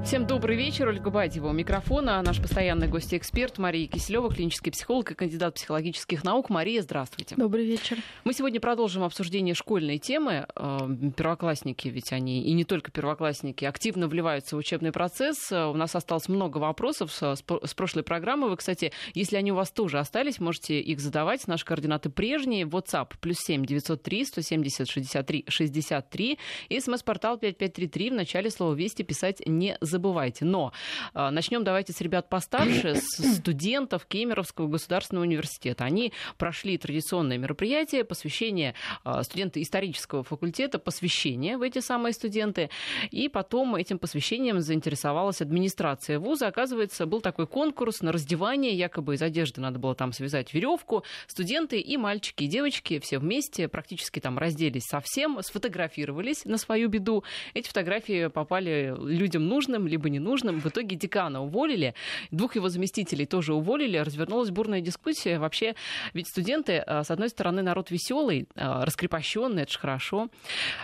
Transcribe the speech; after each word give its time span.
Всем 0.00 0.26
добрый 0.26 0.56
вечер. 0.56 0.88
Ольга 0.88 1.10
Бадьева 1.10 1.48
у 1.48 1.52
микрофона. 1.52 2.20
Наш 2.22 2.40
постоянный 2.40 2.88
гость-эксперт 2.88 3.58
Мария 3.58 3.86
Киселева, 3.86 4.32
клинический 4.32 4.72
психолог 4.72 5.12
и 5.12 5.14
кандидат 5.14 5.54
психологических 5.54 6.24
наук. 6.24 6.48
Мария, 6.48 6.82
здравствуйте. 6.82 7.36
Добрый 7.36 7.66
вечер. 7.66 7.98
Мы 8.24 8.32
сегодня 8.32 8.58
продолжим 8.58 9.04
обсуждение 9.04 9.54
школьной 9.54 9.98
темы. 9.98 10.46
Э, 10.56 10.78
первоклассники, 11.16 11.86
ведь 11.88 12.12
они, 12.12 12.42
и 12.42 12.52
не 12.52 12.64
только 12.64 12.90
первоклассники, 12.90 13.64
активно 13.64 14.08
вливаются 14.08 14.56
в 14.56 14.58
учебный 14.58 14.90
процесс. 14.92 15.52
У 15.52 15.74
нас 15.74 15.94
осталось 15.94 16.28
много 16.28 16.58
вопросов 16.58 17.12
с 17.12 17.74
прошлой 17.74 18.02
программы. 18.02 18.48
Вы, 18.48 18.56
кстати, 18.56 18.92
если 19.14 19.36
они 19.36 19.52
у 19.52 19.56
вас 19.56 19.70
тоже 19.70 19.98
остались, 19.98 20.40
можете 20.40 20.80
их 20.80 20.98
задавать. 21.00 21.46
Наши 21.46 21.64
координаты 21.64 22.08
прежние. 22.08 22.64
WhatsApp 22.64 23.10
плюс 23.20 23.36
семь 23.38 23.64
девятьсот 23.64 24.02
три 24.02 24.24
сто 24.24 24.40
семьдесят 24.40 24.88
шестьдесят 24.88 25.26
три 25.26 25.44
шестьдесят 25.48 26.10
три. 26.10 26.38
И 26.70 26.80
смс-портал 26.80 27.36
пять 27.38 27.56
пять 27.56 27.74
три 27.74 27.86
три. 27.86 28.10
В 28.10 28.14
начале 28.14 28.50
слова 28.50 28.74
«Вести» 28.74 29.02
писать 29.02 29.42
не 29.46 29.76
забывайте. 29.84 30.44
Но 30.44 30.72
э, 31.14 31.30
начнем 31.30 31.64
давайте 31.64 31.92
с 31.92 32.00
ребят 32.00 32.28
постарше, 32.28 32.96
с 32.96 33.36
студентов 33.36 34.06
Кемеровского 34.06 34.68
государственного 34.68 35.24
университета. 35.24 35.84
Они 35.84 36.12
прошли 36.38 36.78
традиционное 36.78 37.38
мероприятие, 37.38 38.04
посвящение 38.04 38.74
э, 39.04 39.22
студенты 39.22 39.62
исторического 39.62 40.22
факультета, 40.22 40.78
посвящение 40.78 41.56
в 41.56 41.62
эти 41.62 41.80
самые 41.80 42.12
студенты. 42.12 42.70
И 43.10 43.28
потом 43.28 43.74
этим 43.74 43.98
посвящением 43.98 44.60
заинтересовалась 44.60 45.40
администрация 45.40 46.18
вуза. 46.18 46.46
Оказывается, 46.46 47.06
был 47.06 47.20
такой 47.20 47.46
конкурс 47.46 48.00
на 48.00 48.12
раздевание, 48.12 48.72
якобы 48.72 49.14
из 49.14 49.22
одежды 49.22 49.60
надо 49.60 49.78
было 49.78 49.94
там 49.94 50.12
связать 50.12 50.54
веревку. 50.54 51.04
Студенты 51.26 51.80
и 51.80 51.96
мальчики, 51.96 52.44
и 52.44 52.46
девочки 52.46 52.98
все 53.00 53.18
вместе 53.18 53.68
практически 53.68 54.20
там 54.20 54.38
разделись 54.38 54.84
совсем, 54.84 55.42
сфотографировались 55.42 56.44
на 56.44 56.58
свою 56.58 56.88
беду. 56.88 57.24
Эти 57.54 57.68
фотографии 57.68 58.28
попали 58.28 58.94
людям 58.98 59.46
нужным, 59.46 59.71
нужным, 59.72 59.86
либо 59.86 60.08
ненужным. 60.08 60.60
В 60.60 60.66
итоге 60.66 60.96
декана 60.96 61.42
уволили, 61.42 61.94
двух 62.30 62.56
его 62.56 62.68
заместителей 62.68 63.26
тоже 63.26 63.54
уволили, 63.54 63.98
развернулась 63.98 64.50
бурная 64.50 64.80
дискуссия. 64.80 65.38
Вообще, 65.38 65.74
ведь 66.14 66.28
студенты, 66.28 66.78
а, 66.78 67.02
с 67.02 67.10
одной 67.10 67.28
стороны, 67.28 67.62
народ 67.62 67.90
веселый, 67.90 68.46
а, 68.54 68.84
раскрепощенный, 68.84 69.62
это 69.62 69.72
же 69.72 69.78
хорошо. 69.78 70.28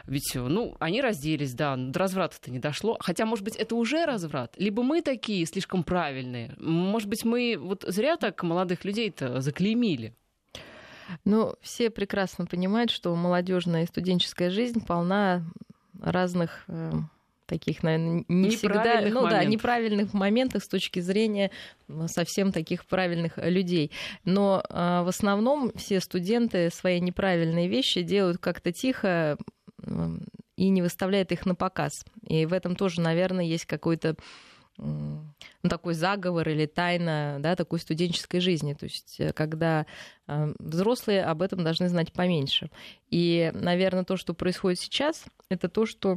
Ведь, 0.06 0.32
ну, 0.34 0.76
они 0.80 1.00
разделись, 1.00 1.54
да, 1.54 1.76
до 1.76 1.98
разврата-то 1.98 2.50
не 2.50 2.58
дошло. 2.58 2.96
Хотя, 3.00 3.26
может 3.26 3.44
быть, 3.44 3.56
это 3.56 3.74
уже 3.74 4.04
разврат. 4.06 4.54
Либо 4.58 4.82
мы 4.82 5.02
такие 5.02 5.46
слишком 5.46 5.82
правильные. 5.82 6.54
Может 6.58 7.08
быть, 7.08 7.24
мы 7.24 7.56
вот 7.58 7.84
зря 7.86 8.16
так 8.16 8.42
молодых 8.42 8.84
людей-то 8.84 9.40
заклеймили. 9.40 10.14
Ну, 11.24 11.54
все 11.62 11.90
прекрасно 11.90 12.46
понимают, 12.46 12.90
что 12.90 13.14
молодежная 13.14 13.84
и 13.84 13.86
студенческая 13.86 14.50
жизнь 14.50 14.84
полна 14.84 15.42
разных 16.00 16.64
э, 16.68 16.92
таких, 17.48 17.82
наверное, 17.82 18.24
не 18.28 18.50
всегда, 18.50 19.00
ну 19.00 19.22
моментов. 19.22 19.30
да, 19.30 19.44
неправильных 19.44 20.12
моментах 20.12 20.62
с 20.62 20.68
точки 20.68 21.00
зрения 21.00 21.50
совсем 22.06 22.52
таких 22.52 22.86
правильных 22.86 23.38
людей. 23.38 23.90
Но 24.24 24.62
э, 24.68 24.74
в 24.74 25.08
основном 25.08 25.72
все 25.74 26.00
студенты 26.00 26.70
свои 26.70 27.00
неправильные 27.00 27.68
вещи 27.68 28.02
делают 28.02 28.38
как-то 28.38 28.72
тихо 28.72 29.38
и 30.56 30.68
не 30.68 30.82
выставляют 30.82 31.32
их 31.32 31.46
на 31.46 31.54
показ. 31.54 32.04
И 32.26 32.44
в 32.46 32.52
этом 32.52 32.76
тоже, 32.76 33.00
наверное, 33.00 33.44
есть 33.44 33.64
какой-то 33.64 34.16
ну, 34.78 35.34
такой 35.68 35.94
заговор 35.94 36.48
или 36.48 36.66
тайна 36.66 37.38
да, 37.40 37.56
такой 37.56 37.80
студенческой 37.80 38.38
жизни. 38.38 38.74
То 38.74 38.84
есть, 38.84 39.16
э, 39.18 39.32
когда 39.32 39.86
э, 40.26 40.54
взрослые 40.58 41.24
об 41.24 41.42
этом 41.42 41.64
должны 41.64 41.88
знать 41.88 42.12
поменьше. 42.12 42.70
И, 43.10 43.50
наверное, 43.54 44.04
то, 44.04 44.16
что 44.16 44.34
происходит 44.34 44.78
сейчас, 44.78 45.24
это 45.48 45.68
то, 45.68 45.84
что 45.84 46.16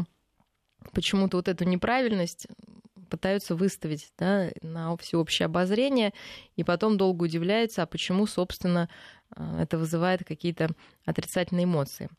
почему-то 0.94 1.38
вот 1.38 1.48
эту 1.48 1.66
неправильность 1.66 2.48
пытаются 3.12 3.56
выставить 3.56 4.12
да, 4.18 4.50
на 4.62 4.96
всеобщее 4.98 5.46
обозрение, 5.46 6.14
и 6.56 6.64
потом 6.64 6.98
долго 6.98 7.26
удивляются, 7.26 7.84
а 7.84 7.86
почему, 7.86 8.26
собственно, 8.26 8.90
э, 9.36 9.62
это 9.62 9.78
вызывает 9.78 10.24
какие-то 10.24 10.70
отрицательные 11.06 11.66
эмоции 11.66 12.09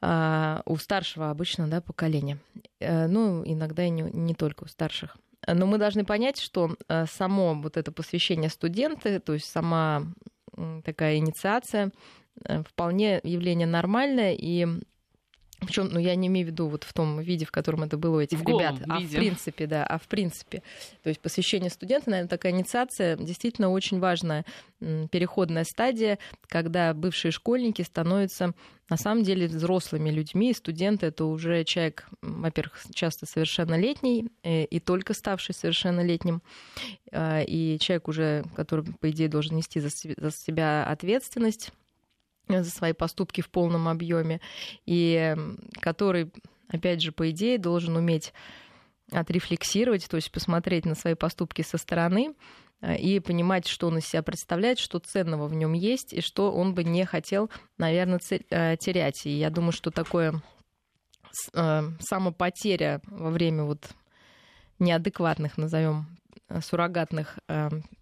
а, 0.00 0.62
у 0.66 0.76
старшего 0.76 1.30
обычно 1.30 1.66
да, 1.66 1.80
поколения. 1.80 2.38
Э, 2.78 3.06
ну, 3.06 3.42
иногда 3.44 3.84
и 3.84 3.90
не, 3.90 4.02
не 4.02 4.34
только 4.34 4.64
у 4.64 4.66
старших. 4.66 5.16
Но 5.46 5.66
мы 5.66 5.78
должны 5.78 6.04
понять, 6.04 6.38
что 6.38 6.76
э, 6.88 7.06
само 7.06 7.54
вот 7.54 7.78
это 7.78 7.90
посвящение 7.90 8.50
студенты, 8.50 9.18
то 9.20 9.32
есть 9.32 9.46
сама 9.46 10.02
такая 10.84 11.16
инициация, 11.18 11.92
вполне 12.66 13.20
явление 13.22 13.66
нормальное, 13.66 14.34
и 14.34 14.66
причем, 15.60 15.88
ну, 15.90 15.98
я 15.98 16.14
не 16.14 16.28
имею 16.28 16.46
в 16.46 16.50
виду 16.50 16.68
вот 16.68 16.84
в 16.84 16.92
том 16.92 17.20
виде, 17.20 17.44
в 17.44 17.50
котором 17.50 17.82
это 17.82 17.96
было 17.96 18.18
у 18.18 18.20
этих 18.20 18.38
в 18.38 18.46
ребят, 18.46 18.78
виде. 18.78 18.84
а 18.88 19.00
в 19.00 19.10
принципе, 19.10 19.66
да, 19.66 19.84
а 19.84 19.98
в 19.98 20.06
принципе. 20.06 20.62
То 21.02 21.08
есть 21.08 21.20
посвящение 21.20 21.70
студента, 21.70 22.10
наверное, 22.10 22.28
такая 22.28 22.52
инициация 22.52 23.16
действительно 23.16 23.70
очень 23.70 23.98
важная 23.98 24.44
переходная 24.78 25.64
стадия, 25.64 26.18
когда 26.46 26.94
бывшие 26.94 27.32
школьники 27.32 27.82
становятся 27.82 28.54
на 28.88 28.96
самом 28.96 29.24
деле 29.24 29.48
взрослыми 29.48 30.10
людьми. 30.10 30.54
Студенты 30.54 31.06
это 31.06 31.24
уже 31.24 31.64
человек, 31.64 32.08
во-первых, 32.22 32.80
часто 32.94 33.26
совершеннолетний 33.26 34.30
э, 34.44 34.64
и 34.64 34.80
только 34.80 35.12
ставший 35.12 35.54
совершеннолетним, 35.54 36.40
а, 37.12 37.42
и 37.42 37.78
человек 37.80 38.08
уже, 38.08 38.44
который, 38.54 38.84
по 39.00 39.10
идее, 39.10 39.28
должен 39.28 39.56
нести 39.56 39.80
за 39.80 39.90
себя 39.90 40.84
ответственность 40.84 41.72
за 42.48 42.70
свои 42.70 42.92
поступки 42.92 43.40
в 43.40 43.50
полном 43.50 43.88
объеме, 43.88 44.40
и 44.86 45.36
который, 45.80 46.32
опять 46.68 47.02
же, 47.02 47.12
по 47.12 47.30
идее, 47.30 47.58
должен 47.58 47.96
уметь 47.96 48.32
отрефлексировать, 49.12 50.08
то 50.08 50.16
есть 50.16 50.30
посмотреть 50.30 50.84
на 50.84 50.94
свои 50.94 51.14
поступки 51.14 51.62
со 51.62 51.78
стороны 51.78 52.34
э, 52.80 52.96
и 52.98 53.20
понимать, 53.20 53.66
что 53.66 53.88
он 53.88 53.98
из 53.98 54.06
себя 54.06 54.22
представляет, 54.22 54.78
что 54.78 54.98
ценного 54.98 55.46
в 55.46 55.54
нем 55.54 55.72
есть, 55.72 56.12
и 56.12 56.20
что 56.20 56.52
он 56.52 56.74
бы 56.74 56.84
не 56.84 57.04
хотел, 57.06 57.50
наверное, 57.78 58.20
э, 58.30 58.76
терять. 58.78 59.24
И 59.24 59.30
я 59.30 59.50
думаю, 59.50 59.72
что 59.72 59.90
такое 59.90 60.42
э, 61.54 61.82
самопотеря 62.00 63.00
во 63.06 63.30
время 63.30 63.64
вот 63.64 63.88
неадекватных, 64.78 65.56
назовем, 65.58 66.06
суррогатных 66.62 67.38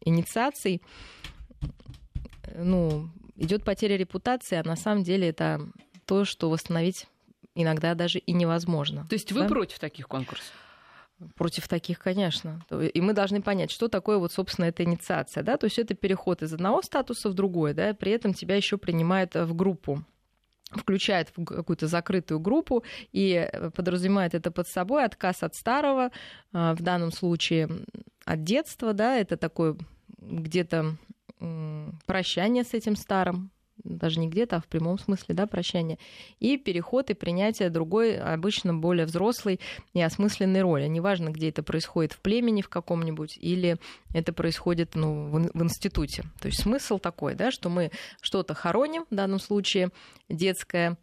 инициаций, 0.05 0.83
ну, 2.55 3.09
идет 3.37 3.65
потеря 3.65 3.97
репутации, 3.97 4.57
а 4.57 4.67
на 4.67 4.77
самом 4.77 5.03
деле 5.03 5.29
это 5.29 5.61
то, 6.05 6.25
что 6.25 6.51
восстановить 6.51 7.07
иногда 7.55 7.95
даже 7.95 8.19
и 8.19 8.33
невозможно. 8.33 9.07
То 9.09 9.15
есть 9.15 9.33
вы 9.33 9.43
да? 9.43 9.49
против 9.49 9.79
таких 9.79 10.09
конкурсов? 10.09 10.53
Против 11.35 11.67
таких, 11.67 11.99
конечно. 11.99 12.61
И 12.71 13.01
мы 13.01 13.15
должны 13.15 13.41
понять, 13.41 13.71
что 13.71 13.89
такое 13.89 14.19
вот, 14.19 14.33
собственно, 14.33 14.67
эта 14.67 14.85
инициация. 14.85 15.43
Да? 15.43 15.57
То 15.57 15.65
есть 15.65 15.79
это 15.79 15.95
переход 15.95 16.43
из 16.43 16.53
одного 16.53 16.83
статуса 16.83 17.31
в 17.31 17.35
другой, 17.35 17.73
да? 17.73 17.95
при 17.95 18.13
этом 18.13 18.35
тебя 18.35 18.57
еще 18.57 18.77
принимают 18.77 19.35
в 19.35 19.55
группу 19.55 20.05
включает 20.71 21.29
в 21.37 21.45
какую-то 21.45 21.87
закрытую 21.87 22.41
группу 22.41 22.83
и 23.13 23.49
подразумевает 23.75 24.35
это 24.35 24.51
под 24.51 24.67
собой 24.67 25.05
отказ 25.05 25.43
от 25.43 25.55
старого, 25.55 26.11
а, 26.53 26.75
в 26.75 26.83
данном 26.83 27.13
случае 27.13 27.69
от 28.25 28.43
детства, 28.43 28.93
да, 28.93 29.17
это 29.17 29.37
такой 29.37 29.77
где-то 30.19 30.97
прощание 32.07 32.65
с 32.65 32.75
этим 32.75 32.97
старым, 32.97 33.51
даже 33.85 34.21
не 34.21 34.29
где-то, 34.29 34.57
а 34.57 34.61
в 34.61 34.67
прямом 34.67 34.99
смысле, 34.99 35.35
да, 35.35 35.47
прощание, 35.47 35.99
и 36.41 36.57
переход 36.57 37.11
и 37.11 37.15
принятие 37.15 37.71
другой, 37.71 38.19
обычно 38.19 38.75
более 38.75 39.07
взрослой 39.07 39.61
и 39.95 40.01
осмысленной 40.01 40.63
роли. 40.63 40.87
Неважно, 40.87 41.31
где 41.31 41.51
это 41.51 41.63
происходит, 41.63 42.13
в 42.13 42.21
племени 42.21 42.63
в 42.63 42.69
каком-нибудь, 42.69 43.39
или 43.41 43.77
это 44.15 44.33
происходит 44.33 44.95
ну, 44.95 45.29
в, 45.29 45.63
институте. 45.63 46.25
То 46.41 46.49
есть 46.49 46.63
смысл 46.63 46.99
такой, 46.99 47.35
да, 47.35 47.51
что 47.51 47.69
мы 47.69 47.91
что-то 48.21 48.55
хороним, 48.55 49.05
в 49.11 49.15
данном 49.15 49.41
случае 49.41 49.91
детское, 50.29 50.97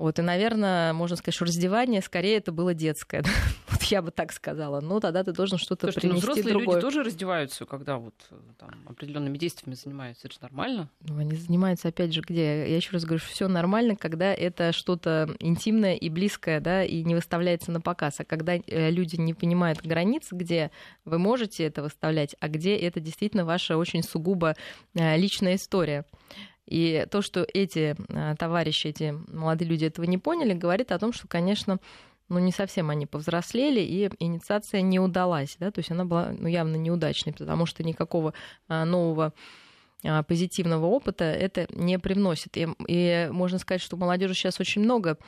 вот, 0.00 0.18
и, 0.18 0.22
наверное, 0.22 0.94
можно 0.94 1.14
сказать, 1.14 1.34
что 1.34 1.44
раздевание 1.44 2.00
скорее 2.00 2.38
это 2.38 2.52
было 2.52 2.72
детское. 2.72 3.22
вот 3.68 3.82
я 3.82 4.00
бы 4.00 4.10
так 4.10 4.32
сказала. 4.32 4.80
Но 4.80 4.98
тогда 4.98 5.22
ты 5.22 5.32
должен 5.32 5.58
что-то 5.58 5.88
Слушайте, 5.88 6.08
принести 6.08 6.26
ну, 6.26 6.32
взрослые 6.32 6.54
другое. 6.54 6.76
люди 6.76 6.80
тоже 6.80 7.02
раздеваются, 7.02 7.66
когда 7.66 7.98
вот 7.98 8.14
э, 8.30 8.34
там, 8.58 8.70
определенными 8.86 9.36
действиями 9.36 9.74
занимаются. 9.74 10.26
Это 10.26 10.36
же 10.36 10.40
нормально. 10.40 10.88
Ну, 11.02 11.18
они 11.18 11.36
занимаются, 11.36 11.88
опять 11.88 12.14
же, 12.14 12.22
где? 12.22 12.66
Я 12.66 12.76
еще 12.76 12.92
раз 12.92 13.04
говорю, 13.04 13.18
что 13.18 13.30
все 13.30 13.46
нормально, 13.46 13.94
когда 13.94 14.32
это 14.32 14.72
что-то 14.72 15.36
интимное 15.38 15.96
и 15.96 16.08
близкое, 16.08 16.60
да, 16.60 16.82
и 16.82 17.04
не 17.04 17.14
выставляется 17.14 17.70
на 17.70 17.82
показ. 17.82 18.20
А 18.20 18.24
когда 18.24 18.54
э, 18.54 18.90
люди 18.90 19.16
не 19.16 19.34
понимают 19.34 19.82
границ, 19.82 20.28
где 20.32 20.70
вы 21.04 21.18
можете 21.18 21.64
это 21.64 21.82
выставлять, 21.82 22.34
а 22.40 22.48
где 22.48 22.74
это 22.74 23.00
действительно 23.00 23.44
ваша 23.44 23.76
очень 23.76 24.02
сугубо 24.02 24.56
э, 24.94 25.18
личная 25.18 25.56
история. 25.56 26.06
И 26.70 27.06
то, 27.10 27.20
что 27.20 27.46
эти 27.52 27.96
э, 28.08 28.34
товарищи, 28.38 28.86
эти 28.86 29.14
молодые 29.28 29.68
люди 29.68 29.84
этого 29.84 30.06
не 30.06 30.18
поняли, 30.18 30.54
говорит 30.54 30.92
о 30.92 30.98
том, 30.98 31.12
что, 31.12 31.28
конечно, 31.28 31.78
ну, 32.28 32.38
не 32.38 32.52
совсем 32.52 32.90
они 32.90 33.06
повзрослели, 33.06 33.80
и 33.80 34.08
инициация 34.20 34.80
не 34.80 35.00
удалась, 35.00 35.56
да, 35.58 35.72
то 35.72 35.80
есть 35.80 35.90
она 35.90 36.04
была 36.04 36.32
ну, 36.38 36.46
явно 36.46 36.76
неудачной, 36.76 37.32
потому 37.32 37.66
что 37.66 37.82
никакого 37.82 38.34
э, 38.68 38.84
нового 38.84 39.34
э, 40.04 40.22
позитивного 40.22 40.86
опыта 40.86 41.24
это 41.24 41.66
не 41.70 41.98
привносит. 41.98 42.56
И, 42.56 42.68
и 42.86 43.28
можно 43.32 43.58
сказать, 43.58 43.82
что 43.82 43.96
у 43.96 43.98
молодежи 43.98 44.34
сейчас 44.34 44.60
очень 44.60 44.82
много 44.82 45.18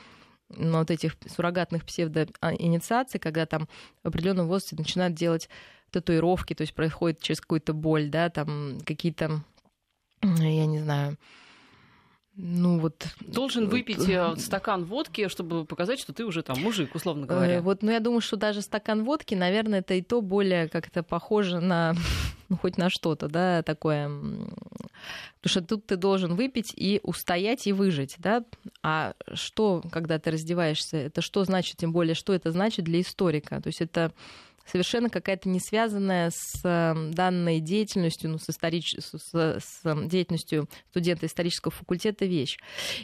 вот 0.49 0.91
этих 0.91 1.17
суррогатных 1.27 1.85
псевдоинициаций, 1.85 3.19
когда 3.19 3.45
там 3.45 3.67
в 4.03 4.07
определенном 4.07 4.47
возрасте 4.47 4.75
начинают 4.77 5.13
делать 5.13 5.49
татуировки, 5.91 6.53
то 6.55 6.61
есть 6.61 6.73
происходит 6.73 7.21
через 7.21 7.39
какую-то 7.41 7.73
боль, 7.73 8.09
да, 8.09 8.29
там 8.29 8.79
какие-то, 8.85 9.43
я 10.23 10.65
не 10.65 10.79
знаю, 10.79 11.17
ну 12.35 12.79
вот 12.79 13.05
должен 13.21 13.69
выпить 13.69 14.09
э, 14.09 14.35
стакан 14.37 14.85
водки, 14.85 15.27
чтобы 15.27 15.65
показать, 15.65 15.99
что 15.99 16.13
ты 16.13 16.25
уже 16.25 16.41
там 16.41 16.59
мужик, 16.59 16.95
условно 16.95 17.27
говоря. 17.27 17.61
Вот, 17.61 17.83
ну 17.83 17.91
я 17.91 17.99
думаю, 17.99 18.21
что 18.21 18.37
даже 18.37 18.61
стакан 18.63 19.03
водки, 19.03 19.35
наверное, 19.35 19.79
это 19.79 19.93
и 19.93 20.01
то 20.01 20.19
более 20.21 20.67
как-то 20.67 21.03
похоже 21.03 21.59
на, 21.59 21.93
ну 22.49 22.57
хоть 22.57 22.77
на 22.77 22.89
что-то, 22.89 23.27
да, 23.27 23.61
такое. 23.61 24.07
Потому 24.07 25.45
что 25.45 25.61
тут 25.61 25.85
ты 25.85 25.95
должен 25.95 26.35
выпить 26.35 26.73
и 26.75 27.01
устоять 27.03 27.67
и 27.67 27.73
выжить, 27.73 28.15
да. 28.17 28.43
А 28.81 29.13
что, 29.33 29.83
когда 29.91 30.17
ты 30.17 30.31
раздеваешься, 30.31 30.97
это 30.97 31.21
что 31.21 31.43
значит, 31.43 31.77
тем 31.77 31.91
более, 31.91 32.15
что 32.15 32.33
это 32.33 32.51
значит 32.51 32.85
для 32.85 33.01
историка? 33.01 33.61
То 33.61 33.67
есть 33.67 33.81
это 33.81 34.11
совершенно 34.65 35.09
какая-то 35.09 35.49
не 35.49 35.59
связанная 35.59 36.31
с 36.33 36.61
эм, 36.63 37.13
данной 37.13 37.59
деятельностью, 37.59 38.29
ну, 38.29 38.37
с, 38.37 38.49
историч... 38.49 38.95
с, 38.99 39.13
с 39.33 39.85
эм, 39.85 40.07
деятельностью 40.07 40.69
студента 40.89 41.25
исторического 41.25 41.71
факультета 41.71 42.25
вещь. 42.25 42.57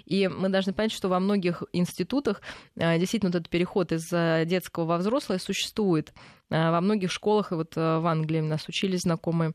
И 0.06 0.28
мы 0.28 0.50
должны 0.50 0.74
понять, 0.74 0.92
что 0.92 1.10
во 1.10 1.20
многих 1.20 1.64
институтах 1.74 2.42
э, 2.76 2.98
действительно 2.98 3.32
вот 3.32 3.40
этот 3.40 3.50
переход 3.50 3.92
из 3.92 4.12
э, 4.12 4.46
детского 4.46 4.86
во 4.86 4.98
взрослое 4.98 5.40
существует. 5.40 6.14
Э, 6.50 6.72
во 6.72 6.82
многих 6.82 7.12
школах, 7.12 7.52
и 7.52 7.56
вот 7.56 7.76
в 7.76 8.08
Англии 8.08 8.40
нас 8.40 8.68
учили 8.68 8.96
знакомые, 8.96 9.54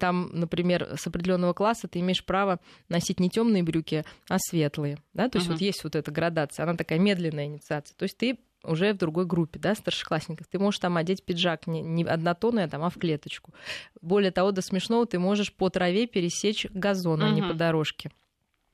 там, 0.00 0.30
например, 0.32 0.96
с 0.96 1.06
определенного 1.06 1.52
класса 1.52 1.86
ты 1.86 2.00
имеешь 2.00 2.24
право 2.24 2.58
носить 2.88 3.20
не 3.20 3.30
темные 3.30 3.62
брюки, 3.62 4.04
а 4.28 4.38
светлые. 4.38 4.98
Да? 5.14 5.28
То 5.28 5.38
есть 5.38 5.48
uh-huh. 5.48 5.52
вот 5.52 5.60
есть 5.60 5.84
вот 5.84 5.94
эта 5.94 6.10
градация, 6.10 6.64
она 6.64 6.74
такая 6.74 6.98
медленная 6.98 7.46
инициация. 7.46 7.94
То 7.96 8.02
есть 8.02 8.16
ты 8.16 8.40
уже 8.64 8.92
в 8.92 8.98
другой 8.98 9.26
группе, 9.26 9.58
да, 9.58 9.74
старшеклассников. 9.74 10.46
Ты 10.46 10.58
можешь 10.58 10.80
там 10.80 10.96
одеть 10.96 11.24
пиджак 11.24 11.66
не, 11.66 11.80
не 11.82 12.04
однотонный, 12.04 12.64
а, 12.64 12.68
там, 12.68 12.82
а 12.82 12.90
в 12.90 12.98
клеточку. 12.98 13.54
Более 14.00 14.30
того, 14.30 14.52
до 14.52 14.62
смешного 14.62 15.06
ты 15.06 15.18
можешь 15.18 15.52
по 15.52 15.70
траве 15.70 16.06
пересечь 16.06 16.66
газон, 16.70 17.22
угу. 17.22 17.30
а 17.30 17.34
не 17.34 17.42
по 17.42 17.54
дорожке. 17.54 18.10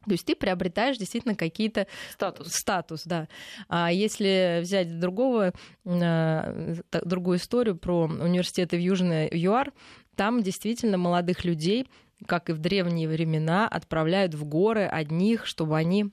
То 0.04 0.12
есть 0.12 0.24
ты 0.24 0.36
приобретаешь 0.36 0.98
действительно 0.98 1.34
какие-то 1.34 1.88
статус. 2.12 2.52
статус, 2.52 3.02
да. 3.04 3.28
А 3.68 3.90
если 3.90 4.60
взять 4.62 5.00
другого, 5.00 5.52
э, 5.84 6.76
другую 7.04 7.38
историю 7.38 7.76
про 7.76 8.04
университеты 8.04 8.76
в 8.76 8.80
Южной 8.80 9.28
ЮАР, 9.32 9.72
там 10.14 10.42
действительно 10.42 10.96
молодых 10.96 11.44
людей, 11.44 11.88
как 12.26 12.50
и 12.50 12.52
в 12.52 12.58
древние 12.58 13.08
времена, 13.08 13.66
отправляют 13.66 14.34
в 14.34 14.44
горы 14.44 14.84
одних, 14.84 15.44
чтобы 15.44 15.76
они 15.76 16.12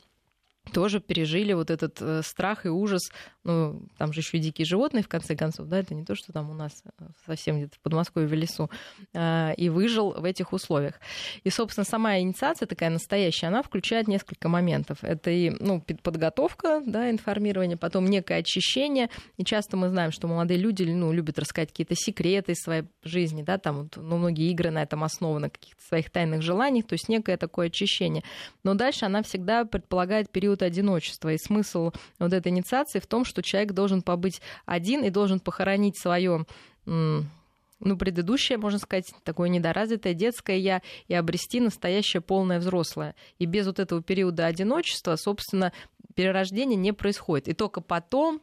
тоже 0.71 0.99
пережили 0.99 1.53
вот 1.53 1.69
этот 1.69 2.01
э, 2.01 2.21
страх 2.23 2.65
и 2.65 2.69
ужас. 2.69 3.01
Ну, 3.43 3.83
там 3.97 4.13
же 4.13 4.21
еще 4.21 4.37
и 4.37 4.39
дикие 4.39 4.65
животные, 4.65 5.03
в 5.03 5.09
конце 5.09 5.35
концов, 5.35 5.67
да, 5.67 5.79
это 5.79 5.93
не 5.93 6.05
то, 6.05 6.15
что 6.15 6.31
там 6.31 6.49
у 6.49 6.53
нас 6.53 6.71
э, 6.85 7.03
совсем 7.25 7.57
где-то 7.57 7.75
в 7.75 7.79
Подмосковье 7.79 8.27
в 8.27 8.33
лесу, 8.33 8.69
а, 9.13 9.51
и 9.57 9.67
выжил 9.67 10.11
в 10.11 10.23
этих 10.23 10.53
условиях. 10.53 10.99
И, 11.43 11.49
собственно, 11.49 11.83
сама 11.83 12.17
инициация 12.19 12.65
такая 12.65 12.89
настоящая, 12.89 13.47
она 13.47 13.61
включает 13.61 14.07
несколько 14.07 14.47
моментов. 14.47 14.99
Это 15.01 15.29
и 15.29 15.49
ну, 15.49 15.81
подготовка, 15.81 16.81
да, 16.85 17.09
информирование, 17.09 17.75
потом 17.75 18.05
некое 18.05 18.39
очищение, 18.39 19.09
и 19.37 19.43
часто 19.43 19.75
мы 19.75 19.89
знаем, 19.89 20.11
что 20.11 20.27
молодые 20.27 20.57
люди 20.57 20.83
ну, 20.83 21.11
любят 21.11 21.37
рассказать 21.37 21.69
какие-то 21.69 21.95
секреты 21.95 22.53
из 22.53 22.59
своей 22.59 22.83
жизни, 23.03 23.43
да, 23.43 23.57
там 23.57 23.89
ну, 23.95 24.17
многие 24.17 24.49
игры 24.51 24.71
на 24.71 24.83
этом 24.83 25.03
основаны, 25.03 25.49
каких-то 25.49 25.83
своих 25.85 26.09
тайных 26.09 26.41
желаниях, 26.41 26.87
то 26.87 26.93
есть 26.93 27.09
некое 27.09 27.35
такое 27.35 27.67
очищение. 27.67 28.23
Но 28.63 28.73
дальше 28.73 29.05
она 29.05 29.21
всегда 29.21 29.65
предполагает 29.65 30.29
период 30.29 30.52
период 30.53 30.61
одиночества. 30.61 31.33
И 31.33 31.37
смысл 31.37 31.91
вот 32.19 32.33
этой 32.33 32.49
инициации 32.49 32.99
в 32.99 33.07
том, 33.07 33.25
что 33.25 33.41
человек 33.41 33.73
должен 33.73 34.01
побыть 34.01 34.41
один 34.65 35.03
и 35.03 35.09
должен 35.09 35.39
похоронить 35.39 35.97
свое 35.97 36.45
ну, 36.85 37.97
предыдущее, 37.97 38.57
можно 38.57 38.79
сказать, 38.79 39.13
такое 39.23 39.49
недоразвитое 39.49 40.13
детское 40.13 40.57
я 40.57 40.81
и 41.07 41.13
обрести 41.13 41.59
настоящее 41.59 42.21
полное 42.21 42.59
взрослое. 42.59 43.15
И 43.39 43.45
без 43.45 43.65
вот 43.65 43.79
этого 43.79 44.01
периода 44.01 44.45
одиночества, 44.45 45.17
собственно, 45.17 45.73
перерождение 46.15 46.77
не 46.77 46.93
происходит. 46.93 47.47
И 47.47 47.53
только 47.53 47.81
потом 47.81 48.41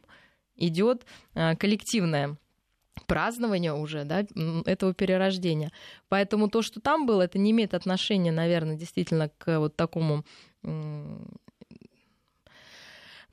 идет 0.55 1.05
а, 1.33 1.55
коллективное 1.55 2.37
празднование 3.07 3.73
уже 3.73 4.03
да, 4.03 4.25
этого 4.65 4.93
перерождения. 4.93 5.71
Поэтому 6.07 6.49
то, 6.49 6.61
что 6.61 6.79
там 6.79 7.05
было, 7.05 7.23
это 7.23 7.39
не 7.39 7.51
имеет 7.51 7.73
отношения, 7.73 8.31
наверное, 8.31 8.75
действительно 8.75 9.29
к 9.37 9.59
вот 9.59 9.75
такому 9.75 10.23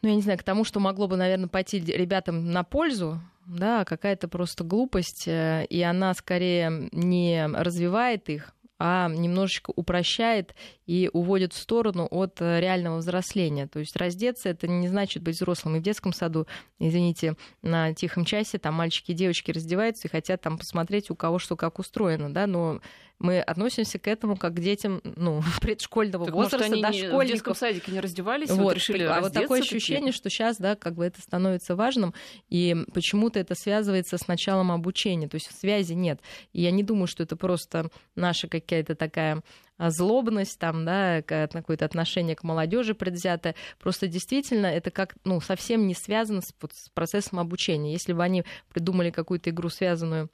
ну, 0.03 0.09
я 0.09 0.15
не 0.15 0.23
знаю, 0.23 0.39
к 0.39 0.43
тому, 0.43 0.65
что 0.65 0.81
могло 0.81 1.09
бы, 1.09 1.17
наверное, 1.17 1.49
пойти 1.49 1.81
ребятам 1.81 2.51
на 2.53 2.65
пользу, 2.65 3.21
да, 3.47 3.85
какая-то 3.85 4.29
просто 4.29 4.65
глупость, 4.65 5.27
э, 5.27 5.67
и 5.69 5.81
она 5.83 6.15
скорее 6.15 6.89
не 6.93 7.47
развивает 7.47 8.29
их, 8.29 8.55
а 8.79 9.09
немножечко 9.09 9.73
упрощает 9.75 10.55
и 10.87 11.11
уводит 11.13 11.53
в 11.53 11.59
сторону 11.59 12.07
от 12.11 12.41
э, 12.41 12.61
реального 12.61 12.99
взросления. 12.99 13.67
То 13.67 13.81
есть 13.81 13.97
раздеться 13.97 14.51
это 14.51 14.69
не 14.69 14.87
значит 14.87 15.23
быть 15.23 15.35
взрослым. 15.35 15.77
И 15.77 15.81
в 15.81 15.83
детском 15.83 16.13
саду, 16.13 16.47
извините, 16.79 17.37
на 17.63 17.93
тихом 17.93 18.25
часе 18.25 18.59
там 18.59 18.75
мальчики 18.75 19.11
и 19.11 19.15
девочки 19.15 19.51
раздеваются 19.51 20.07
и 20.07 20.11
хотят 20.11 20.43
там 20.43 20.59
посмотреть, 20.59 21.11
у 21.11 21.17
кого 21.17 21.41
что 21.41 21.57
как 21.57 21.81
устроено, 21.81 22.33
да, 22.33 22.47
но 22.47 22.81
мы 23.19 23.41
относимся 23.41 23.99
к 23.99 24.07
этому 24.07 24.37
как 24.37 24.55
к 24.55 24.61
детям 24.61 25.01
ну, 25.05 25.43
предшкольного 25.61 26.27
так, 26.27 26.35
возраста, 26.35 26.59
может, 26.59 26.73
они 26.73 26.83
дошкольников. 26.83 27.25
в 27.25 27.27
детском 27.27 27.55
садике 27.55 27.93
не 27.93 28.01
раздевались, 28.01 28.51
вот, 28.51 28.59
вот 28.59 28.75
решили 28.75 29.03
А 29.05 29.21
вот 29.21 29.33
такое 29.33 29.61
ощущение, 29.61 30.13
что 30.13 30.31
сейчас, 30.31 30.57
да, 30.59 30.77
как 30.77 30.95
бы 30.95 31.05
это 31.05 31.21
становится 31.21 31.77
важным, 31.77 32.15
и 32.49 32.77
почему-то 32.93 33.39
это 33.39 33.55
связывается 33.55 34.19
с 34.19 34.29
началом 34.29 34.73
обучения, 34.73 35.29
то 35.29 35.37
есть 35.37 35.51
связи 35.59 35.93
нет. 35.93 36.21
И 36.53 36.63
я 36.63 36.71
не 36.71 36.83
думаю, 36.83 37.07
что 37.07 37.23
это 37.23 37.37
просто 37.37 37.91
наша 38.15 38.49
какая-то 38.49 38.95
такая 38.95 39.43
а, 39.77 39.91
злобность, 39.91 40.59
там, 40.59 40.85
да, 40.85 41.23
какое-то 41.23 41.85
отношение 41.85 42.35
к 42.35 42.43
молодежи 42.43 42.95
предвзятое. 42.95 43.55
Просто 43.79 44.09
действительно 44.09 44.67
это 44.67 44.91
как, 44.91 45.17
ну, 45.25 45.41
совсем 45.41 45.87
не 45.87 45.95
связано 45.95 46.41
с, 46.41 46.49
с 46.49 46.89
процессом 46.91 47.39
обучения. 47.39 47.93
Если 47.93 48.13
бы 48.13 48.23
они 48.23 48.45
придумали 48.71 49.11
какую-то 49.11 49.51
игру, 49.51 49.69
связанную 49.69 50.31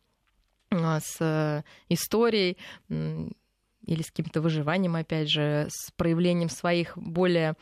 с 1.01 1.17
э, 1.21 1.63
историей 1.89 2.57
или 2.89 4.03
с 4.03 4.11
каким-то 4.11 4.41
выживанием, 4.41 4.97
опять 4.97 5.29
же, 5.29 5.67
с 5.69 5.91
проявлением 5.93 6.49
своих 6.49 6.97
более 6.97 7.55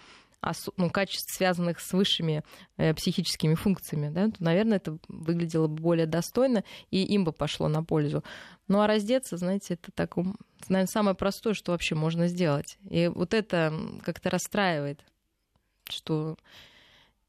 ну, 0.76 0.91
качеств, 0.91 1.32
связанных 1.35 1.81
с 1.81 1.93
высшими 1.93 2.43
э, 2.76 2.94
психическими 2.94 3.55
функциями, 3.55 4.09
да, 4.09 4.29
то, 4.29 4.43
наверное, 4.43 4.79
это 4.79 4.99
выглядело 5.09 5.69
бы 5.69 5.81
более 5.81 6.06
достойно, 6.06 6.64
и 6.91 7.05
им 7.05 7.25
бы 7.25 7.32
пошло 7.32 7.69
на 7.69 7.85
пользу. 7.85 8.25
Ну 8.67 8.81
а 8.81 8.87
раздеться, 8.87 9.37
знаете, 9.37 9.75
это 9.75 9.92
так, 9.92 10.16
наверное, 10.69 10.87
самое 10.87 11.14
простое, 11.14 11.54
что 11.54 11.73
вообще 11.73 11.95
можно 11.95 12.26
сделать. 12.26 12.78
И 12.90 13.07
вот 13.07 13.35
это 13.35 13.73
как-то 14.02 14.31
расстраивает, 14.31 15.04
что 15.88 16.37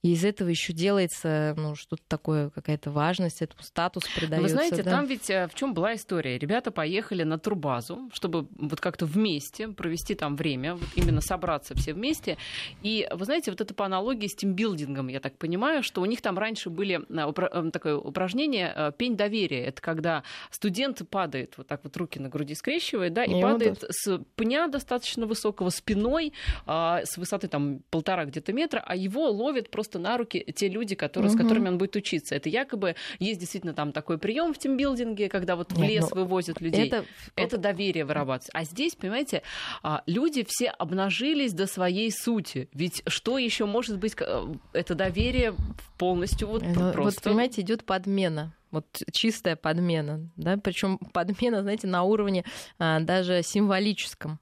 и 0.03 0.11
из 0.11 0.25
этого 0.25 0.49
еще 0.49 0.73
делается 0.73 1.53
ну, 1.57 1.75
что-то 1.75 2.03
такое, 2.09 2.49
какая-то 2.49 2.91
важность, 2.91 3.41
этому 3.41 3.63
статус 3.63 4.03
придается. 4.13 4.41
Вы 4.41 4.49
знаете, 4.49 4.83
да? 4.83 4.91
там 4.91 5.05
ведь 5.05 5.29
э, 5.29 5.47
в 5.47 5.55
чем 5.55 5.73
была 5.73 5.95
история? 5.95 6.37
Ребята 6.37 6.71
поехали 6.71 7.23
на 7.23 7.39
турбазу, 7.39 8.09
чтобы 8.11 8.47
вот 8.57 8.81
как-то 8.81 9.05
вместе 9.05 9.69
провести 9.69 10.13
там 10.13 10.35
время, 10.35 10.75
вот 10.75 10.89
именно 10.95 11.21
собраться 11.21 11.73
все 11.75 11.93
вместе. 11.93 12.37
И 12.81 13.07
вы 13.13 13.23
знаете, 13.23 13.51
вот 13.51 13.61
это 13.61 13.73
по 13.73 13.85
аналогии 13.85 14.27
с 14.27 14.35
тимбилдингом, 14.35 15.07
я 15.07 15.21
так 15.21 15.37
понимаю, 15.37 15.83
что 15.83 16.01
у 16.01 16.05
них 16.05 16.21
там 16.21 16.37
раньше 16.37 16.69
были 16.69 17.01
э, 17.09 17.71
такое 17.71 17.95
упражнение 17.95 18.73
э, 18.75 18.91
пень 18.97 19.15
доверия. 19.15 19.65
Это 19.67 19.81
когда 19.81 20.23
студент 20.51 21.01
падает, 21.09 21.53
вот 21.55 21.67
так 21.67 21.79
вот 21.85 21.95
руки 21.95 22.19
на 22.19 22.27
груди 22.27 22.55
скрещивает, 22.55 23.13
да, 23.13 23.23
и, 23.23 23.39
и 23.39 23.41
падает 23.41 23.81
вот 23.81 23.89
с 23.89 24.19
пня 24.35 24.67
достаточно 24.67 25.25
высокого 25.25 25.69
спиной, 25.69 26.33
а, 26.65 27.01
с 27.05 27.17
высоты 27.17 27.47
там 27.47 27.79
полтора 27.89 28.25
где-то 28.25 28.51
метра, 28.51 28.83
а 28.85 28.97
его 28.97 29.29
ловит 29.29 29.71
просто 29.71 29.92
просто 29.93 29.99
на 29.99 30.17
руки 30.17 30.43
те 30.55 30.67
люди, 30.67 30.95
которые, 30.95 31.31
угу. 31.31 31.37
с 31.37 31.41
которыми 31.41 31.69
он 31.69 31.77
будет 31.77 31.95
учиться. 31.95 32.35
Это 32.35 32.49
якобы 32.49 32.95
есть 33.19 33.39
действительно 33.39 33.73
там 33.73 33.91
такой 33.91 34.17
прием 34.17 34.53
в 34.53 34.57
тимбилдинге, 34.57 35.29
когда 35.29 35.55
вот 35.55 35.71
в 35.71 35.79
Нет, 35.79 35.89
лес 35.89 36.09
ну, 36.09 36.21
вывозят 36.21 36.61
людей. 36.61 36.87
Это... 36.87 37.05
это 37.35 37.57
доверие 37.57 38.05
вырабатывается. 38.05 38.51
А 38.53 38.63
здесь, 38.63 38.95
понимаете, 38.95 39.43
а, 39.83 40.01
люди 40.05 40.45
все 40.47 40.69
обнажились 40.69 41.53
до 41.53 41.67
своей 41.67 42.11
сути. 42.11 42.69
Ведь 42.73 43.03
что 43.07 43.37
еще 43.37 43.65
может 43.65 43.99
быть 43.99 44.15
э, 44.19 44.53
это 44.73 44.95
доверие 44.95 45.55
полностью 45.97 46.47
вот 46.47 46.63
ну, 46.63 46.91
просто... 46.91 47.19
Вот, 47.19 47.23
понимаете, 47.23 47.61
идет 47.61 47.85
подмена 47.85 48.53
вот 48.71 48.87
чистая 49.11 49.55
подмена, 49.55 50.31
да, 50.35 50.57
причем 50.57 50.97
подмена, 50.97 51.61
знаете, 51.61 51.85
на 51.85 52.01
уровне 52.01 52.43
а, 52.79 52.99
даже 53.01 53.43
символическом. 53.43 54.39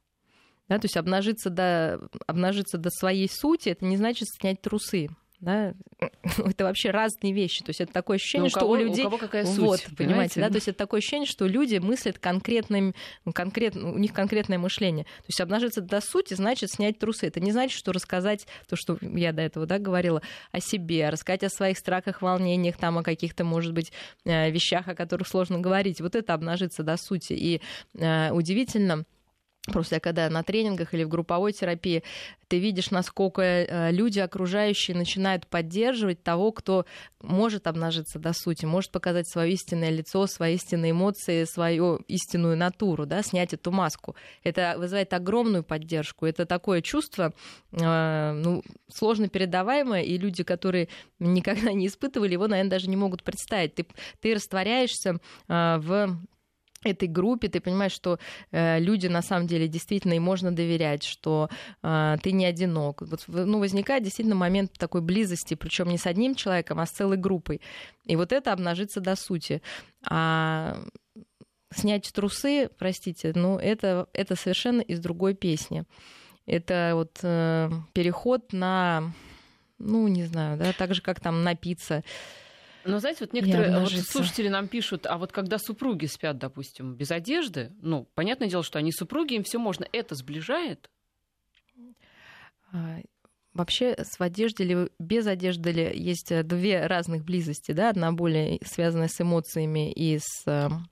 Да, 0.72 0.80
то 0.80 0.86
есть 0.86 0.96
обнажиться 0.96 1.50
до, 1.50 2.00
обнажиться 2.28 2.78
до 2.78 2.90
своей 2.92 3.28
сути, 3.28 3.68
это 3.68 3.84
не 3.84 3.98
значит 3.98 4.30
снять 4.30 4.62
трусы 4.62 5.10
Да? 5.42 5.74
это 6.24 6.64
вообще 6.64 6.92
разные 6.92 7.34
вещи. 7.34 7.64
То 7.64 7.70
есть 7.72 7.82
это 7.82 7.92
такое 7.92 8.18
ощущение, 8.18 8.50
ну, 8.54 8.58
у 8.58 8.60
кого, 8.60 8.76
что 8.76 8.84
у 8.84 8.88
людей... 8.88 9.06
У 9.06 9.10
кого 9.10 9.18
какая 9.18 9.46
суть, 9.46 9.58
вот, 9.58 9.82
понимаете, 9.82 9.96
понимаете, 9.96 10.42
да? 10.42 10.50
То 10.50 10.56
есть 10.56 10.68
это 10.68 10.78
такое 10.78 11.00
ощущение, 11.00 11.26
что 11.26 11.48
люди 11.48 11.78
мыслят 11.78 12.20
конкретным, 12.20 12.94
конкрет, 13.34 13.76
у 13.76 13.98
них 13.98 14.14
конкретное 14.14 14.60
мышление. 14.60 15.06
То 15.06 15.26
есть 15.28 15.42
обнажиться 15.42 15.82
до 15.82 16.00
сути 16.00 16.36
значит 16.36 16.72
снять 16.72 17.00
трусы. 17.00 17.28
Это 17.28 17.40
не 17.40 17.52
значит, 17.52 17.78
что 17.78 17.92
рассказать 17.92 18.46
то, 18.70 18.76
что 18.76 18.98
я 19.02 19.34
до 19.34 19.42
этого 19.42 19.66
да, 19.66 19.80
говорила, 19.80 20.22
о 20.52 20.60
себе, 20.60 21.10
рассказать 21.10 21.44
о 21.44 21.50
своих 21.50 21.78
страхах, 21.78 22.22
волнениях, 22.22 22.78
там, 22.78 23.00
о 23.00 23.04
каких-то, 23.04 23.44
может 23.44 23.74
быть, 23.74 23.92
э, 24.26 24.52
вещах, 24.52 24.88
о 24.88 24.96
которых 24.96 25.28
сложно 25.28 25.60
говорить. 25.60 26.02
Вот 26.02 26.16
это 26.16 26.34
обнажиться 26.34 26.84
до 26.84 26.98
сути. 26.98 27.34
И 27.34 27.62
э, 27.98 28.32
удивительно, 28.32 29.06
Просто 29.68 30.00
когда 30.00 30.28
на 30.30 30.42
тренингах 30.42 30.96
или 30.96 31.04
в 31.04 31.10
групповой 31.10 31.54
терапии 31.54 32.02
ты 32.48 32.58
видишь, 32.58 32.90
насколько 32.90 33.44
э, 33.44 33.92
люди 33.92 34.20
окружающие 34.20 34.98
начинают 34.98 35.46
поддерживать 35.46 36.24
того, 36.24 36.52
кто 36.52 36.86
может 37.22 37.68
обнажиться 37.68 38.18
до 38.18 38.34
сути, 38.34 38.66
может 38.66 38.90
показать 38.90 39.30
свое 39.30 39.54
истинное 39.54 39.92
лицо, 39.92 40.26
свои 40.26 40.56
истинные 40.56 40.92
эмоции, 40.92 41.44
свою 41.44 41.98
истинную 42.08 42.58
натуру, 42.58 43.06
да, 43.06 43.22
снять 43.22 43.54
эту 43.54 43.72
маску. 43.72 44.16
Это 44.44 44.76
вызывает 44.78 45.14
огромную 45.14 45.64
поддержку. 45.64 46.26
Это 46.26 46.48
такое 46.48 46.82
чувство, 46.82 47.32
э, 47.72 48.32
ну, 48.32 48.64
сложно 48.92 49.30
передаваемое, 49.30 50.02
и 50.02 50.18
люди, 50.18 50.44
которые 50.44 50.90
никогда 51.20 51.72
не 51.72 51.86
испытывали 51.86 52.34
его, 52.34 52.48
наверное, 52.48 52.72
даже 52.72 52.90
не 52.90 52.98
могут 52.98 53.24
представить. 53.24 53.76
Ты, 53.76 53.86
ты 54.22 54.34
растворяешься 54.34 55.20
э, 55.48 55.78
в 55.78 56.18
этой 56.84 57.08
группе, 57.08 57.48
ты 57.48 57.60
понимаешь, 57.60 57.92
что 57.92 58.20
э, 58.52 58.80
люди 58.80 59.08
на 59.08 59.22
самом 59.22 59.48
деле 59.48 59.68
действительно 59.68 60.14
и 60.14 60.20
можно 60.20 60.52
доверять, 60.52 61.04
что 61.04 61.50
э, 61.84 62.18
ты 62.22 62.32
не 62.32 62.46
одинок. 62.46 63.02
Вот, 63.02 63.24
ну, 63.28 63.60
возникает 63.60 64.04
действительно 64.04 64.36
момент 64.36 64.74
такой 64.78 65.02
близости, 65.02 65.56
причем 65.56 65.90
не 65.90 65.98
с 65.98 66.06
одним 66.06 66.36
человеком, 66.36 66.80
а 66.80 66.86
с 66.86 66.92
целой 66.92 67.18
группой. 67.18 67.62
И 68.06 68.16
вот 68.16 68.32
это 68.32 68.54
обнажится 68.54 69.00
до 69.00 69.16
сути. 69.16 69.62
А 70.06 70.78
снять 71.74 72.12
трусы, 72.14 72.70
простите, 72.78 73.32
ну, 73.36 73.58
это, 73.58 74.08
это 74.14 74.36
совершенно 74.36 74.82
из 74.82 75.00
другой 75.00 75.34
песни. 75.34 75.86
Это 76.46 76.92
вот 76.96 77.20
э, 77.22 77.70
переход 77.94 78.52
на, 78.52 79.14
ну, 79.78 80.08
не 80.08 80.26
знаю, 80.26 80.58
да, 80.58 80.74
так 80.74 80.94
же, 80.94 81.02
как 81.02 81.20
там 81.20 81.44
напиться. 81.44 82.04
Но 82.84 83.00
знаете, 83.00 83.20
вот 83.22 83.34
некоторые 83.34 83.80
вот 83.80 83.92
слушатели 83.92 84.48
нам 84.48 84.68
пишут, 84.68 85.06
а 85.06 85.18
вот 85.18 85.32
когда 85.32 85.58
супруги 85.58 86.06
спят, 86.06 86.38
допустим, 86.38 86.96
без 86.96 87.12
одежды, 87.12 87.72
ну, 87.82 88.08
понятное 88.16 88.48
дело, 88.50 88.64
что 88.64 88.80
они 88.80 88.92
супруги, 88.92 89.36
им 89.36 89.44
все 89.44 89.60
можно, 89.60 89.86
это 89.92 90.16
сближает? 90.16 90.90
А, 92.74 93.00
вообще 93.54 93.96
с 93.98 94.20
одеждой 94.20 94.66
или 94.66 94.90
без 95.00 95.28
одежды 95.28 95.72
ли 95.72 95.92
есть 95.94 96.32
э, 96.32 96.44
две 96.44 96.86
разных 96.88 97.24
близости, 97.24 97.72
да, 97.72 97.90
одна 97.90 98.12
более 98.12 98.60
связанная 98.64 99.10
с 99.10 99.20
эмоциями 99.20 99.92
и 99.92 100.20
с 100.20 100.44
эм, 100.48 100.88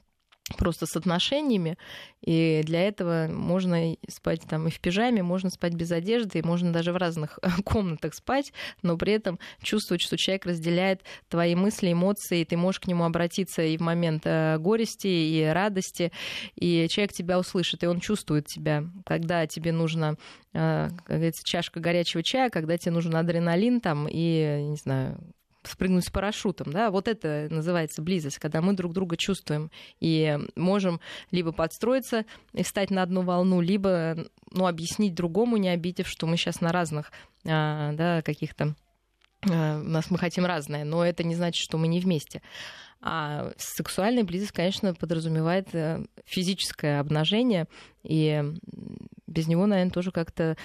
просто 0.57 0.85
с 0.85 0.95
отношениями, 0.95 1.77
и 2.21 2.61
для 2.65 2.87
этого 2.87 3.27
можно 3.29 3.95
спать 4.09 4.41
там 4.47 4.67
и 4.67 4.71
в 4.71 4.79
пижаме, 4.79 5.23
можно 5.23 5.49
спать 5.49 5.73
без 5.73 5.91
одежды, 5.91 6.39
и 6.39 6.43
можно 6.43 6.73
даже 6.73 6.91
в 6.91 6.97
разных 6.97 7.39
комнатах 7.65 8.13
спать, 8.13 8.53
но 8.81 8.97
при 8.97 9.13
этом 9.13 9.39
чувствовать, 9.61 10.01
что 10.01 10.17
человек 10.17 10.45
разделяет 10.45 11.01
твои 11.29 11.55
мысли, 11.55 11.91
эмоции, 11.91 12.41
и 12.41 12.45
ты 12.45 12.57
можешь 12.57 12.81
к 12.81 12.87
нему 12.87 13.03
обратиться 13.05 13.61
и 13.61 13.77
в 13.77 13.81
момент 13.81 14.23
э, 14.25 14.57
горести, 14.59 15.07
и 15.07 15.43
радости, 15.45 16.11
и 16.55 16.87
человек 16.89 17.13
тебя 17.13 17.39
услышит, 17.39 17.83
и 17.83 17.87
он 17.87 17.99
чувствует 17.99 18.47
тебя, 18.47 18.83
когда 19.05 19.47
тебе 19.47 19.71
нужно 19.71 20.17
э, 20.53 20.89
как 21.05 21.17
говорится, 21.17 21.43
чашка 21.45 21.79
горячего 21.79 22.23
чая, 22.23 22.49
когда 22.49 22.77
тебе 22.77 22.91
нужен 22.91 23.15
адреналин 23.15 23.79
там 23.81 24.07
и, 24.09 24.65
не 24.67 24.75
знаю, 24.75 25.19
спрыгнуть 25.69 26.05
с 26.05 26.09
парашютом, 26.09 26.71
да, 26.71 26.91
вот 26.91 27.07
это 27.07 27.47
называется 27.49 28.01
близость, 28.01 28.39
когда 28.39 28.61
мы 28.61 28.73
друг 28.73 28.93
друга 28.93 29.17
чувствуем 29.17 29.71
и 29.99 30.37
можем 30.55 30.99
либо 31.31 31.51
подстроиться 31.51 32.25
и 32.53 32.63
встать 32.63 32.89
на 32.89 33.03
одну 33.03 33.21
волну, 33.21 33.61
либо 33.61 34.17
ну, 34.51 34.67
объяснить 34.67 35.15
другому, 35.15 35.57
не 35.57 35.69
обидев, 35.69 36.07
что 36.07 36.27
мы 36.27 36.37
сейчас 36.37 36.61
на 36.61 36.71
разных 36.71 37.11
а, 37.45 37.93
да, 37.93 38.21
каких-то 38.21 38.75
а, 39.49 39.79
у 39.79 39.83
нас 39.83 40.09
мы 40.11 40.17
хотим 40.17 40.45
разное, 40.45 40.83
но 40.83 41.05
это 41.05 41.23
не 41.23 41.35
значит, 41.35 41.61
что 41.61 41.77
мы 41.77 41.87
не 41.87 41.99
вместе. 41.99 42.41
А 43.01 43.53
сексуальная 43.57 44.25
близость, 44.25 44.51
конечно, 44.51 44.93
подразумевает 44.93 45.73
э, 45.73 46.03
физическое 46.25 46.99
обнажение, 46.99 47.67
и 48.03 48.43
без 49.25 49.47
него, 49.47 49.67
наверное, 49.67 49.93
тоже 49.93 50.11
как-то 50.11 50.57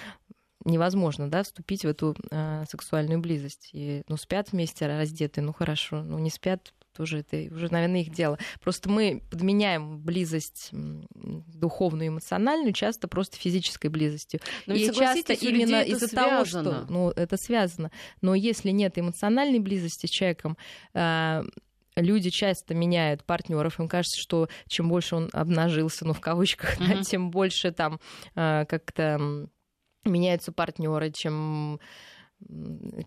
невозможно, 0.65 1.29
да, 1.29 1.43
вступить 1.43 1.83
в 1.83 1.87
эту 1.87 2.15
э, 2.31 2.65
сексуальную 2.69 3.19
близость. 3.19 3.69
И, 3.71 4.03
ну, 4.07 4.17
спят 4.17 4.51
вместе 4.51 4.87
раздетые, 4.87 5.43
ну, 5.45 5.53
хорошо, 5.53 6.03
ну, 6.03 6.19
не 6.19 6.29
спят, 6.29 6.73
тоже 6.95 7.19
это 7.19 7.53
уже, 7.53 7.71
наверное, 7.71 8.01
их 8.01 8.11
дело. 8.11 8.39
Просто 8.61 8.89
мы 8.89 9.21
подменяем 9.29 9.99
близость 9.99 10.69
духовную, 10.71 12.09
эмоциональную 12.09 12.73
часто 12.73 13.07
просто 13.07 13.37
физической 13.37 13.87
близостью. 13.87 14.39
Но 14.65 14.73
и 14.73 14.91
часто 14.91 15.33
именно 15.33 15.81
из-за 15.81 16.07
того, 16.07 16.45
что 16.45 16.85
ну, 16.89 17.11
это 17.11 17.37
связано. 17.37 17.91
Но 18.21 18.33
если 18.33 18.71
нет 18.71 18.97
эмоциональной 18.97 19.59
близости 19.59 20.05
с 20.05 20.09
человеком, 20.09 20.57
э, 20.93 21.43
люди 21.95 22.29
часто 22.29 22.73
меняют 22.73 23.23
партнеров, 23.23 23.79
им 23.79 23.87
кажется, 23.87 24.19
что 24.19 24.47
чем 24.67 24.89
больше 24.89 25.15
он 25.15 25.29
обнажился, 25.33 26.05
ну 26.05 26.13
в 26.13 26.21
кавычках, 26.21 26.79
mm-hmm. 26.79 26.87
да, 26.95 27.03
тем 27.03 27.31
больше 27.31 27.71
там 27.71 27.99
э, 28.35 28.65
как-то 28.67 29.49
меняются 30.05 30.51
партнеры, 30.51 31.11
чем 31.11 31.79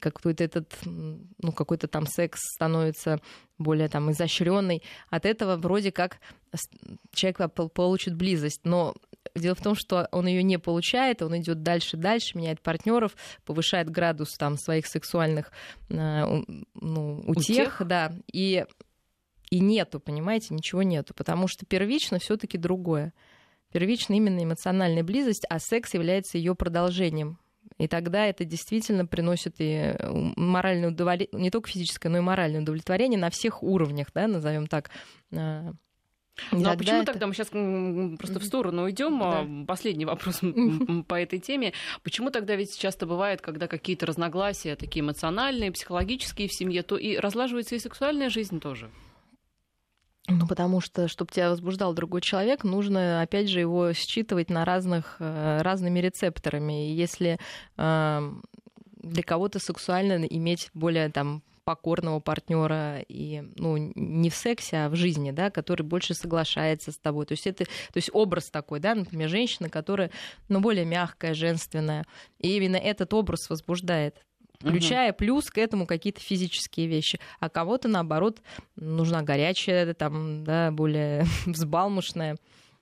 какой-то 0.00 0.42
этот, 0.42 0.74
ну, 0.84 1.52
какой-то 1.52 1.86
там 1.86 2.06
секс 2.06 2.40
становится 2.54 3.20
более 3.58 3.88
там 3.88 4.10
изощренный. 4.10 4.82
От 5.10 5.26
этого 5.26 5.56
вроде 5.56 5.92
как 5.92 6.18
человек 7.12 7.52
получит 7.72 8.16
близость, 8.16 8.62
но 8.64 8.94
Дело 9.34 9.54
в 9.54 9.62
том, 9.62 9.74
что 9.74 10.08
он 10.10 10.26
ее 10.26 10.42
не 10.42 10.58
получает, 10.58 11.22
он 11.22 11.36
идет 11.38 11.62
дальше, 11.62 11.96
дальше, 11.96 12.36
меняет 12.36 12.60
партнеров, 12.60 13.14
повышает 13.44 13.90
градус 13.90 14.36
там 14.36 14.56
своих 14.56 14.86
сексуальных 14.86 15.52
э, 15.90 16.24
ну, 16.74 17.22
утех, 17.26 17.80
утех, 17.80 17.82
да, 17.86 18.12
и 18.32 18.64
и 19.50 19.60
нету, 19.60 19.98
понимаете, 19.98 20.54
ничего 20.54 20.82
нету, 20.82 21.14
потому 21.14 21.48
что 21.48 21.64
первично 21.64 22.18
все-таки 22.18 22.58
другое. 22.58 23.14
Первично 23.72 24.14
именно 24.14 24.42
эмоциональная 24.42 25.04
близость, 25.04 25.44
а 25.48 25.58
секс 25.58 25.94
является 25.94 26.38
ее 26.38 26.54
продолжением. 26.54 27.38
И 27.76 27.86
тогда 27.86 28.26
это 28.26 28.44
действительно 28.44 29.06
приносит 29.06 29.56
и 29.58 29.94
э, 29.96 30.10
моральное 30.36 30.88
удовлетворение, 30.88 31.28
не 31.32 31.50
только 31.50 31.68
физическое, 31.68 32.08
но 32.08 32.18
и 32.18 32.22
моральное 32.22 32.62
удовлетворение 32.62 33.20
на 33.20 33.30
всех 33.30 33.62
уровнях, 33.62 34.08
да, 34.14 34.26
назовем 34.26 34.66
так. 34.66 34.90
А, 35.36 35.72
ну 36.52 36.70
а 36.70 36.76
почему 36.76 37.02
это... 37.02 37.12
тогда 37.12 37.26
мы 37.26 37.34
сейчас 37.34 37.48
просто 37.48 38.40
в 38.40 38.44
сторону 38.44 38.84
уйдем? 38.84 39.18
Да. 39.18 39.40
А, 39.40 39.64
последний 39.66 40.04
вопрос 40.06 40.40
по 41.06 41.14
этой 41.14 41.38
теме. 41.38 41.72
Почему 42.02 42.30
тогда 42.30 42.56
ведь 42.56 42.76
часто 42.76 43.06
бывает, 43.06 43.40
когда 43.40 43.68
какие-то 43.68 44.06
разногласия 44.06 44.74
такие 44.76 45.02
эмоциональные, 45.04 45.72
психологические 45.72 46.48
в 46.48 46.52
семье, 46.52 46.82
то 46.82 46.96
и 46.96 47.16
разлаживается 47.16 47.74
и 47.74 47.78
сексуальная 47.78 48.30
жизнь 48.30 48.60
тоже? 48.60 48.90
Ну, 50.28 50.46
потому 50.46 50.80
что, 50.80 51.08
чтобы 51.08 51.32
тебя 51.32 51.48
возбуждал 51.48 51.94
другой 51.94 52.20
человек, 52.20 52.62
нужно, 52.62 53.22
опять 53.22 53.48
же, 53.48 53.60
его 53.60 53.92
считывать 53.94 54.50
на 54.50 54.64
разных, 54.64 55.16
э, 55.20 55.62
разными 55.62 56.00
рецепторами. 56.00 56.90
И 56.90 56.94
если 56.94 57.38
э, 57.78 58.32
для 59.02 59.22
кого-то 59.22 59.58
сексуально 59.58 60.24
иметь 60.26 60.70
более 60.74 61.08
там 61.08 61.42
покорного 61.64 62.18
партнера 62.20 63.00
и 63.08 63.42
ну 63.56 63.76
не 63.76 64.30
в 64.30 64.34
сексе, 64.34 64.78
а 64.78 64.88
в 64.88 64.96
жизни, 64.96 65.32
да, 65.32 65.50
который 65.50 65.82
больше 65.82 66.14
соглашается 66.14 66.92
с 66.92 66.98
тобой. 66.98 67.26
То 67.26 67.32
есть 67.32 67.46
это, 67.46 67.64
то 67.64 67.96
есть 67.96 68.08
образ 68.14 68.48
такой, 68.48 68.80
да, 68.80 68.94
например, 68.94 69.28
женщина, 69.28 69.68
которая 69.68 70.10
ну 70.48 70.60
более 70.60 70.86
мягкая, 70.86 71.34
женственная, 71.34 72.06
и 72.38 72.56
именно 72.56 72.76
этот 72.76 73.12
образ 73.12 73.50
возбуждает 73.50 74.24
включая 74.58 75.10
угу. 75.10 75.18
плюс 75.18 75.50
к 75.50 75.58
этому 75.58 75.86
какие-то 75.86 76.20
физические 76.20 76.86
вещи. 76.86 77.18
А 77.40 77.48
кого-то, 77.48 77.88
наоборот, 77.88 78.42
нужна 78.76 79.22
горячая, 79.22 79.94
там, 79.94 80.44
да, 80.44 80.70
более 80.70 81.24
взбалмошная. 81.46 82.36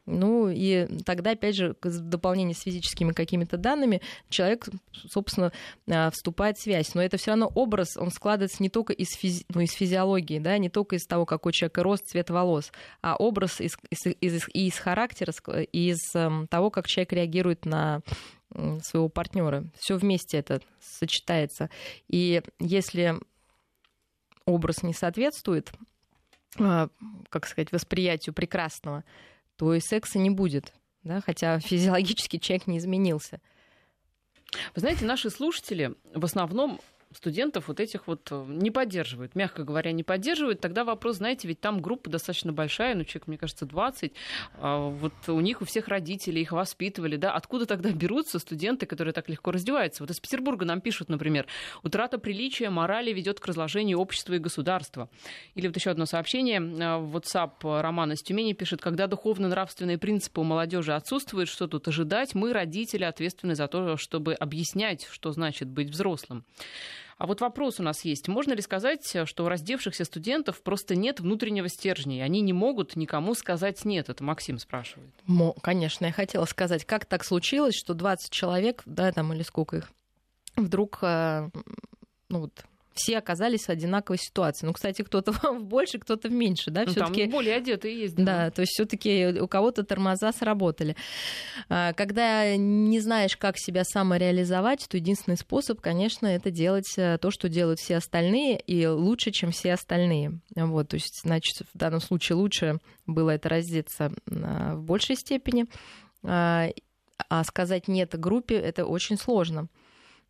Ну 0.06 0.48
и 0.48 0.86
тогда, 1.04 1.32
опять 1.32 1.56
же, 1.56 1.74
в 1.82 2.00
дополнение 2.00 2.54
с 2.54 2.62
физическими 2.62 3.10
какими-то 3.12 3.56
данными, 3.56 4.00
человек, 4.28 4.68
собственно, 5.10 5.52
а, 5.90 6.10
вступает 6.12 6.56
в 6.56 6.62
связь. 6.62 6.94
Но 6.94 7.02
это 7.02 7.16
все 7.16 7.32
равно 7.32 7.50
образ, 7.52 7.96
он 7.96 8.10
складывается 8.12 8.62
не 8.62 8.70
только 8.70 8.92
из, 8.92 9.08
физи... 9.16 9.44
ну, 9.52 9.60
из 9.60 9.72
физиологии, 9.72 10.38
да, 10.38 10.56
не 10.58 10.68
только 10.68 10.94
из 10.94 11.06
того, 11.06 11.26
какой 11.26 11.52
человек 11.52 11.78
рост, 11.78 12.06
цвет 12.06 12.30
волос, 12.30 12.70
а 13.02 13.16
образ 13.16 13.60
из, 13.60 13.76
из, 13.90 14.14
из, 14.20 14.48
из 14.54 14.78
характера, 14.78 15.32
из 15.72 15.98
эм, 16.14 16.46
того, 16.46 16.70
как 16.70 16.86
человек 16.86 17.12
реагирует 17.12 17.64
на 17.64 18.00
своего 18.82 19.08
партнера. 19.08 19.64
Все 19.78 19.96
вместе 19.96 20.38
это 20.38 20.60
сочетается. 20.80 21.68
И 22.08 22.42
если 22.58 23.16
образ 24.44 24.82
не 24.82 24.94
соответствует, 24.94 25.72
а, 26.58 26.88
как 27.28 27.46
сказать, 27.46 27.72
восприятию 27.72 28.34
прекрасного, 28.34 29.04
то 29.56 29.74
и 29.74 29.80
секса 29.80 30.18
не 30.18 30.30
будет, 30.30 30.72
да, 31.02 31.20
хотя 31.20 31.58
физиологически 31.60 32.38
человек 32.38 32.66
не 32.66 32.78
изменился. 32.78 33.40
Вы 34.74 34.80
знаете, 34.80 35.04
наши 35.04 35.28
слушатели 35.28 35.94
в 36.14 36.24
основном 36.24 36.80
студентов 37.12 37.68
вот 37.68 37.80
этих 37.80 38.06
вот 38.06 38.28
э, 38.30 38.44
не 38.48 38.70
поддерживают, 38.70 39.34
мягко 39.34 39.64
говоря, 39.64 39.92
не 39.92 40.02
поддерживают, 40.02 40.60
тогда 40.60 40.84
вопрос, 40.84 41.16
знаете, 41.16 41.48
ведь 41.48 41.60
там 41.60 41.80
группа 41.80 42.10
достаточно 42.10 42.52
большая, 42.52 42.94
ну, 42.94 43.04
человек, 43.04 43.26
мне 43.26 43.38
кажется, 43.38 43.66
20, 43.66 44.12
а 44.54 44.88
вот 44.88 45.12
у 45.28 45.40
них 45.40 45.62
у 45.62 45.64
всех 45.64 45.88
родители 45.88 46.40
их 46.40 46.52
воспитывали, 46.52 47.16
да, 47.16 47.32
откуда 47.32 47.66
тогда 47.66 47.90
берутся 47.90 48.38
студенты, 48.38 48.86
которые 48.86 49.14
так 49.14 49.28
легко 49.28 49.50
раздеваются? 49.50 50.02
Вот 50.02 50.10
из 50.10 50.20
Петербурга 50.20 50.64
нам 50.64 50.80
пишут, 50.80 51.08
например, 51.08 51.46
утрата 51.82 52.18
приличия, 52.18 52.70
морали 52.70 53.12
ведет 53.12 53.40
к 53.40 53.46
разложению 53.46 53.98
общества 53.98 54.34
и 54.34 54.38
государства. 54.38 55.08
Или 55.54 55.68
вот 55.68 55.76
еще 55.76 55.90
одно 55.90 56.06
сообщение 56.06 56.58
э, 56.58 56.98
в 56.98 57.16
WhatsApp 57.16 57.80
Роман 57.80 58.12
из 58.12 58.22
Тюмени 58.22 58.52
пишет, 58.52 58.80
когда 58.80 59.06
духовно-нравственные 59.06 59.98
принципы 59.98 60.40
у 60.40 60.44
молодежи 60.44 60.94
отсутствуют, 60.94 61.48
что 61.48 61.66
тут 61.66 61.88
ожидать, 61.88 62.34
мы, 62.34 62.52
родители, 62.52 63.04
ответственны 63.04 63.54
за 63.54 63.68
то, 63.68 63.96
чтобы 63.96 64.34
объяснять, 64.34 65.06
что 65.10 65.32
значит 65.32 65.68
быть 65.68 65.90
взрослым. 65.90 66.44
А 67.18 67.26
вот 67.26 67.40
вопрос 67.40 67.80
у 67.80 67.82
нас 67.82 68.04
есть. 68.04 68.28
Можно 68.28 68.52
ли 68.52 68.60
сказать, 68.60 69.16
что 69.24 69.44
у 69.44 69.48
раздевшихся 69.48 70.04
студентов 70.04 70.62
просто 70.62 70.94
нет 70.94 71.20
внутреннего 71.20 71.68
стержня, 71.68 72.18
и 72.18 72.20
они 72.20 72.42
не 72.42 72.52
могут 72.52 72.94
никому 72.94 73.34
сказать 73.34 73.84
«нет»? 73.86 74.10
Это 74.10 74.22
Максим 74.22 74.58
спрашивает. 74.58 75.10
Мо, 75.24 75.54
конечно, 75.62 76.04
я 76.04 76.12
хотела 76.12 76.44
сказать, 76.44 76.84
как 76.84 77.06
так 77.06 77.24
случилось, 77.24 77.74
что 77.74 77.94
20 77.94 78.30
человек, 78.30 78.82
да, 78.84 79.10
там 79.12 79.32
или 79.32 79.42
сколько 79.42 79.78
их, 79.78 79.90
вдруг 80.56 80.98
э, 81.00 81.48
ну, 82.28 82.40
вот, 82.40 82.64
все 82.98 83.18
оказались 83.18 83.66
в 83.66 83.70
одинаковой 83.70 84.18
ситуации. 84.18 84.66
Ну, 84.66 84.72
кстати, 84.72 85.02
кто-то 85.02 85.32
в 85.52 85.62
больше, 85.62 85.98
кто-то 85.98 86.28
в 86.28 86.32
меньше, 86.32 86.70
да, 86.70 86.84
ну, 86.84 86.92
все-таки. 86.92 87.22
Там 87.22 87.30
более 87.30 87.56
одетые 87.56 88.00
есть. 88.00 88.14
Да, 88.14 88.24
да 88.24 88.50
то 88.50 88.60
есть 88.60 88.72
все-таки 88.72 89.40
у 89.40 89.48
кого-то 89.48 89.84
тормоза 89.84 90.32
сработали. 90.32 90.96
А, 91.68 91.92
когда 91.92 92.56
не 92.56 93.00
знаешь, 93.00 93.36
как 93.36 93.58
себя 93.58 93.84
самореализовать, 93.84 94.86
то 94.88 94.96
единственный 94.96 95.36
способ, 95.36 95.80
конечно, 95.80 96.26
это 96.26 96.50
делать 96.50 96.92
э, 96.96 97.18
то, 97.18 97.30
что 97.30 97.48
делают 97.48 97.78
все 97.80 97.96
остальные, 97.96 98.60
и 98.60 98.86
лучше, 98.86 99.30
чем 99.30 99.50
все 99.50 99.74
остальные. 99.74 100.40
Вот, 100.54 100.88
то 100.88 100.94
есть, 100.94 101.20
значит, 101.22 101.66
в 101.72 101.78
данном 101.78 102.00
случае 102.00 102.36
лучше 102.36 102.78
было 103.06 103.30
это 103.30 103.48
раздеться 103.48 104.12
в 104.26 104.82
большей 104.82 105.16
степени, 105.16 105.66
а, 106.22 106.68
а 107.28 107.44
сказать 107.44 107.88
нет 107.88 108.18
группе 108.18 108.56
это 108.56 108.84
очень 108.84 109.16
сложно 109.16 109.68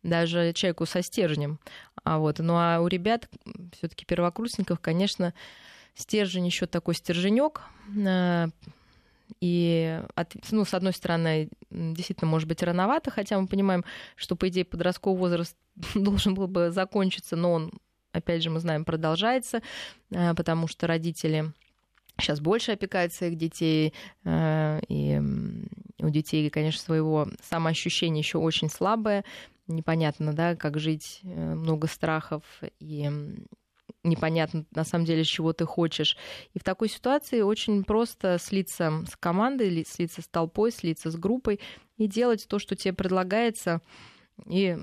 даже 0.07 0.53
человеку 0.53 0.85
со 0.85 1.01
стержнем. 1.01 1.59
А 2.03 2.17
вот, 2.17 2.39
ну 2.39 2.55
а 2.55 2.79
у 2.79 2.87
ребят, 2.87 3.29
все-таки 3.73 4.05
первокурсников, 4.05 4.79
конечно, 4.79 5.33
стержень 5.95 6.45
еще 6.45 6.65
такой 6.65 6.95
стерженек. 6.95 7.61
А, 8.05 8.47
и, 9.41 10.01
от, 10.15 10.35
ну, 10.51 10.63
с 10.63 10.73
одной 10.73 10.93
стороны, 10.93 11.49
действительно, 11.69 12.29
может 12.29 12.47
быть, 12.47 12.63
рановато, 12.63 13.11
хотя 13.11 13.39
мы 13.39 13.47
понимаем, 13.47 13.83
что, 14.15 14.35
по 14.35 14.47
идее, 14.47 14.65
подростковый 14.65 15.19
возраст 15.19 15.55
должен 15.95 16.33
был 16.33 16.47
бы 16.47 16.71
закончиться, 16.71 17.35
но 17.35 17.51
он, 17.51 17.73
опять 18.13 18.43
же, 18.43 18.49
мы 18.49 18.59
знаем, 18.59 18.85
продолжается, 18.85 19.61
а, 20.13 20.33
потому 20.33 20.67
что 20.67 20.87
родители 20.87 21.51
сейчас 22.19 22.39
больше 22.39 22.71
опекают 22.71 23.13
своих 23.13 23.37
детей, 23.37 23.93
а, 24.23 24.79
и 24.87 25.21
у 25.99 26.09
детей, 26.09 26.49
конечно, 26.49 26.81
своего 26.81 27.27
самоощущения 27.43 28.21
еще 28.21 28.37
очень 28.37 28.69
слабое, 28.69 29.23
непонятно, 29.67 30.33
да, 30.33 30.55
как 30.55 30.79
жить, 30.79 31.19
э, 31.23 31.55
много 31.55 31.87
страхов 31.87 32.43
и 32.79 33.09
непонятно 34.03 34.65
на 34.71 34.83
самом 34.83 35.05
деле, 35.05 35.23
чего 35.23 35.53
ты 35.53 35.65
хочешь. 35.65 36.17
И 36.53 36.59
в 36.59 36.63
такой 36.63 36.89
ситуации 36.89 37.41
очень 37.41 37.83
просто 37.83 38.37
слиться 38.39 39.03
с 39.09 39.15
командой, 39.15 39.85
слиться 39.85 40.21
с 40.21 40.27
толпой, 40.27 40.71
слиться 40.71 41.11
с 41.11 41.15
группой 41.15 41.59
и 41.97 42.07
делать 42.07 42.47
то, 42.47 42.59
что 42.59 42.75
тебе 42.75 42.93
предлагается, 42.93 43.81
и 44.45 44.77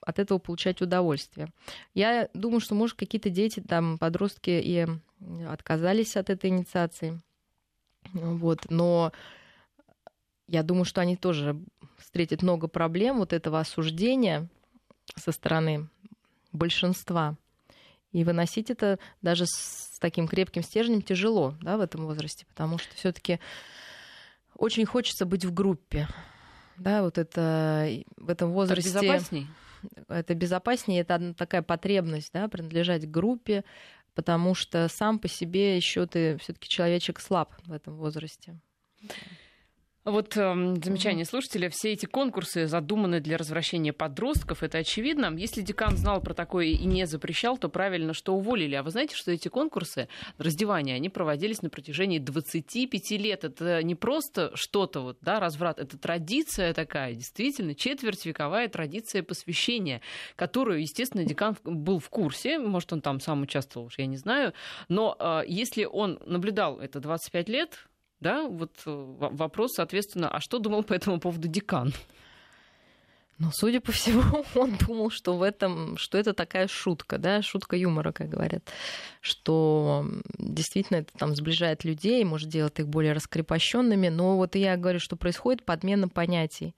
от 0.00 0.18
этого 0.20 0.38
получать 0.38 0.80
удовольствие. 0.80 1.48
Я 1.94 2.28
думаю, 2.32 2.60
что, 2.60 2.74
может, 2.74 2.96
какие-то 2.96 3.28
дети, 3.28 3.60
там, 3.60 3.98
подростки 3.98 4.50
и 4.50 4.86
отказались 5.48 6.16
от 6.16 6.30
этой 6.30 6.50
инициации. 6.50 7.20
Вот, 8.12 8.70
но 8.70 9.12
я 10.48 10.62
думаю, 10.62 10.84
что 10.84 11.00
они 11.00 11.16
тоже 11.16 11.58
встретят 11.98 12.42
много 12.42 12.68
проблем 12.68 13.18
вот 13.18 13.32
этого 13.32 13.60
осуждения 13.60 14.48
со 15.16 15.32
стороны 15.32 15.88
большинства. 16.52 17.36
И 18.12 18.24
выносить 18.24 18.70
это 18.70 18.98
даже 19.20 19.44
с 19.46 19.98
таким 20.00 20.26
крепким 20.26 20.62
стержнем 20.62 21.02
тяжело 21.02 21.54
да, 21.60 21.76
в 21.76 21.80
этом 21.80 22.06
возрасте, 22.06 22.46
потому 22.46 22.78
что 22.78 22.94
все-таки 22.94 23.40
очень 24.54 24.86
хочется 24.86 25.26
быть 25.26 25.44
в 25.44 25.52
группе. 25.52 26.08
Да, 26.78 27.02
вот 27.02 27.18
это 27.18 27.90
в 28.16 28.30
этом 28.30 28.52
возрасте... 28.52 28.90
Это 28.90 29.00
безопасней? 29.00 29.46
Это 30.08 30.34
безопаснее, 30.34 31.00
это 31.02 31.34
такая 31.34 31.62
потребность, 31.62 32.32
да, 32.32 32.48
принадлежать 32.48 33.08
группе, 33.10 33.64
потому 34.14 34.54
что 34.54 34.88
сам 34.88 35.18
по 35.18 35.28
себе 35.28 35.76
еще 35.76 36.06
ты 36.06 36.38
все-таки 36.38 36.68
человечек 36.68 37.20
слаб 37.20 37.54
в 37.64 37.72
этом 37.72 37.96
возрасте. 37.96 38.58
Вот 40.06 40.36
э, 40.36 40.74
замечание 40.84 41.24
угу. 41.24 41.30
слушателя. 41.30 41.68
Все 41.68 41.92
эти 41.92 42.06
конкурсы 42.06 42.68
задуманы 42.68 43.18
для 43.18 43.36
развращения 43.36 43.92
подростков, 43.92 44.62
это 44.62 44.78
очевидно. 44.78 45.34
Если 45.36 45.62
декан 45.62 45.96
знал 45.96 46.20
про 46.20 46.32
такое 46.32 46.66
и 46.66 46.84
не 46.84 47.08
запрещал, 47.08 47.58
то 47.58 47.68
правильно, 47.68 48.14
что 48.14 48.36
уволили. 48.36 48.76
А 48.76 48.84
вы 48.84 48.92
знаете, 48.92 49.16
что 49.16 49.32
эти 49.32 49.48
конкурсы 49.48 50.08
раздевания, 50.38 50.94
они 50.94 51.08
проводились 51.08 51.60
на 51.60 51.70
протяжении 51.70 52.20
25 52.20 53.10
лет. 53.18 53.42
Это 53.42 53.82
не 53.82 53.96
просто 53.96 54.52
что-то, 54.54 55.00
вот, 55.00 55.18
да, 55.22 55.40
разврат, 55.40 55.80
это 55.80 55.98
традиция 55.98 56.72
такая, 56.72 57.14
действительно, 57.14 57.74
четвертьвековая 57.74 58.68
традиция 58.68 59.24
посвящения, 59.24 60.02
которую, 60.36 60.82
естественно, 60.82 61.24
декан 61.24 61.56
был 61.64 61.98
в 61.98 62.10
курсе, 62.10 62.60
может, 62.60 62.92
он 62.92 63.00
там 63.00 63.18
сам 63.18 63.42
участвовал, 63.42 63.90
я 63.98 64.06
не 64.06 64.18
знаю, 64.18 64.52
но 64.88 65.16
э, 65.18 65.42
если 65.48 65.84
он 65.84 66.20
наблюдал 66.24 66.78
это 66.78 67.00
25 67.00 67.48
лет, 67.48 67.88
да, 68.20 68.46
вот 68.48 68.72
э, 68.86 69.14
вопрос, 69.18 69.74
соответственно, 69.74 70.28
а 70.28 70.40
что 70.40 70.58
думал 70.58 70.82
по 70.82 70.94
этому 70.94 71.20
поводу 71.20 71.48
декан? 71.48 71.92
Ну, 73.38 73.50
судя 73.52 73.82
по 73.82 73.92
всему, 73.92 74.22
он 74.54 74.76
думал, 74.76 75.10
что 75.10 75.36
в 75.36 75.42
этом, 75.42 75.98
что 75.98 76.16
это 76.16 76.32
такая 76.32 76.68
шутка, 76.68 77.18
да, 77.18 77.42
шутка 77.42 77.76
юмора, 77.76 78.12
как 78.12 78.30
говорят, 78.30 78.64
что 79.20 80.06
действительно 80.38 80.98
это 80.98 81.12
там 81.18 81.36
сближает 81.36 81.84
людей, 81.84 82.24
может 82.24 82.48
делать 82.48 82.78
их 82.78 82.88
более 82.88 83.12
раскрепощенными, 83.12 84.08
но 84.08 84.36
вот 84.36 84.54
я 84.54 84.76
говорю, 84.76 85.00
что 85.00 85.16
происходит 85.16 85.64
подмена 85.64 86.08
понятий. 86.08 86.74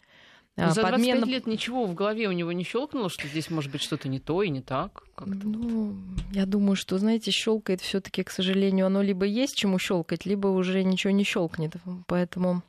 Но 0.59 0.73
за 0.73 0.83
подмена... 0.83 1.21
25 1.21 1.29
лет 1.29 1.47
ничего 1.47 1.87
в 1.87 1.94
голове 1.94 2.29
у 2.29 2.33
него 2.33 2.53
не 2.53 2.64
щелкнуло, 2.64 3.09
что 3.09 3.29
здесь 3.29 3.49
может 3.51 3.71
быть 3.71 3.83
что-то 3.83 4.09
не 4.09 4.18
то 4.18 4.42
и 4.42 4.49
не 4.49 4.61
так. 4.61 5.05
Ну, 5.25 5.97
я 6.33 6.47
думаю, 6.47 6.75
что, 6.75 6.99
знаете, 6.99 7.31
щелкает 7.31 7.81
все-таки, 7.81 8.25
к 8.25 8.31
сожалению, 8.31 8.87
оно 8.87 9.03
либо 9.03 9.25
есть 9.25 9.57
чему 9.57 9.79
щелкать, 9.79 10.27
либо 10.27 10.49
уже 10.49 10.83
ничего 10.83 11.12
не 11.12 11.25
щелкнет. 11.25 11.75
Поэтому 12.07 12.62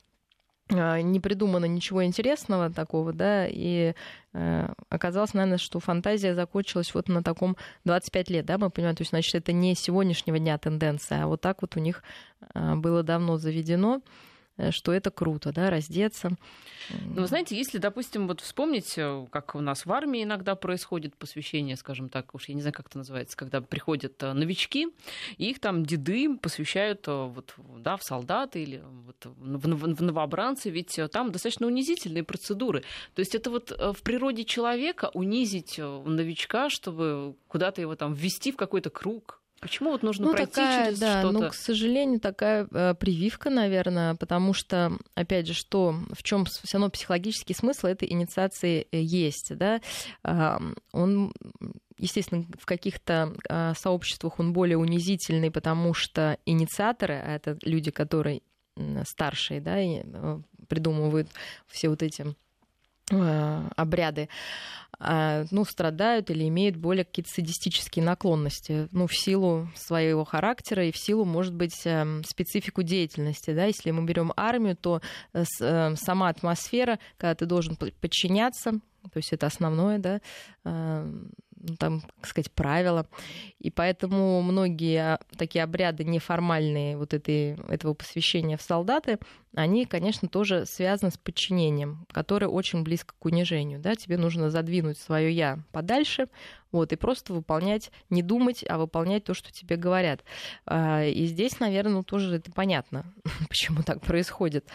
а, 0.71 1.01
не 1.01 1.19
придумано 1.19 1.65
ничего 1.65 2.05
интересного 2.05 2.69
такого, 2.69 3.11
да, 3.11 3.47
и 3.47 3.95
э, 4.33 4.73
оказалось, 4.89 5.33
наверное, 5.33 5.57
что 5.57 5.79
фантазия 5.79 6.35
закончилась 6.35 6.93
вот 6.93 7.09
на 7.09 7.23
таком 7.23 7.57
25 7.85 8.29
лет, 8.29 8.45
да, 8.45 8.59
мы 8.59 8.69
понимаем, 8.69 8.95
то 8.95 9.01
есть, 9.01 9.09
значит, 9.09 9.33
это 9.33 9.51
не 9.51 9.73
сегодняшнего 9.73 10.37
дня 10.37 10.59
тенденция, 10.59 11.23
а 11.23 11.27
вот 11.27 11.41
так 11.41 11.63
вот 11.63 11.75
у 11.75 11.79
них 11.79 12.03
э, 12.53 12.75
было 12.75 13.01
давно 13.01 13.37
заведено. 13.37 14.01
Э, 14.59 14.71
что 14.71 14.91
это 14.91 15.09
круто, 15.09 15.51
да, 15.53 15.69
раздеться. 15.69 16.31
Ну, 16.89 17.21
вы 17.21 17.27
знаете, 17.27 17.55
если, 17.55 17.77
допустим, 17.77 18.27
вот 18.27 18.41
вспомнить, 18.41 18.97
э, 18.97 19.25
как 19.31 19.55
у 19.55 19.61
нас 19.61 19.85
в 19.85 19.91
армии 19.91 20.23
иногда 20.23 20.55
происходит 20.55 21.15
посвящение, 21.15 21.77
скажем 21.77 22.09
так, 22.09 22.35
уж 22.35 22.49
я 22.49 22.55
не 22.55 22.61
знаю, 22.61 22.73
как 22.73 22.87
это 22.87 22.97
называется, 22.97 23.37
когда 23.37 23.61
приходят 23.61 24.21
э, 24.21 24.33
новички, 24.33 24.89
и 25.37 25.49
их 25.49 25.59
там 25.59 25.85
деды 25.85 26.37
посвящают 26.37 27.07
вот, 27.07 27.55
да, 27.77 27.95
в 27.95 28.03
солдаты 28.03 28.61
или 28.61 28.83
вот 29.05 29.25
в 29.25 30.03
новобранцы, 30.03 30.69
ведь 30.69 30.99
там 31.11 31.31
достаточно 31.31 31.65
унизительные 31.67 32.23
процедуры. 32.23 32.83
То 33.15 33.21
есть 33.21 33.35
это 33.35 33.49
вот 33.49 33.71
в 33.71 34.01
природе 34.03 34.43
человека 34.43 35.09
унизить 35.13 35.77
новичка, 35.77 36.69
чтобы 36.69 37.35
куда-то 37.47 37.81
его 37.81 37.95
там 37.95 38.13
ввести 38.13 38.51
в 38.51 38.57
какой-то 38.57 38.89
круг, 38.89 39.38
Почему 39.61 39.91
вот 39.91 40.03
нужно 40.03 40.27
ну, 40.27 40.33
пройти 40.33 40.53
такая, 40.53 40.85
через 40.85 40.99
да, 40.99 41.19
что-то? 41.21 41.39
Ну, 41.39 41.49
к 41.49 41.53
сожалению, 41.53 42.19
такая 42.19 42.67
э, 42.71 42.93
прививка, 42.95 43.49
наверное, 43.49 44.15
потому 44.15 44.53
что, 44.53 44.97
опять 45.15 45.47
же, 45.47 45.53
что 45.53 45.95
в 46.11 46.23
чем 46.23 46.45
все 46.45 46.61
равно 46.73 46.89
психологический 46.89 47.53
смысл 47.53 47.87
этой 47.87 48.09
инициации 48.11 48.87
э, 48.91 49.01
есть, 49.01 49.55
да? 49.57 49.81
Э, 50.23 50.57
он 50.93 51.33
естественно, 51.97 52.45
в 52.57 52.65
каких-то 52.65 53.35
э, 53.49 53.73
сообществах 53.75 54.39
он 54.39 54.53
более 54.53 54.77
унизительный, 54.77 55.51
потому 55.51 55.93
что 55.93 56.37
инициаторы, 56.45 57.15
а 57.15 57.35
это 57.35 57.57
люди, 57.63 57.91
которые 57.91 58.41
старшие, 59.03 59.59
да, 59.59 59.79
и, 59.81 60.03
э, 60.05 60.41
придумывают 60.67 61.27
все 61.67 61.89
вот 61.89 62.01
эти 62.01 62.33
обряды, 63.11 64.29
а, 65.01 65.45
ну, 65.51 65.63
страдают 65.63 66.29
или 66.29 66.47
имеют 66.49 66.75
более 66.75 67.05
какие-то 67.05 67.31
садистические 67.31 68.03
наклонности, 68.03 68.89
ну, 68.91 69.07
в 69.07 69.15
силу 69.15 69.69
своего 69.75 70.25
характера 70.25 70.85
и 70.85 70.91
в 70.91 70.97
силу, 70.97 71.23
может 71.23 71.53
быть, 71.53 71.81
эм, 71.85 72.23
специфику 72.25 72.83
деятельности, 72.83 73.53
да, 73.53 73.65
если 73.65 73.91
мы 73.91 74.03
берем 74.03 74.33
армию, 74.35 74.75
то 74.75 75.01
э, 75.33 75.45
э, 75.61 75.95
сама 75.95 76.27
атмосфера, 76.27 76.99
когда 77.17 77.33
ты 77.33 77.45
должен 77.45 77.77
подчиняться, 77.77 78.71
то 79.03 79.17
есть 79.17 79.31
это 79.31 79.47
основное, 79.47 79.99
да, 79.99 80.19
ну, 81.59 81.75
там, 81.75 82.01
так 82.01 82.27
сказать, 82.27 82.51
правила. 82.51 83.05
И 83.59 83.69
поэтому 83.69 84.41
многие 84.41 85.19
такие 85.37 85.63
обряды 85.63 86.03
неформальные 86.03 86.97
вот 86.97 87.13
этой, 87.13 87.57
этого 87.69 87.93
посвящения 87.93 88.57
в 88.57 88.61
солдаты, 88.61 89.19
они, 89.55 89.85
конечно, 89.85 90.27
тоже 90.27 90.65
связаны 90.65 91.11
с 91.11 91.17
подчинением, 91.17 92.05
которое 92.11 92.47
очень 92.47 92.83
близко 92.83 93.13
к 93.17 93.25
унижению. 93.25 93.79
Да? 93.79 93.95
Тебе 93.95 94.17
нужно 94.17 94.49
задвинуть 94.49 94.97
свое 94.97 95.31
«я» 95.31 95.59
подальше, 95.71 96.27
вот, 96.71 96.93
и 96.93 96.95
просто 96.95 97.33
выполнять, 97.33 97.91
не 98.11 98.21
думать, 98.21 98.63
а 98.67 98.77
выполнять 98.77 99.23
то, 99.23 99.33
что 99.33 99.51
тебе 99.51 99.75
говорят. 99.75 100.23
А, 100.65 101.03
и 101.03 101.25
здесь, 101.25 101.59
наверное, 101.59 101.93
ну, 101.93 102.03
тоже 102.03 102.35
это 102.35 102.51
понятно, 102.51 103.11
почему 103.49 103.81
так 103.81 104.01
происходит. 104.01 104.65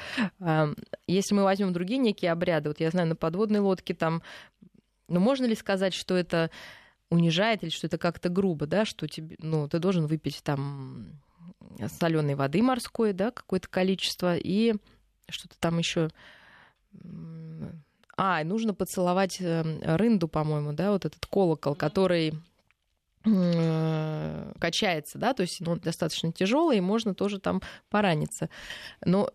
А, 0.40 0.70
если 1.07 1.35
мы 1.35 1.44
возьмем 1.44 1.73
другие 1.73 1.99
некие 1.99 2.33
обряды, 2.33 2.70
вот 2.70 2.81
я 2.81 2.90
знаю, 2.90 3.09
на 3.09 3.16
подводной 3.16 3.61
лодке 3.61 3.94
там 3.94 4.23
но 5.08 5.20
можно 5.20 5.44
ли 5.44 5.54
сказать, 5.54 5.94
что 5.94 6.16
это 6.16 6.50
унижает 7.10 7.62
или 7.62 7.70
что 7.70 7.86
это 7.86 7.98
как-то 7.98 8.28
грубо, 8.28 8.66
да, 8.66 8.84
что 8.84 9.06
тебе, 9.06 9.36
ну, 9.38 9.68
ты 9.68 9.78
должен 9.78 10.06
выпить 10.06 10.42
там 10.42 11.20
соленой 12.00 12.34
воды 12.34 12.62
морской, 12.62 13.12
да, 13.12 13.30
какое-то 13.30 13.68
количество, 13.68 14.36
и 14.36 14.74
что-то 15.28 15.58
там 15.58 15.78
еще. 15.78 16.10
А, 18.16 18.44
нужно 18.44 18.74
поцеловать 18.74 19.40
э, 19.40 19.62
рынду, 19.96 20.28
по-моему, 20.28 20.72
да, 20.72 20.92
вот 20.92 21.04
этот 21.04 21.26
колокол, 21.26 21.74
который 21.74 22.34
э, 23.24 24.52
качается, 24.60 25.18
да, 25.18 25.34
то 25.34 25.40
есть 25.40 25.60
ну, 25.60 25.72
он 25.72 25.80
достаточно 25.80 26.32
тяжелый, 26.32 26.78
и 26.78 26.80
можно 26.80 27.14
тоже 27.14 27.40
там 27.40 27.60
пораниться. 27.90 28.50
Но 29.04 29.30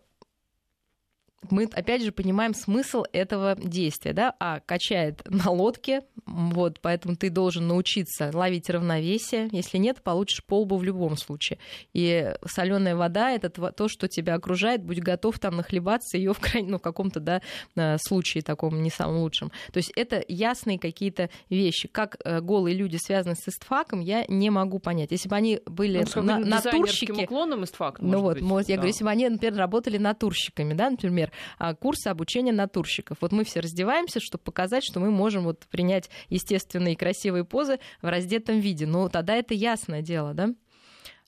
мы 1.49 1.65
опять 1.65 2.03
же 2.03 2.11
понимаем 2.11 2.53
смысл 2.53 3.03
этого 3.11 3.55
действия, 3.55 4.13
да, 4.13 4.35
а 4.39 4.59
качает 4.59 5.21
на 5.29 5.51
лодке, 5.51 6.01
вот, 6.25 6.79
поэтому 6.81 7.15
ты 7.15 7.29
должен 7.29 7.67
научиться 7.67 8.31
ловить 8.33 8.69
равновесие, 8.69 9.49
если 9.51 9.77
нет, 9.77 10.01
получишь 10.03 10.43
полбу 10.43 10.77
в 10.77 10.83
любом 10.83 11.17
случае. 11.17 11.59
И 11.93 12.33
соленая 12.45 12.95
вода 12.95 13.31
это 13.31 13.49
то, 13.49 13.87
что 13.87 14.07
тебя 14.07 14.35
окружает, 14.35 14.83
будь 14.83 14.99
готов 14.99 15.39
там 15.39 15.55
нахлебаться 15.55 16.17
ее 16.17 16.33
в 16.33 16.39
крайнем, 16.39 16.71
ну, 16.71 16.79
каком-то, 16.79 17.19
да, 17.19 17.41
э, 17.75 17.97
случае 17.99 18.43
таком 18.43 18.81
не 18.83 18.89
самом 18.89 19.17
лучшем. 19.17 19.51
То 19.71 19.77
есть 19.77 19.91
это 19.95 20.23
ясные 20.27 20.77
какие-то 20.77 21.29
вещи. 21.49 21.87
Как 21.87 22.17
э, 22.23 22.41
голые 22.41 22.75
люди 22.75 22.97
связаны 22.97 23.35
с 23.35 23.47
истфаком, 23.47 24.01
я 24.01 24.25
не 24.27 24.49
могу 24.49 24.79
понять. 24.79 25.11
Если 25.11 25.29
бы 25.29 25.35
они 25.35 25.61
были 25.65 26.05
ну, 26.15 26.21
на, 26.21 26.39
натурщики... 26.39 27.11
уклоном 27.11 27.63
истфак, 27.63 27.99
ну 27.99 28.19
вот, 28.19 28.41
быть, 28.41 28.69
я 28.69 28.75
да. 28.75 28.81
говорю, 28.81 28.87
если 28.87 29.03
бы 29.03 29.09
они, 29.09 29.29
например, 29.29 29.57
работали 29.57 29.97
натурщиками, 29.97 30.73
да, 30.73 30.89
например, 30.89 31.28
например, 31.29 31.31
а, 31.57 31.75
курсы 31.75 32.07
обучения 32.07 32.51
натурщиков. 32.51 33.17
Вот 33.21 33.31
мы 33.31 33.43
все 33.43 33.59
раздеваемся, 33.59 34.19
чтобы 34.19 34.43
показать, 34.43 34.83
что 34.83 34.99
мы 34.99 35.11
можем 35.11 35.43
вот 35.43 35.65
принять 35.69 36.09
естественные 36.29 36.95
красивые 36.95 37.45
позы 37.45 37.79
в 38.01 38.07
раздетом 38.07 38.59
виде. 38.59 38.85
Ну, 38.85 39.09
тогда 39.09 39.35
это 39.35 39.53
ясное 39.53 40.01
дело, 40.01 40.33
да? 40.33 40.53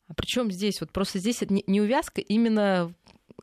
А 0.08 0.14
причем 0.14 0.52
здесь, 0.52 0.82
вот 0.82 0.92
просто 0.92 1.20
здесь 1.20 1.42
не 1.50 1.82
увязка, 1.82 2.22
именно 2.22 2.94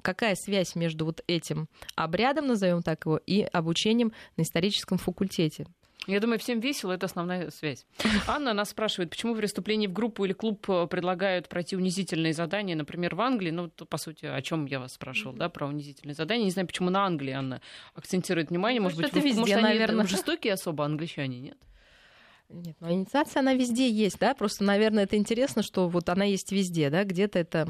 какая 0.02 0.34
связь 0.34 0.74
между 0.74 1.06
вот 1.06 1.22
этим 1.26 1.68
обрядом, 1.96 2.46
назовем 2.46 2.82
так 2.82 3.06
его, 3.06 3.16
и 3.16 3.42
обучением 3.42 4.12
на 4.36 4.42
историческом 4.42 4.98
факультете? 4.98 5.66
Я 6.06 6.20
думаю, 6.20 6.38
всем 6.38 6.60
весело, 6.60 6.92
это 6.92 7.06
основная 7.06 7.50
связь. 7.50 7.86
Анна 8.26 8.54
нас 8.54 8.70
спрашивает, 8.70 9.10
почему 9.10 9.34
в 9.34 9.40
выступлении 9.40 9.86
в 9.86 9.92
группу 9.92 10.24
или 10.24 10.32
клуб 10.32 10.64
э, 10.70 10.86
предлагают 10.86 11.48
пройти 11.48 11.76
унизительные 11.76 12.32
задания, 12.32 12.76
например, 12.76 13.14
в 13.14 13.20
Англии, 13.20 13.50
ну, 13.50 13.68
то, 13.68 13.84
по 13.84 13.98
сути, 13.98 14.24
о 14.24 14.40
чем 14.40 14.66
я 14.66 14.80
вас 14.80 14.94
спрашивал, 14.94 15.34
да, 15.34 15.48
про 15.48 15.66
унизительные 15.66 16.14
задания. 16.14 16.44
Не 16.44 16.50
знаю, 16.50 16.66
почему 16.66 16.90
на 16.90 17.04
Англии 17.04 17.32
Анна 17.32 17.60
акцентирует 17.94 18.50
внимание, 18.50 18.80
может 18.80 18.98
быть, 18.98 19.08
это 19.08 19.20
везде, 19.20 19.40
может, 19.40 19.60
наверное. 19.60 20.00
они 20.00 20.08
жестокие 20.08 20.54
особо 20.54 20.84
англичане, 20.84 21.40
нет? 21.40 21.58
Нет, 22.48 22.76
но 22.80 22.90
инициация, 22.90 23.40
она 23.40 23.52
везде 23.52 23.90
есть, 23.90 24.18
да, 24.18 24.34
просто, 24.34 24.64
наверное, 24.64 25.04
это 25.04 25.16
интересно, 25.16 25.62
что 25.62 25.88
вот 25.88 26.08
она 26.08 26.24
есть 26.24 26.50
везде, 26.50 26.88
да, 26.88 27.04
где-то 27.04 27.38
это 27.38 27.68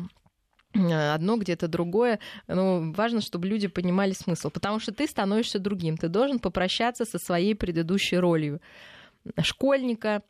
одно, 0.74 1.36
где-то 1.36 1.68
другое. 1.68 2.18
Ну, 2.46 2.92
важно, 2.92 3.20
чтобы 3.20 3.46
люди 3.48 3.68
понимали 3.68 4.12
смысл, 4.12 4.50
потому 4.50 4.80
что 4.80 4.92
ты 4.92 5.06
становишься 5.06 5.58
другим. 5.58 5.96
Ты 5.96 6.08
должен 6.08 6.38
попрощаться 6.38 7.04
со 7.04 7.18
своей 7.18 7.54
предыдущей 7.54 8.18
ролью 8.18 8.60
школьника, 9.42 10.22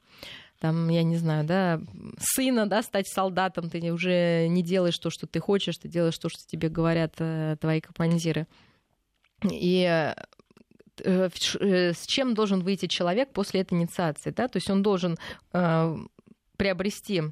там, 0.61 0.89
я 0.89 1.05
не 1.05 1.17
знаю, 1.17 1.45
да, 1.45 1.81
сына, 2.19 2.67
да, 2.67 2.83
стать 2.83 3.07
солдатом, 3.07 3.71
ты 3.71 3.93
уже 3.93 4.49
не 4.49 4.63
делаешь 4.63 4.99
то, 4.99 5.09
что 5.09 5.27
ты 5.27 5.39
хочешь, 5.39 5.79
ты 5.79 5.89
делаешь 5.89 6.19
то, 6.19 6.29
что 6.29 6.41
тебе 6.47 6.69
говорят 6.69 7.15
э, 7.19 7.57
твои 7.61 7.81
командиры. 7.81 8.49
И 9.45 9.85
э, 11.05 11.29
с 11.31 12.07
чем 12.07 12.35
должен 12.35 12.61
выйти 12.61 12.87
человек 12.87 13.33
после 13.33 13.61
этой 13.61 13.75
инициации, 13.75 14.31
да, 14.31 14.49
то 14.49 14.57
есть 14.57 14.69
он 14.69 14.83
должен 14.83 15.17
приобрести 16.57 17.23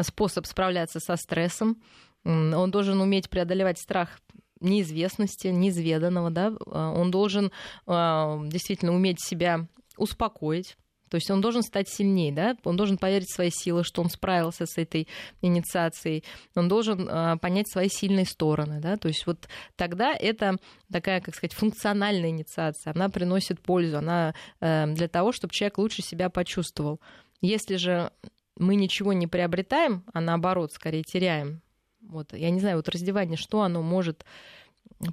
способ 0.00 0.44
справляться 0.46 0.98
со 0.98 1.14
стрессом, 1.14 1.80
он 2.24 2.70
должен 2.70 3.00
уметь 3.00 3.28
преодолевать 3.28 3.78
страх 3.78 4.20
неизвестности, 4.60 5.48
неизведанного, 5.48 6.30
да, 6.30 6.52
а, 6.66 6.92
он 6.92 7.10
должен 7.10 7.50
а, 7.86 8.40
действительно 8.46 8.94
уметь 8.94 9.20
себя 9.20 9.66
успокоить, 9.96 10.76
то 11.12 11.16
есть 11.16 11.30
он 11.30 11.42
должен 11.42 11.60
стать 11.60 11.90
сильнее, 11.90 12.32
да? 12.32 12.56
он 12.64 12.74
должен 12.74 12.96
поверить 12.96 13.28
в 13.28 13.34
свои 13.34 13.50
силы, 13.50 13.84
что 13.84 14.00
он 14.00 14.08
справился 14.08 14.64
с 14.64 14.78
этой 14.78 15.08
инициацией, 15.42 16.24
он 16.54 16.68
должен 16.68 17.06
э, 17.06 17.36
понять 17.36 17.70
свои 17.70 17.90
сильные 17.90 18.24
стороны. 18.24 18.80
Да? 18.80 18.96
То 18.96 19.08
есть 19.08 19.26
вот 19.26 19.46
тогда 19.76 20.14
это 20.14 20.56
такая, 20.90 21.20
как 21.20 21.34
сказать, 21.34 21.52
функциональная 21.52 22.30
инициация, 22.30 22.94
она 22.94 23.10
приносит 23.10 23.60
пользу, 23.60 23.98
она 23.98 24.34
э, 24.62 24.86
для 24.86 25.06
того, 25.06 25.32
чтобы 25.32 25.52
человек 25.52 25.76
лучше 25.76 26.00
себя 26.00 26.30
почувствовал. 26.30 26.98
Если 27.42 27.76
же 27.76 28.10
мы 28.56 28.74
ничего 28.74 29.12
не 29.12 29.26
приобретаем, 29.26 30.04
а 30.14 30.22
наоборот, 30.22 30.72
скорее 30.72 31.02
теряем, 31.02 31.60
вот, 32.02 32.32
я 32.34 32.50
не 32.50 32.60
знаю, 32.60 32.76
вот 32.76 32.88
раздевание, 32.88 33.36
что 33.36 33.62
оно 33.62 33.82
может 33.82 34.24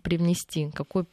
привнести, 0.04 0.72
какой 0.72 1.06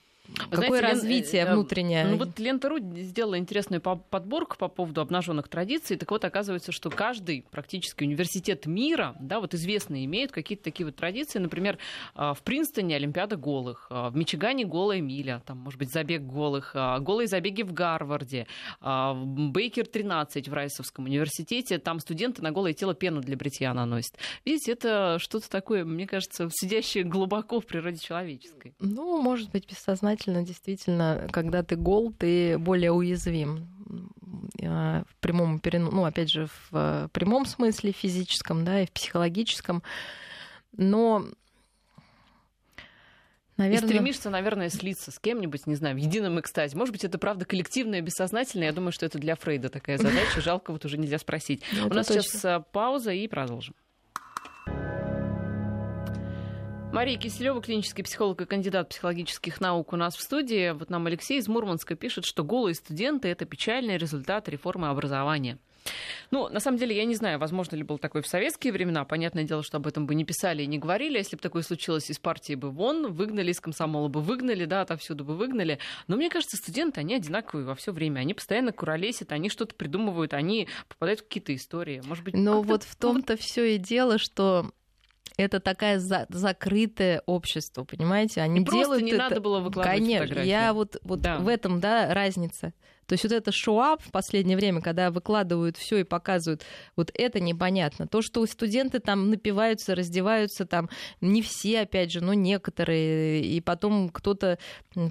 Какое 0.51 0.81
Знаете, 0.81 0.87
развитие 0.87 1.43
Лен, 1.43 1.49
э, 1.49 1.55
внутреннее? 1.55 2.05
Ну 2.07 2.17
вот 2.17 2.39
Лента.ру 2.39 2.79
сделала 2.79 3.39
интересную 3.39 3.81
подборку 3.81 4.57
по 4.57 4.69
поводу 4.69 5.01
обнаженных 5.01 5.49
традиций. 5.49 5.97
Так 5.97 6.11
вот, 6.11 6.25
оказывается, 6.25 6.73
что 6.73 6.91
каждый 6.91 7.45
практически 7.51 8.05
университет 8.05 8.67
мира, 8.67 9.15
да, 9.21 9.41
вот 9.41 9.55
известные, 9.55 10.05
имеют 10.05 10.33
какие-то 10.33 10.65
такие 10.65 10.87
вот 10.87 10.97
традиции. 10.97 11.39
Например, 11.39 11.79
а, 12.15 12.35
в 12.35 12.43
Принстоне 12.43 12.97
Олимпиада 12.97 13.37
голых, 13.37 13.87
в 13.91 14.13
Мичигане 14.15 14.65
голая 14.65 15.01
миля, 15.01 15.43
там, 15.47 15.59
может 15.59 15.79
быть, 15.79 15.93
забег 15.93 16.23
голых, 16.23 16.75
голые 16.75 17.29
забеги 17.29 17.63
в 17.63 17.73
Гарварде, 17.73 18.47
в 18.81 19.51
Бейкер 19.51 19.87
13 19.87 20.49
в 20.49 20.55
Райсовском 20.55 21.05
университете, 21.05 21.79
там 21.79 22.01
студенты 22.01 22.43
на 22.43 22.51
голое 22.51 22.73
тело 22.73 22.95
пену 22.95 23.21
для 23.21 23.37
бритья 23.37 23.73
наносят. 23.75 24.17
Видите, 24.45 24.73
это 24.73 25.19
что-то 25.21 25.49
такое, 25.51 25.85
мне 25.85 26.07
кажется, 26.07 26.49
сидящее 26.51 27.05
глубоко 27.05 27.61
в 27.61 27.67
природе 27.67 27.99
человеческой. 27.99 28.75
Ну, 28.81 29.21
может 29.21 29.51
быть, 29.51 29.69
бессознательно 29.69 30.16
сознательно, 30.17 30.43
действительно, 30.43 31.29
когда 31.33 31.63
ты 31.63 31.77
гол, 31.77 32.13
ты 32.13 32.59
более 32.59 32.93
уязвим 32.93 33.69
а, 34.63 35.05
в 35.09 35.17
прямом 35.17 35.61
ну, 35.65 36.05
опять 36.05 36.31
же, 36.31 36.47
в 36.47 36.69
э, 36.73 37.09
прямом 37.13 37.47
смысле 37.47 37.93
физическом, 37.93 38.65
да, 38.65 38.83
и 38.83 38.87
в 38.87 38.93
психологическом. 38.93 39.83
Но 40.77 41.27
Наверное... 43.57 43.89
И 43.89 43.91
стремишься, 43.91 44.29
наверное, 44.29 44.69
слиться 44.69 45.11
с 45.11 45.19
кем-нибудь, 45.19 45.67
не 45.67 45.77
знаю, 45.77 45.95
в 45.95 45.99
едином 45.99 46.39
экстазе. 46.39 46.77
Может 46.77 46.93
быть, 46.93 47.05
это 47.05 47.17
правда 47.17 47.47
коллективное, 47.47 48.03
бессознательное. 48.03 48.67
Я 48.67 48.73
думаю, 48.75 48.93
что 48.93 49.07
это 49.07 49.19
для 49.19 49.35
Фрейда 49.35 49.71
такая 49.71 49.97
задача. 49.97 50.43
Жалко, 50.43 50.73
вот 50.73 50.85
уже 50.85 50.99
нельзя 50.99 51.19
спросить. 51.19 51.63
У 51.83 51.95
нас 51.95 52.07
сейчас 52.07 52.45
э, 52.45 52.63
пауза 52.73 53.13
и 53.13 53.27
продолжим. 53.29 53.75
Мария 56.97 57.19
Киселева, 57.19 57.61
клинический 57.61 58.03
психолог 58.03 58.41
и 58.41 58.47
кандидат 58.47 58.89
психологических 58.89 59.61
наук 59.61 59.93
у 59.93 59.97
нас 59.97 60.17
в 60.17 60.23
студии. 60.23 60.71
Вот 60.71 60.89
нам 60.89 61.07
Алексей 61.07 61.39
из 61.39 61.47
Мурманска 61.47 61.95
пишет, 61.95 62.25
что 62.25 62.43
голые 62.43 62.75
студенты– 62.75 63.29
это 63.31 63.45
печальный 63.45 63.99
результат 63.99 64.49
реформы 64.49 64.89
образования. 64.89 65.59
Ну, 66.31 66.49
на 66.49 66.59
самом 66.59 66.79
деле, 66.79 66.97
я 66.97 67.05
не 67.05 67.15
знаю, 67.15 67.39
возможно 67.39 67.77
ли 67.77 67.83
было 67.83 67.99
такое 67.99 68.23
в 68.23 68.27
советские 68.27 68.73
времена. 68.73 69.05
Понятное 69.05 69.45
дело, 69.45 69.63
что 69.63 69.77
об 69.77 69.87
этом 69.87 70.07
бы 70.07 70.15
не 70.15 70.25
писали 70.25 70.63
и 70.63 70.67
не 70.67 70.79
говорили. 70.79 71.19
Если 71.19 71.37
бы 71.37 71.43
такое 71.43 71.61
случилось, 71.61 72.09
из 72.09 72.19
партии 72.19 72.55
бы 72.55 72.71
вон 72.71 73.13
выгнали, 73.13 73.51
из 73.51 73.61
комсомола 73.61 74.09
бы 74.09 74.23
выгнали, 74.23 74.65
да, 74.65 74.81
отовсюду 74.81 75.23
бы 75.23 75.37
выгнали. 75.37 75.79
Но 76.09 76.17
мне 76.17 76.31
кажется, 76.31 76.57
студенты, 76.57 77.01
они 77.01 77.15
одинаковые 77.15 77.67
во 77.67 77.75
все 77.75 77.93
время. 77.93 78.21
Они 78.21 78.33
постоянно 78.33 78.73
куролесят, 78.73 79.33
они 79.33 79.51
что-то 79.51 79.75
придумывают, 79.75 80.33
они 80.33 80.67
попадают 80.89 81.21
в 81.21 81.25
какие-то 81.25 81.55
истории. 81.55 82.01
Может 82.07 82.25
быть, 82.25 82.33
Но 82.33 82.63
вот 82.63 82.85
в 82.85 82.97
том-то 82.97 83.37
все 83.37 83.75
и 83.75 83.77
дело, 83.77 84.17
что 84.17 84.71
это 85.37 85.61
такая 85.61 85.99
за, 85.99 86.27
закрытое 86.29 87.23
общество, 87.27 87.85
понимаете? 87.85 88.41
Они 88.41 88.61
и 88.61 88.65
делают 88.65 88.89
просто 88.89 89.05
не 89.05 89.11
это... 89.13 89.19
надо 89.19 89.41
было 89.41 89.61
выкладывать 89.61 89.99
Конечно, 89.99 90.27
фотографии. 90.27 90.49
я 90.49 90.73
вот, 90.73 90.97
вот 91.03 91.21
да. 91.21 91.39
в 91.39 91.49
этом, 91.49 91.81
да, 91.81 92.13
разница. 92.15 92.73
То 93.07 93.13
есть 93.13 93.23
вот 93.23 93.33
это 93.33 93.53
шоу 93.53 93.99
в 94.01 94.11
последнее 94.11 94.57
время, 94.57 94.81
когда 94.81 95.11
выкладывают 95.11 95.77
все 95.77 95.99
и 95.99 96.05
показывают, 96.05 96.65
вот 96.97 97.11
это 97.15 97.39
непонятно. 97.39 98.09
То, 98.09 98.21
что 98.21 98.45
студенты 98.47 98.99
там 98.99 99.31
напиваются, 99.31 99.95
раздеваются, 99.95 100.67
там 100.67 100.91
не 101.21 101.41
все, 101.41 101.83
опять 101.83 102.11
же, 102.11 102.21
но 102.21 102.35
некоторые, 102.35 103.43
и 103.43 103.61
потом 103.61 104.09
кто-то, 104.09 104.59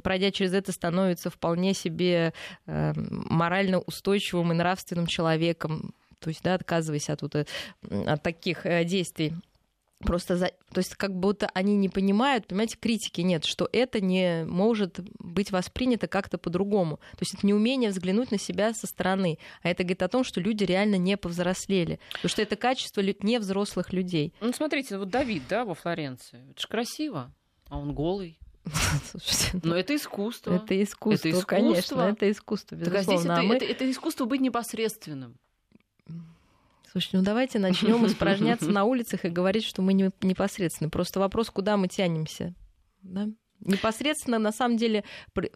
пройдя 0.04 0.32
через 0.32 0.54
это, 0.54 0.74
становится 0.74 1.30
вполне 1.30 1.74
себе 1.74 2.34
э, 2.66 2.94
морально 2.96 3.80
устойчивым 3.80 4.52
и 4.52 4.56
нравственным 4.56 5.08
человеком. 5.08 5.94
То 6.20 6.30
есть, 6.30 6.44
да, 6.44 6.56
отказываясь 6.56 7.10
от, 7.10 7.24
от, 7.24 7.48
от 7.92 8.24
таких 8.24 8.66
э, 8.66 8.84
действий. 8.84 9.34
Просто, 10.00 10.36
за... 10.36 10.52
то 10.72 10.80
есть 10.80 10.96
как 10.96 11.16
будто 11.16 11.50
они 11.54 11.78
не 11.78 11.90
понимают, 11.90 12.48
понимаете, 12.48 12.78
критики 12.78 13.22
нет, 13.22 13.46
что 13.46 13.70
это 13.72 14.02
не 14.02 14.44
может 14.46 15.00
быть 15.20 15.52
воспринято 15.52 16.08
как-то 16.08 16.38
по-другому. 16.38 16.98
То 17.12 17.22
есть 17.22 17.36
это 17.36 17.48
неумение 17.48 17.90
взглянуть 17.90 18.32
на 18.32 18.38
себя 18.38 18.74
со 18.74 18.88
стороны. 18.88 19.40
А 19.64 19.70
это 19.70 19.84
говорит 19.84 20.04
о 20.04 20.10
том, 20.10 20.24
что 20.24 20.42
люди 20.42 20.64
реально 20.64 20.96
не 20.96 21.16
повзрослели. 21.18 22.00
Потому 22.12 22.30
что 22.30 22.42
это 22.42 22.56
качество 22.56 23.02
не 23.02 23.40
взрослых 23.40 23.94
людей. 23.94 24.34
Ну, 24.42 24.52
смотрите, 24.52 24.98
вот 24.98 25.10
Давид, 25.10 25.44
да, 25.48 25.64
во 25.64 25.74
Флоренции. 25.76 26.46
Это 26.52 26.62
же 26.62 26.68
красиво, 26.68 27.34
а 27.70 27.80
он 27.80 27.94
голый. 27.94 28.38
Слушайте, 29.12 29.52
ну, 29.54 29.72
Но 29.72 29.76
это 29.76 29.96
искусство. 29.96 30.56
Это 30.56 30.82
искусство, 30.82 31.28
это 31.28 31.30
искусство. 31.30 31.56
конечно, 31.56 32.02
это 32.02 32.32
искусство, 32.32 32.76
безусловно. 32.76 33.04
Так, 33.04 33.10
а 33.10 33.14
здесь 33.14 33.26
это, 33.26 33.36
а 33.36 33.44
мы... 33.44 33.56
это, 33.56 33.66
это 33.66 33.92
искусство 33.92 34.26
быть 34.26 34.42
непосредственным. 34.42 35.38
Слушайте, 36.96 37.18
ну 37.18 37.24
давайте 37.24 37.60
начнем 37.60 38.06
испражняться 38.08 38.72
на 38.72 38.86
улицах 38.86 39.26
и 39.26 39.30
говорить, 39.30 39.66
что 39.66 39.82
мы 39.82 39.92
не 39.92 40.12
непосредственно. 40.22 40.90
Просто 40.90 41.20
вопрос, 41.20 41.50
куда 41.50 41.76
мы 41.76 41.90
тянемся. 41.90 42.56
Да? 43.02 43.28
Непосредственно, 43.60 44.40
на 44.40 44.54
самом 44.54 44.78
деле, 44.78 45.04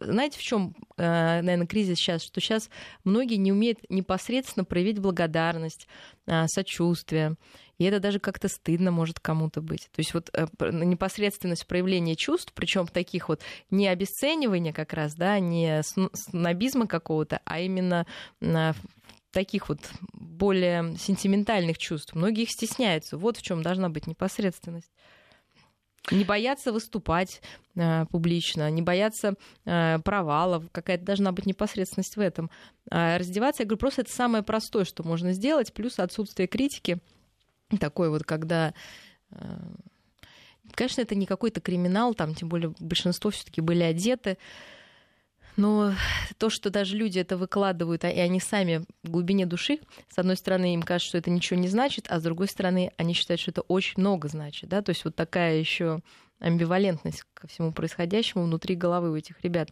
знаете, 0.00 0.38
в 0.38 0.42
чем, 0.42 0.76
э, 0.98 1.40
наверное, 1.40 1.66
кризис 1.66 1.96
сейчас? 1.96 2.24
Что 2.24 2.42
сейчас 2.42 2.68
многие 3.04 3.36
не 3.36 3.52
умеют 3.52 3.78
непосредственно 3.88 4.66
проявить 4.66 4.98
благодарность, 4.98 5.88
э, 6.26 6.46
сочувствие. 6.46 7.36
И 7.78 7.84
это 7.84 8.00
даже 8.00 8.18
как-то 8.18 8.48
стыдно 8.48 8.90
может 8.90 9.18
кому-то 9.18 9.62
быть. 9.62 9.88
То 9.92 10.00
есть 10.00 10.12
вот 10.12 10.28
э, 10.34 10.46
непосредственность 10.60 11.66
проявления 11.66 12.16
чувств, 12.16 12.52
причем 12.54 12.86
таких 12.86 13.30
вот 13.30 13.40
не 13.70 13.88
обесценивания 13.88 14.74
как 14.74 14.92
раз, 14.92 15.14
да, 15.14 15.38
не 15.38 15.80
снобизма 16.12 16.86
какого-то, 16.86 17.40
а 17.46 17.60
именно 17.60 18.04
таких 19.32 19.68
вот 19.68 19.78
более 20.12 20.96
сентиментальных 20.96 21.78
чувств. 21.78 22.14
Многие 22.14 22.42
их 22.42 22.50
стесняются. 22.50 23.16
Вот 23.16 23.36
в 23.36 23.42
чем 23.42 23.62
должна 23.62 23.88
быть 23.88 24.06
непосредственность. 24.06 24.90
Не 26.10 26.24
бояться 26.24 26.72
выступать 26.72 27.42
э, 27.76 28.06
публично, 28.06 28.70
не 28.70 28.80
бояться 28.80 29.34
э, 29.66 29.98
провалов, 29.98 30.64
какая-то 30.72 31.04
должна 31.04 31.30
быть 31.30 31.44
непосредственность 31.44 32.16
в 32.16 32.20
этом. 32.20 32.50
А 32.90 33.18
раздеваться, 33.18 33.62
я 33.62 33.66
говорю, 33.66 33.78
просто 33.78 34.00
это 34.00 34.12
самое 34.12 34.42
простое, 34.42 34.84
что 34.84 35.02
можно 35.02 35.32
сделать, 35.34 35.74
плюс 35.74 35.98
отсутствие 35.98 36.48
критики, 36.48 36.98
такой 37.78 38.08
вот, 38.08 38.24
когда 38.24 38.72
э, 39.30 39.36
Конечно, 40.74 41.00
это 41.00 41.14
не 41.14 41.26
какой-то 41.26 41.60
криминал, 41.60 42.14
там, 42.14 42.34
тем 42.34 42.48
более 42.48 42.72
большинство 42.78 43.30
все-таки 43.30 43.60
были 43.60 43.82
одеты. 43.82 44.38
Но 45.56 45.92
то, 46.38 46.50
что 46.50 46.70
даже 46.70 46.96
люди 46.96 47.18
это 47.18 47.36
выкладывают, 47.36 48.04
а, 48.04 48.10
и 48.10 48.18
они 48.18 48.40
сами 48.40 48.84
в 49.02 49.10
глубине 49.10 49.46
души, 49.46 49.78
с 50.08 50.18
одной 50.18 50.36
стороны, 50.36 50.74
им 50.74 50.82
кажется, 50.82 51.08
что 51.08 51.18
это 51.18 51.30
ничего 51.30 51.58
не 51.58 51.68
значит, 51.68 52.06
а 52.08 52.20
с 52.20 52.22
другой 52.22 52.48
стороны, 52.48 52.92
они 52.96 53.14
считают, 53.14 53.40
что 53.40 53.50
это 53.50 53.60
очень 53.62 54.00
много 54.00 54.28
значит. 54.28 54.68
Да? 54.68 54.82
То 54.82 54.90
есть 54.90 55.04
вот 55.04 55.16
такая 55.16 55.58
еще 55.58 56.00
амбивалентность 56.38 57.24
ко 57.34 57.46
всему 57.46 57.72
происходящему 57.72 58.44
внутри 58.44 58.74
головы 58.74 59.10
у 59.10 59.16
этих 59.16 59.40
ребят. 59.42 59.70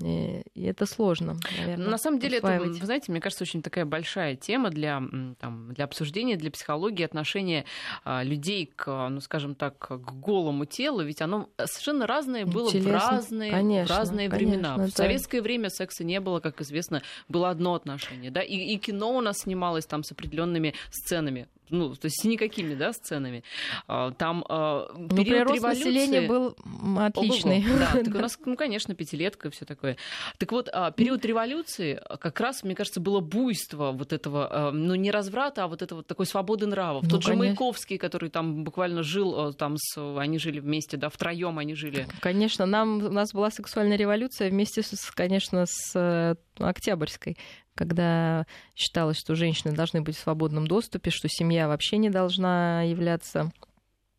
И 0.00 0.42
это 0.56 0.86
сложно, 0.86 1.36
наверное. 1.58 1.88
На 1.88 1.98
самом 1.98 2.18
деле, 2.18 2.38
это, 2.38 2.58
вы 2.58 2.72
знаете, 2.72 3.12
мне 3.12 3.20
кажется, 3.20 3.44
очень 3.44 3.60
такая 3.60 3.84
большая 3.84 4.36
тема 4.36 4.70
для, 4.70 5.02
там, 5.38 5.74
для 5.74 5.84
обсуждения, 5.84 6.36
для 6.36 6.50
психологии, 6.50 7.04
отношения 7.04 7.66
а, 8.04 8.22
людей 8.22 8.72
к, 8.74 9.08
ну, 9.10 9.20
скажем 9.20 9.54
так, 9.54 9.76
к 9.78 9.98
голому 9.98 10.64
телу, 10.64 11.02
ведь 11.02 11.20
оно 11.20 11.50
совершенно 11.62 12.06
разное 12.06 12.46
было 12.46 12.68
Интересно. 12.68 12.90
в 12.90 13.10
разные, 13.10 13.50
конечно, 13.50 13.94
в 13.94 13.98
разные 13.98 14.30
конечно, 14.30 14.48
времена. 14.48 14.76
Да. 14.78 14.86
В 14.86 14.90
советское 14.90 15.42
время 15.42 15.68
секса 15.68 16.04
не 16.04 16.20
было, 16.20 16.40
как 16.40 16.62
известно, 16.62 17.02
было 17.28 17.50
одно 17.50 17.74
отношение, 17.74 18.30
да, 18.30 18.40
и, 18.40 18.56
и 18.56 18.78
кино 18.78 19.14
у 19.14 19.20
нас 19.20 19.40
снималось 19.40 19.84
там 19.84 20.04
с 20.04 20.12
определенными 20.12 20.74
сценами 20.90 21.48
ну, 21.70 21.94
то 21.94 22.06
есть 22.06 22.20
с 22.20 22.24
никакими, 22.24 22.74
да, 22.74 22.92
сценами. 22.92 23.42
А, 23.88 24.10
там 24.12 24.44
э, 24.48 24.86
период 25.14 25.48
Но 25.48 25.54
революции... 25.54 25.84
населения 25.84 26.28
был 26.28 26.56
отличный. 26.98 27.64
Да, 27.78 28.02
так 28.04 28.08
у 28.14 28.18
нас, 28.18 28.38
ну, 28.44 28.56
конечно, 28.56 28.94
пятилетка 28.94 29.50
все 29.50 29.64
такое. 29.64 29.96
Так 30.38 30.52
вот, 30.52 30.68
а, 30.72 30.90
период 30.90 31.24
революции 31.24 32.00
как 32.20 32.40
раз, 32.40 32.62
мне 32.62 32.74
кажется, 32.74 33.00
было 33.00 33.20
буйство 33.20 33.92
вот 33.92 34.12
этого, 34.12 34.70
ну, 34.72 34.94
не 34.94 35.10
разврата, 35.10 35.64
а 35.64 35.68
вот 35.68 35.82
этого 35.82 36.02
такой 36.02 36.26
свободы 36.26 36.66
нравов. 36.66 37.04
Ну, 37.04 37.10
Тот 37.10 37.24
конечно. 37.24 37.44
же 37.44 37.48
Маяковский, 37.48 37.98
который 37.98 38.30
там 38.30 38.64
буквально 38.64 39.02
жил, 39.02 39.52
там 39.54 39.76
с, 39.78 40.18
они 40.18 40.38
жили 40.38 40.60
вместе, 40.60 40.96
да, 40.96 41.08
втроем 41.08 41.58
они 41.58 41.74
жили. 41.74 42.06
Конечно, 42.20 42.66
нам, 42.66 42.98
у 43.04 43.10
нас 43.10 43.32
была 43.32 43.50
сексуальная 43.50 43.96
революция 43.96 44.50
вместе, 44.50 44.82
с, 44.82 45.10
конечно, 45.12 45.64
с 45.66 45.92
э, 45.94 46.34
Октябрьской 46.58 47.36
когда 47.74 48.46
считалось, 48.74 49.18
что 49.18 49.34
женщины 49.34 49.74
должны 49.74 50.02
быть 50.02 50.16
в 50.16 50.20
свободном 50.20 50.66
доступе, 50.66 51.10
что 51.10 51.28
семья 51.28 51.68
вообще 51.68 51.96
не 51.96 52.10
должна 52.10 52.82
являться 52.82 53.50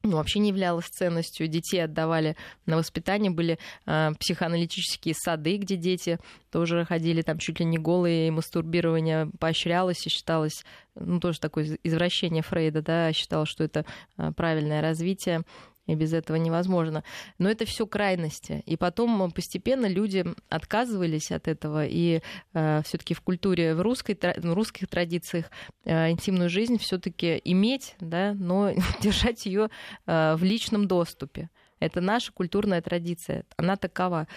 ну, 0.05 0.17
вообще 0.17 0.39
не 0.39 0.49
являлась 0.49 0.87
ценностью. 0.87 1.47
Детей 1.47 1.79
отдавали 1.79 2.35
на 2.65 2.75
воспитание, 2.75 3.31
были 3.31 3.57
э, 3.85 4.11
психоаналитические 4.19 5.15
сады, 5.15 5.55
где 5.55 5.77
дети 5.77 6.19
тоже 6.51 6.83
ходили 6.83 7.21
там 7.21 7.37
чуть 7.37 7.61
ли 7.61 7.65
не 7.65 7.77
голые, 7.77 8.27
и 8.27 8.31
мастурбирование 8.31 9.29
поощрялось 9.39 10.05
и 10.05 10.09
считалось, 10.09 10.65
ну, 10.95 11.21
тоже 11.21 11.39
такое 11.39 11.77
извращение 11.83 12.43
Фрейда, 12.43 12.81
да, 12.81 13.13
считал, 13.13 13.45
что 13.45 13.63
это 13.63 13.85
э, 14.17 14.33
правильное 14.35 14.81
развитие 14.81 15.43
и 15.85 15.95
без 15.95 16.13
этого 16.13 16.37
невозможно. 16.37 17.03
Но 17.37 17.49
это 17.49 17.65
все 17.65 17.85
крайности. 17.85 18.63
И 18.65 18.77
потом 18.77 19.31
постепенно 19.31 19.85
люди 19.85 20.25
отказывались 20.49 21.31
от 21.31 21.47
этого, 21.47 21.85
и 21.85 22.21
э, 22.53 22.81
все-таки 22.85 23.13
в 23.13 23.21
культуре, 23.21 23.75
в 23.75 23.81
русской, 23.81 24.17
в 24.37 24.53
русских 24.53 24.87
традициях 24.87 25.51
э, 25.85 26.11
интимную 26.11 26.49
жизнь 26.49 26.77
все-таки 26.77 27.41
иметь, 27.43 27.95
да, 27.99 28.33
но 28.33 28.71
держать 29.01 29.45
ее 29.45 29.69
э, 30.05 30.35
в 30.35 30.43
личном 30.43 30.87
доступе. 30.87 31.49
Это 31.83 31.99
наша 31.99 32.31
культурная 32.31 32.81
традиция, 32.81 33.43
она 33.57 33.75
такова. 33.75 34.27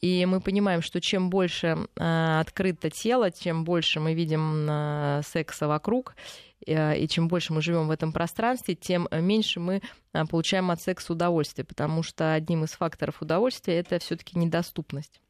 И 0.00 0.24
мы 0.24 0.40
понимаем, 0.40 0.80
что 0.80 1.02
чем 1.02 1.28
больше 1.28 1.76
э, 1.96 2.40
открыто 2.40 2.88
тело, 2.88 3.30
чем 3.30 3.64
больше 3.64 4.00
мы 4.00 4.14
видим 4.14 4.66
э, 4.68 5.20
секса 5.22 5.68
вокруг, 5.68 6.16
э, 6.16 6.53
и 6.66 7.08
чем 7.08 7.28
больше 7.28 7.52
мы 7.52 7.62
живем 7.62 7.88
в 7.88 7.90
этом 7.90 8.12
пространстве, 8.12 8.74
тем 8.74 9.08
меньше 9.10 9.60
мы 9.60 9.82
э, 10.12 10.24
получаем 10.26 10.70
от 10.70 10.80
секса 10.80 11.12
удовольствие, 11.12 11.64
потому 11.64 12.02
что 12.02 12.34
одним 12.34 12.64
из 12.64 12.70
факторов 12.70 13.22
удовольствия 13.22 13.78
это 13.78 13.98
все-таки 13.98 14.38
недоступность. 14.38 15.20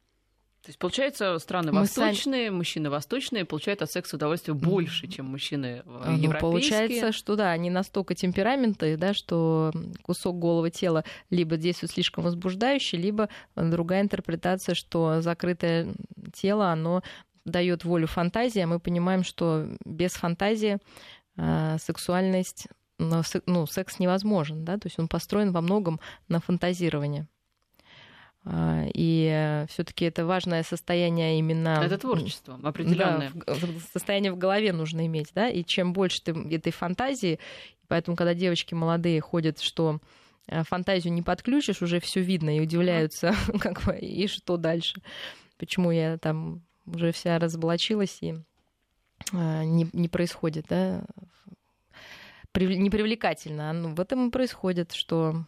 То 0.65 0.69
есть, 0.69 0.79
получается, 0.79 1.37
страны 1.37 1.71
Мы 1.71 1.81
восточные, 1.81 2.47
сами... 2.47 2.49
мужчины 2.49 2.89
восточные 2.89 3.45
получают 3.45 3.83
от 3.83 3.91
секса 3.91 4.15
удовольствие 4.15 4.55
больше, 4.55 5.07
чем 5.07 5.27
мужчины 5.27 5.83
э, 5.85 6.03
ну, 6.07 6.17
европейские. 6.17 6.39
Получается, 6.41 7.11
что 7.11 7.35
да, 7.35 7.51
они 7.51 7.69
настолько 7.69 8.15
темпераменты, 8.15 8.97
да, 8.97 9.13
что 9.13 9.71
кусок 10.01 10.39
голого 10.39 10.71
тела 10.71 11.03
либо 11.29 11.57
действует 11.57 11.91
слишком 11.91 12.23
возбуждающе, 12.23 12.97
либо 12.97 13.29
другая 13.55 14.01
интерпретация, 14.01 14.73
что 14.73 15.21
закрытое 15.21 15.93
тело, 16.33 16.71
оно 16.71 17.03
дает 17.45 17.83
волю 17.83 18.07
фантазии, 18.07 18.61
а 18.61 18.67
мы 18.67 18.79
понимаем, 18.79 19.23
что 19.23 19.67
без 19.85 20.13
фантазии 20.13 20.79
э, 21.37 21.77
сексуальность, 21.79 22.67
ну, 22.97 23.65
секс 23.65 23.99
невозможен, 23.99 24.63
да, 24.63 24.77
то 24.77 24.87
есть 24.87 24.99
он 24.99 25.07
построен 25.07 25.51
во 25.51 25.61
многом 25.61 25.99
на 26.27 26.39
фантазирование. 26.39 27.27
А, 28.47 28.85
и 28.93 29.65
все-таки 29.69 30.05
это 30.05 30.25
важное 30.25 30.61
состояние 30.63 31.39
именно... 31.39 31.81
Это 31.83 31.97
творчество 31.97 32.59
определенное. 32.63 33.31
Да, 33.33 33.55
состояние 33.91 34.31
в 34.31 34.37
голове 34.37 34.71
нужно 34.71 35.05
иметь, 35.07 35.31
да, 35.33 35.49
и 35.49 35.63
чем 35.63 35.93
больше 35.93 36.21
ты 36.21 36.31
этой 36.31 36.71
фантазии, 36.71 37.39
поэтому, 37.87 38.15
когда 38.15 38.35
девочки 38.35 38.75
молодые 38.75 39.19
ходят, 39.19 39.59
что 39.59 39.99
э, 40.47 40.63
фантазию 40.63 41.11
не 41.13 41.23
подключишь, 41.23 41.81
уже 41.81 41.99
все 41.99 42.21
видно, 42.21 42.55
и 42.55 42.61
удивляются, 42.61 43.33
как 43.59 43.83
бы, 43.83 43.97
и 43.97 44.27
что 44.27 44.57
дальше. 44.57 45.01
Почему 45.57 45.89
я 45.89 46.19
там 46.19 46.61
уже 46.85 47.11
вся 47.11 47.39
разоблачилась, 47.39 48.19
и 48.21 48.35
э, 49.33 49.63
не, 49.63 49.89
не 49.91 50.07
происходит, 50.07 50.67
да, 50.69 51.03
непривлекательно. 52.57 53.73
Ну, 53.73 53.95
в 53.95 53.99
этом 53.99 54.27
и 54.27 54.31
происходит, 54.31 54.93
что 54.93 55.45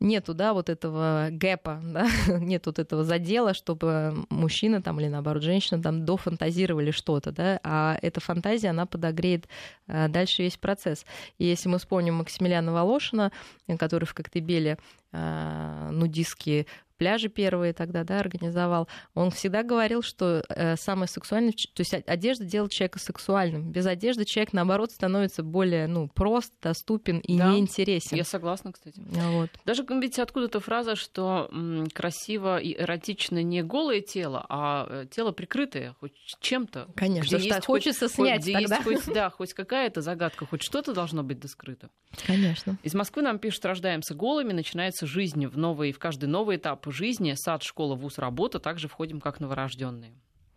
нету, 0.00 0.34
да, 0.34 0.52
вот 0.52 0.68
этого 0.68 1.28
гэпа, 1.30 1.80
да, 1.92 2.08
нет 2.28 2.66
вот 2.66 2.78
этого 2.78 3.04
задела, 3.04 3.54
чтобы 3.54 4.14
мужчина 4.30 4.82
там 4.82 5.00
или 5.00 5.08
наоборот 5.08 5.42
женщина 5.42 5.82
там 5.82 6.04
дофантазировали 6.04 6.90
что-то, 6.90 7.32
да, 7.32 7.60
а 7.62 7.98
эта 8.02 8.20
фантазия, 8.20 8.68
она 8.68 8.86
подогреет 8.86 9.48
э, 9.86 10.08
дальше 10.08 10.42
весь 10.42 10.56
процесс. 10.56 11.04
И 11.38 11.44
если 11.44 11.68
мы 11.68 11.78
вспомним 11.78 12.14
Максимилиана 12.16 12.72
Волошина, 12.72 13.32
который 13.78 14.04
в 14.04 14.14
Коктебеле 14.14 14.78
э, 15.12 15.90
нудистские 15.92 16.66
пляжи 16.96 17.28
первые 17.28 17.72
тогда, 17.72 18.04
да, 18.04 18.20
организовал, 18.20 18.88
он 19.14 19.30
всегда 19.30 19.62
говорил, 19.62 20.02
что 20.02 20.44
э, 20.48 20.76
самое 20.76 21.08
сексуальное, 21.08 21.52
то 21.52 21.80
есть 21.80 21.94
одежда 21.94 22.44
делает 22.44 22.72
человека 22.72 22.98
сексуальным. 22.98 23.70
Без 23.70 23.86
одежды 23.86 24.24
человек, 24.24 24.52
наоборот, 24.52 24.92
становится 24.92 25.42
более, 25.42 25.86
ну, 25.86 26.08
прост, 26.08 26.52
доступен 26.62 27.18
и 27.18 27.38
да, 27.38 27.52
неинтересен. 27.52 28.16
Я 28.16 28.24
согласна, 28.24 28.72
кстати. 28.72 29.00
Вот. 29.06 29.50
Даже 29.64 29.84
ведь 29.88 30.18
откуда-то 30.18 30.60
фраза, 30.60 30.96
что 30.96 31.48
м, 31.52 31.86
красиво 31.92 32.58
и 32.58 32.74
эротично 32.80 33.42
не 33.42 33.62
голое 33.62 34.00
тело, 34.00 34.44
а 34.48 34.86
э, 34.88 35.06
тело 35.10 35.32
прикрытое 35.32 35.94
хоть 36.00 36.14
чем-то. 36.40 36.88
Конечно, 36.94 37.36
где 37.36 37.46
есть 37.46 37.64
хочется 37.66 38.08
хоть, 38.08 38.14
снять 38.14 38.42
где 38.42 38.52
тогда. 38.52 38.76
Есть 38.76 39.04
хоть, 39.04 39.14
да, 39.14 39.30
хоть 39.30 39.54
какая-то 39.54 40.00
загадка, 40.00 40.46
хоть 40.46 40.62
что-то 40.62 40.92
должно 40.92 41.22
быть 41.22 41.40
доскрыто. 41.40 41.90
Конечно. 42.26 42.78
Из 42.82 42.94
Москвы 42.94 43.22
нам 43.22 43.38
пишут, 43.38 43.64
рождаемся 43.64 44.14
голыми, 44.14 44.52
начинается 44.52 45.06
жизнь 45.06 45.46
в 45.46 45.58
новый, 45.58 45.92
в 45.92 45.98
каждый 45.98 46.26
новый 46.26 46.56
этап 46.56 46.83
жизни, 46.92 47.34
сад, 47.34 47.62
школа, 47.62 47.94
вуз, 47.94 48.18
работа, 48.18 48.58
также 48.58 48.88
входим 48.88 49.20
как 49.20 49.40
новорожденные. 49.40 50.14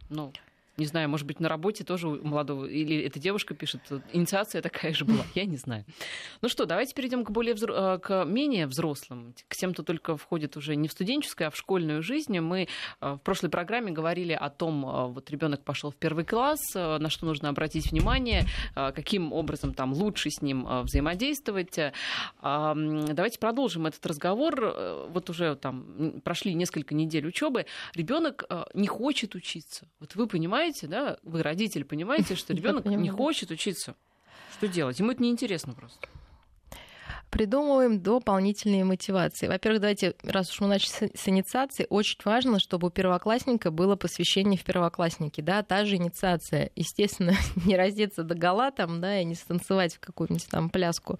Ну, 0.09 0.33
не 0.77 0.85
знаю, 0.85 1.09
может 1.09 1.25
быть, 1.25 1.39
на 1.39 1.49
работе 1.49 1.83
тоже 1.83 2.07
у 2.07 2.23
молодого, 2.23 2.65
или 2.65 3.01
эта 3.03 3.19
девушка 3.19 3.55
пишет, 3.55 3.81
инициация 4.13 4.61
такая 4.61 4.93
же 4.93 5.05
была, 5.05 5.25
я 5.33 5.45
не 5.45 5.57
знаю. 5.57 5.85
Ну 6.41 6.49
что, 6.49 6.65
давайте 6.65 6.93
перейдем 6.93 7.25
к, 7.25 7.31
более 7.31 7.55
взро... 7.55 7.73
Э, 7.73 7.99
к 7.99 8.25
менее 8.25 8.67
взрослым, 8.67 9.33
к 9.47 9.55
тем, 9.55 9.73
кто 9.73 9.81
только 9.81 10.17
входит 10.17 10.55
уже 10.55 10.75
не 10.75 10.87
в 10.87 10.91
студенческую, 10.91 11.47
а 11.47 11.49
в 11.49 11.57
школьную 11.57 12.03
жизнь. 12.03 12.39
Мы 12.39 12.67
э, 13.01 13.13
в 13.13 13.17
прошлой 13.17 13.49
программе 13.49 13.91
говорили 13.91 14.33
о 14.33 14.51
том, 14.51 14.85
э, 14.85 15.07
вот 15.07 15.31
ребенок 15.31 15.63
пошел 15.63 15.89
в 15.89 15.95
первый 15.95 16.25
класс, 16.25 16.59
на 16.75 17.09
что 17.09 17.25
нужно 17.25 17.49
обратить 17.49 17.91
внимание, 17.91 18.45
каким 18.75 19.33
образом 19.33 19.73
там 19.73 19.93
лучше 19.93 20.29
с 20.29 20.41
ним 20.41 20.67
взаимодействовать. 20.83 21.79
Давайте 22.41 23.39
продолжим 23.39 23.87
этот 23.87 24.05
разговор. 24.05 25.07
Вот 25.09 25.29
уже 25.29 25.55
там 25.55 26.21
прошли 26.23 26.53
несколько 26.53 26.93
недель 26.93 27.25
учебы. 27.27 27.65
Ребенок 27.95 28.45
не 28.73 28.87
хочет 28.87 29.35
учиться. 29.35 29.87
Вот 29.99 30.15
вы 30.15 30.27
понимаете, 30.27 30.66
понимаете, 30.67 30.87
да, 30.87 31.17
вы 31.23 31.43
родитель 31.43 31.85
понимаете, 31.85 32.35
что 32.35 32.53
ребенок 32.55 32.85
не 32.85 33.09
хочет 33.09 33.51
учиться. 33.51 33.95
Что 34.57 34.67
делать? 34.67 34.99
Ему 34.99 35.11
это 35.11 35.21
неинтересно 35.21 35.73
просто 35.73 36.07
придумываем 37.29 38.01
дополнительные 38.01 38.83
мотивации. 38.83 39.47
Во-первых, 39.47 39.81
давайте, 39.81 40.15
раз 40.23 40.51
уж 40.51 40.61
мы 40.61 40.67
начали 40.67 41.11
с 41.13 41.27
инициации, 41.27 41.85
очень 41.89 42.19
важно, 42.23 42.59
чтобы 42.59 42.87
у 42.87 42.91
первоклассника 42.91 43.71
было 43.71 43.95
посвящение 43.95 44.57
в 44.57 44.63
первоклассники, 44.63 45.41
да, 45.41 45.63
та 45.63 45.85
же 45.85 45.95
инициация. 45.95 46.71
Естественно, 46.75 47.33
не 47.65 47.75
раздеться 47.75 48.23
до 48.23 48.35
гола 48.35 48.71
там, 48.71 49.01
да, 49.01 49.19
и 49.19 49.25
не 49.25 49.35
станцевать 49.35 49.95
в 49.95 49.99
какую-нибудь 49.99 50.47
там 50.49 50.69
пляску, 50.69 51.19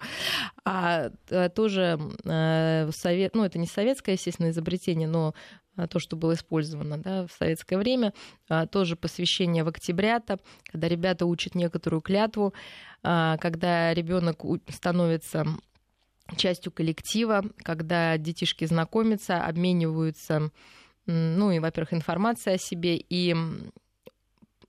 а 0.64 1.10
э, 1.30 1.48
тоже 1.48 1.98
э, 2.24 2.90
совет, 2.92 3.34
ну, 3.34 3.44
это 3.44 3.58
не 3.58 3.66
советское, 3.66 4.12
естественно, 4.12 4.50
изобретение, 4.50 5.08
но 5.08 5.34
а, 5.78 5.86
то, 5.86 6.00
что 6.00 6.16
было 6.16 6.34
использовано 6.34 6.98
да, 6.98 7.26
в 7.26 7.32
советское 7.32 7.78
время, 7.78 8.12
а, 8.48 8.66
тоже 8.66 8.96
посвящение 8.96 9.62
в 9.62 9.68
октябрята, 9.68 10.38
когда 10.70 10.88
ребята 10.88 11.24
учат 11.24 11.54
некоторую 11.54 12.02
клятву, 12.02 12.52
а, 13.02 13.36
когда 13.38 13.94
ребенок 13.94 14.42
становится 14.68 15.46
частью 16.36 16.72
коллектива, 16.72 17.44
когда 17.62 18.16
детишки 18.18 18.64
знакомятся, 18.64 19.44
обмениваются, 19.44 20.50
ну 21.06 21.50
и, 21.50 21.58
во-первых, 21.58 21.94
информацией 21.94 22.56
о 22.56 22.58
себе 22.58 22.96
и 22.96 23.34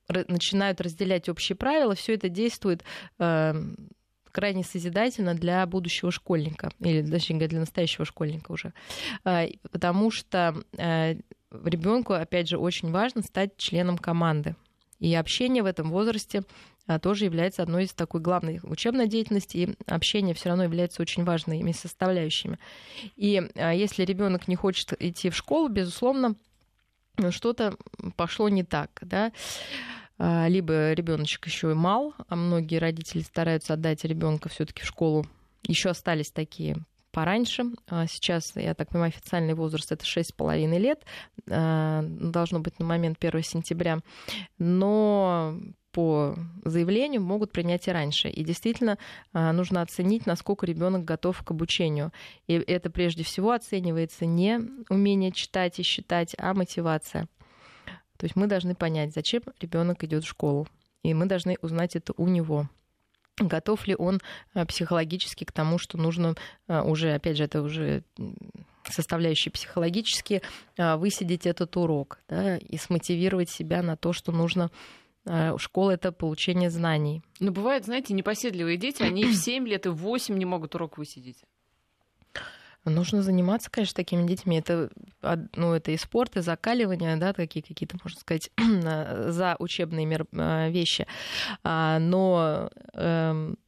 начинают 0.08 0.80
разделять 0.80 1.28
общие 1.28 1.56
правила, 1.56 1.94
все 1.94 2.14
это 2.14 2.28
действует 2.28 2.84
крайне 4.32 4.64
созидательно 4.64 5.34
для 5.34 5.66
будущего 5.66 6.10
школьника, 6.10 6.70
или, 6.78 7.02
точнее 7.02 7.48
для 7.48 7.60
настоящего 7.60 8.04
школьника 8.04 8.52
уже. 8.52 8.72
А, 9.24 9.46
потому 9.70 10.10
что 10.10 10.54
э, 10.78 11.16
ребенку, 11.50 12.12
опять 12.12 12.48
же, 12.48 12.56
очень 12.56 12.90
важно 12.92 13.22
стать 13.22 13.56
членом 13.56 13.98
команды. 13.98 14.54
И 15.00 15.14
общение 15.14 15.62
в 15.62 15.66
этом 15.66 15.90
возрасте 15.90 16.42
тоже 17.00 17.24
является 17.24 17.62
одной 17.62 17.84
из 17.84 17.92
такой 17.92 18.20
главной 18.20 18.60
учебной 18.62 19.08
деятельности, 19.08 19.56
и 19.56 19.74
общение 19.86 20.34
все 20.34 20.48
равно 20.48 20.64
является 20.64 21.02
очень 21.02 21.24
важными 21.24 21.72
составляющими. 21.72 22.58
И 23.16 23.42
а, 23.54 23.72
если 23.72 24.04
ребенок 24.04 24.48
не 24.48 24.56
хочет 24.56 24.92
идти 25.00 25.30
в 25.30 25.36
школу, 25.36 25.68
безусловно, 25.68 26.34
что-то 27.30 27.76
пошло 28.16 28.48
не 28.48 28.64
так, 28.64 28.90
да. 29.02 29.32
А, 30.18 30.48
либо 30.48 30.92
ребеночек 30.92 31.46
еще 31.46 31.70
и 31.70 31.74
мал, 31.74 32.14
а 32.28 32.36
многие 32.36 32.76
родители 32.76 33.22
стараются 33.22 33.74
отдать 33.74 34.04
ребенка 34.04 34.48
все-таки 34.48 34.82
в 34.82 34.86
школу. 34.86 35.26
Еще 35.66 35.90
остались 35.90 36.30
такие 36.30 36.76
пораньше. 37.10 37.64
А 37.88 38.06
сейчас, 38.06 38.54
я 38.56 38.74
так 38.74 38.90
понимаю, 38.90 39.08
официальный 39.08 39.54
возраст 39.54 39.90
это 39.92 40.04
6,5 40.04 40.78
лет. 40.78 41.04
А, 41.48 42.02
должно 42.02 42.60
быть 42.60 42.78
на 42.78 42.84
момент 42.84 43.18
1 43.20 43.42
сентября. 43.42 44.00
Но 44.58 45.56
по 45.92 46.36
заявлению 46.64 47.22
могут 47.22 47.52
принять 47.52 47.88
и 47.88 47.92
раньше. 47.92 48.28
И 48.28 48.44
действительно 48.44 48.98
нужно 49.32 49.82
оценить, 49.82 50.26
насколько 50.26 50.66
ребенок 50.66 51.04
готов 51.04 51.42
к 51.42 51.50
обучению. 51.50 52.12
И 52.46 52.54
это 52.54 52.90
прежде 52.90 53.24
всего 53.24 53.52
оценивается 53.52 54.26
не 54.26 54.60
умение 54.88 55.32
читать 55.32 55.78
и 55.78 55.82
считать, 55.82 56.34
а 56.38 56.54
мотивация. 56.54 57.28
То 58.16 58.24
есть 58.24 58.36
мы 58.36 58.46
должны 58.46 58.74
понять, 58.74 59.14
зачем 59.14 59.42
ребенок 59.60 60.04
идет 60.04 60.24
в 60.24 60.28
школу. 60.28 60.68
И 61.02 61.14
мы 61.14 61.26
должны 61.26 61.56
узнать 61.62 61.96
это 61.96 62.12
у 62.16 62.28
него 62.28 62.68
готов 63.38 63.86
ли 63.86 63.94
он 63.96 64.20
э, 64.54 64.64
психологически 64.66 65.44
к 65.44 65.52
тому, 65.52 65.78
что 65.78 65.98
нужно 65.98 66.34
э, 66.68 66.82
уже, 66.82 67.14
опять 67.14 67.36
же, 67.36 67.44
это 67.44 67.62
уже 67.62 68.04
составляющие 68.84 69.52
психологические, 69.52 70.42
э, 70.76 70.96
высидеть 70.96 71.46
этот 71.46 71.76
урок 71.76 72.18
да, 72.28 72.56
и 72.58 72.76
смотивировать 72.76 73.50
себя 73.50 73.82
на 73.82 73.96
то, 73.96 74.12
что 74.12 74.32
нужно 74.32 74.70
Школа— 75.58 75.90
это 75.92 76.12
получение 76.12 76.70
знаний. 76.70 77.22
Но 77.40 77.52
бывают, 77.52 77.84
знаете, 77.84 78.14
непоседливые 78.14 78.76
дети, 78.76 79.02
они 79.02 79.24
в 79.24 79.34
7 79.34 79.66
лет 79.66 79.86
и 79.86 79.90
в 79.90 79.96
8 79.96 80.36
не 80.36 80.44
могут 80.44 80.74
урок 80.74 80.98
высидеть. 80.98 81.44
Нужно 82.86 83.22
заниматься, 83.22 83.70
конечно, 83.70 83.94
такими 83.94 84.26
детьми. 84.26 84.58
Это, 84.58 84.90
ну, 85.54 85.74
это 85.74 85.90
и 85.90 85.98
спорт, 85.98 86.36
и 86.36 86.40
закаливание, 86.40 87.16
да, 87.16 87.34
такие 87.34 87.62
какие-то, 87.62 87.98
можно 88.02 88.18
сказать, 88.18 88.50
за 89.32 89.56
учебные 89.58 90.06
мер... 90.06 90.26
А, 90.32 90.70
вещи. 90.70 91.06
А, 91.62 91.98
но 91.98 92.70
эм, 92.94 93.58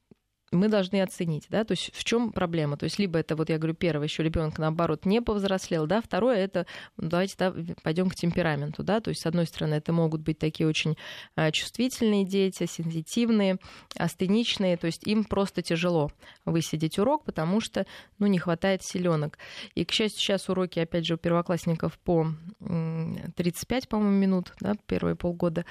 мы 0.52 0.68
должны 0.68 1.02
оценить, 1.02 1.46
да, 1.48 1.64
то 1.64 1.72
есть 1.72 1.94
в 1.94 2.04
чем 2.04 2.30
проблема. 2.30 2.76
То 2.76 2.84
есть 2.84 2.98
либо 2.98 3.18
это, 3.18 3.34
вот 3.36 3.48
я 3.48 3.58
говорю, 3.58 3.74
первое, 3.74 4.06
еще 4.06 4.22
ребенок 4.22 4.58
наоборот 4.58 5.06
не 5.06 5.20
повзрослел, 5.20 5.86
да, 5.86 6.00
второе 6.00 6.36
это, 6.36 6.66
ну, 6.96 7.08
давайте 7.08 7.34
да, 7.38 7.54
пойдем 7.82 8.08
к 8.10 8.14
темпераменту, 8.14 8.82
да, 8.82 9.00
то 9.00 9.08
есть 9.08 9.22
с 9.22 9.26
одной 9.26 9.46
стороны 9.46 9.74
это 9.74 9.92
могут 9.92 10.20
быть 10.20 10.38
такие 10.38 10.68
очень 10.68 10.96
а, 11.34 11.50
чувствительные 11.50 12.24
дети, 12.24 12.66
сенситивные, 12.66 13.58
астеничные, 13.96 14.76
то 14.76 14.86
есть 14.86 15.06
им 15.06 15.24
просто 15.24 15.62
тяжело 15.62 16.10
высидеть 16.44 16.98
урок, 16.98 17.24
потому 17.24 17.60
что, 17.60 17.86
ну, 18.18 18.26
не 18.26 18.38
хватает 18.38 18.82
силенок. 18.82 19.38
И, 19.74 19.84
к 19.84 19.92
счастью, 19.92 20.20
сейчас 20.20 20.48
уроки, 20.48 20.78
опять 20.78 21.06
же, 21.06 21.14
у 21.14 21.16
первоклассников 21.16 21.98
по 21.98 22.26
35, 23.36 23.88
по-моему, 23.88 24.12
минут, 24.12 24.52
да, 24.60 24.74
первые 24.86 25.16
полгода. 25.16 25.64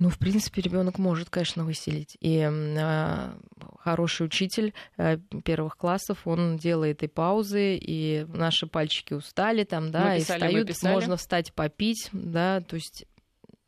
Ну, 0.00 0.08
в 0.08 0.18
принципе, 0.18 0.62
ребенок 0.62 0.96
может, 0.98 1.28
конечно, 1.28 1.62
выселить. 1.62 2.16
И 2.20 2.38
э, 2.40 3.32
хороший 3.78 4.24
учитель 4.26 4.72
э, 4.96 5.18
первых 5.44 5.76
классов, 5.76 6.26
он 6.26 6.56
делает 6.56 7.02
и 7.02 7.06
паузы, 7.06 7.76
и 7.76 8.24
наши 8.28 8.66
пальчики 8.66 9.12
устали 9.12 9.64
там, 9.64 9.90
да, 9.90 10.06
мы 10.06 10.16
писали, 10.16 10.62
и 10.62 10.72
встают, 10.72 10.94
можно 10.94 11.16
встать 11.18 11.52
попить, 11.52 12.08
да, 12.12 12.62
то 12.62 12.76
есть 12.76 13.04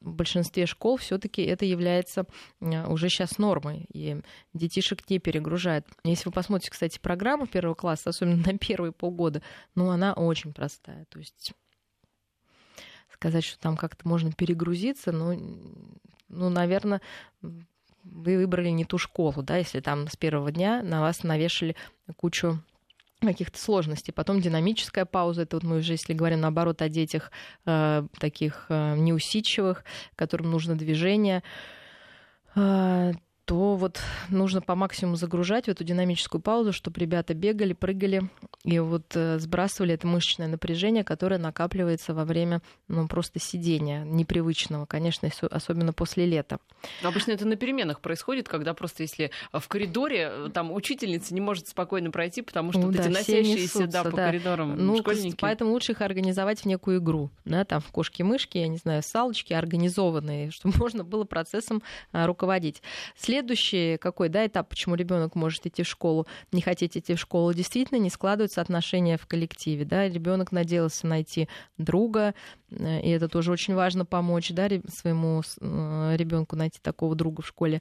в 0.00 0.14
большинстве 0.14 0.64
школ 0.64 0.96
все-таки 0.96 1.42
это 1.42 1.66
является 1.66 2.24
уже 2.60 3.10
сейчас 3.10 3.36
нормой, 3.36 3.84
и 3.92 4.16
детишек 4.54 5.08
не 5.10 5.18
перегружает. 5.18 5.86
Если 6.02 6.30
вы 6.30 6.32
посмотрите, 6.32 6.70
кстати, 6.70 6.98
программу 6.98 7.46
первого 7.46 7.74
класса, 7.74 8.08
особенно 8.08 8.36
на 8.36 8.56
первые 8.56 8.92
полгода, 8.92 9.42
ну, 9.74 9.90
она 9.90 10.14
очень 10.14 10.54
простая. 10.54 11.04
То 11.10 11.18
есть 11.18 11.52
сказать, 13.12 13.44
что 13.44 13.58
там 13.58 13.76
как-то 13.76 14.08
можно 14.08 14.32
перегрузиться, 14.32 15.12
но 15.12 15.34
ну, 16.32 16.48
наверное, 16.48 17.00
вы 17.40 18.36
выбрали 18.36 18.68
не 18.70 18.84
ту 18.84 18.98
школу, 18.98 19.42
да, 19.42 19.56
если 19.56 19.80
там 19.80 20.08
с 20.08 20.16
первого 20.16 20.50
дня 20.50 20.82
на 20.82 21.00
вас 21.00 21.22
навешали 21.22 21.76
кучу 22.16 22.58
каких-то 23.20 23.58
сложностей. 23.58 24.12
Потом 24.12 24.40
динамическая 24.40 25.04
пауза, 25.04 25.42
это 25.42 25.56
вот 25.56 25.62
мы 25.62 25.78
уже, 25.78 25.92
если 25.92 26.12
говорим 26.12 26.40
наоборот 26.40 26.82
о 26.82 26.88
детях 26.88 27.30
э, 27.64 28.04
таких 28.18 28.66
э, 28.68 28.96
неусидчивых, 28.96 29.84
которым 30.16 30.50
нужно 30.50 30.76
движение. 30.76 31.44
Э, 32.56 33.12
то 33.44 33.76
вот 33.76 34.00
нужно 34.28 34.60
по 34.60 34.74
максимуму 34.74 35.16
загружать 35.16 35.66
в 35.66 35.68
эту 35.68 35.84
динамическую 35.84 36.40
паузу, 36.40 36.72
чтобы 36.72 37.00
ребята 37.00 37.34
бегали, 37.34 37.72
прыгали 37.72 38.30
и 38.64 38.78
вот 38.78 39.16
э, 39.16 39.38
сбрасывали 39.40 39.94
это 39.94 40.06
мышечное 40.06 40.46
напряжение, 40.46 41.02
которое 41.02 41.38
накапливается 41.38 42.14
во 42.14 42.24
время 42.24 42.62
ну, 42.86 43.08
просто 43.08 43.40
сидения 43.40 44.04
непривычного, 44.04 44.86
конечно, 44.86 45.28
особенно 45.50 45.92
после 45.92 46.26
лета. 46.26 46.58
Но 47.02 47.08
обычно 47.08 47.32
это 47.32 47.46
на 47.46 47.56
переменах 47.56 48.00
происходит, 48.00 48.48
когда 48.48 48.74
просто 48.74 49.02
если 49.02 49.32
в 49.52 49.66
коридоре 49.66 50.30
э, 50.30 50.50
там 50.54 50.70
учительница 50.70 51.34
не 51.34 51.40
может 51.40 51.66
спокойно 51.66 52.12
пройти, 52.12 52.42
потому 52.42 52.70
что 52.70 52.82
ну, 52.82 52.86
вот 52.86 52.96
да, 52.96 53.02
эти 53.02 53.08
носящиеся 53.08 53.86
да, 53.88 54.04
по 54.04 54.12
да. 54.12 54.28
коридорам 54.28 54.76
ну, 54.76 54.96
школьники. 54.98 55.38
Поэтому 55.40 55.72
лучше 55.72 55.92
их 55.92 56.00
организовать 56.00 56.60
в 56.60 56.66
некую 56.66 56.98
игру, 56.98 57.30
да, 57.44 57.64
там 57.64 57.80
в 57.80 57.90
кошки-мышки, 57.90 58.58
я 58.58 58.68
не 58.68 58.76
знаю, 58.76 59.02
салочки 59.02 59.52
организованные, 59.52 60.50
чтобы 60.52 60.76
можно 60.78 61.02
было 61.02 61.24
процессом 61.24 61.82
а, 62.12 62.26
руководить. 62.26 62.82
Следующий 63.32 63.96
какой 63.96 64.28
да, 64.28 64.46
этап, 64.46 64.68
почему 64.68 64.94
ребенок 64.94 65.34
может 65.36 65.64
идти 65.66 65.84
в 65.84 65.88
школу, 65.88 66.26
не 66.52 66.60
хотеть 66.60 66.98
идти 66.98 67.14
в 67.14 67.18
школу, 67.18 67.54
действительно 67.54 67.96
не 67.96 68.10
складываются 68.10 68.60
отношения 68.60 69.16
в 69.16 69.26
коллективе. 69.26 69.86
Да? 69.86 70.06
Ребенок 70.06 70.52
надеялся 70.52 71.06
найти 71.06 71.48
друга, 71.78 72.34
э, 72.68 73.00
и 73.00 73.08
это 73.08 73.28
тоже 73.28 73.50
очень 73.50 73.74
важно 73.74 74.04
помочь 74.04 74.50
да, 74.50 74.68
своему 74.86 75.40
э, 75.40 76.16
ребенку 76.18 76.56
найти 76.56 76.78
такого 76.82 77.14
друга 77.14 77.40
в 77.40 77.46
школе. 77.46 77.80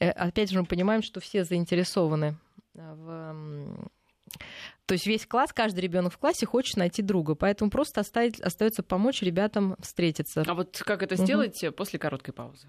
Э, 0.00 0.08
опять 0.12 0.50
же, 0.50 0.60
мы 0.60 0.64
понимаем, 0.64 1.02
что 1.02 1.20
все 1.20 1.44
заинтересованы 1.44 2.38
в 2.72 3.36
то 4.86 4.94
есть 4.94 5.06
весь 5.06 5.26
класс, 5.26 5.52
каждый 5.52 5.80
ребенок 5.80 6.14
в 6.14 6.18
классе 6.18 6.46
хочет 6.46 6.78
найти 6.78 7.02
друга, 7.02 7.34
поэтому 7.34 7.70
просто 7.70 8.00
оставить, 8.00 8.40
остается 8.40 8.82
помочь 8.82 9.20
ребятам 9.20 9.76
встретиться. 9.78 10.42
А 10.46 10.54
вот 10.54 10.82
как 10.86 11.02
это 11.02 11.16
сделать 11.16 11.62
угу. 11.62 11.72
после 11.72 11.98
короткой 11.98 12.32
паузы? 12.32 12.68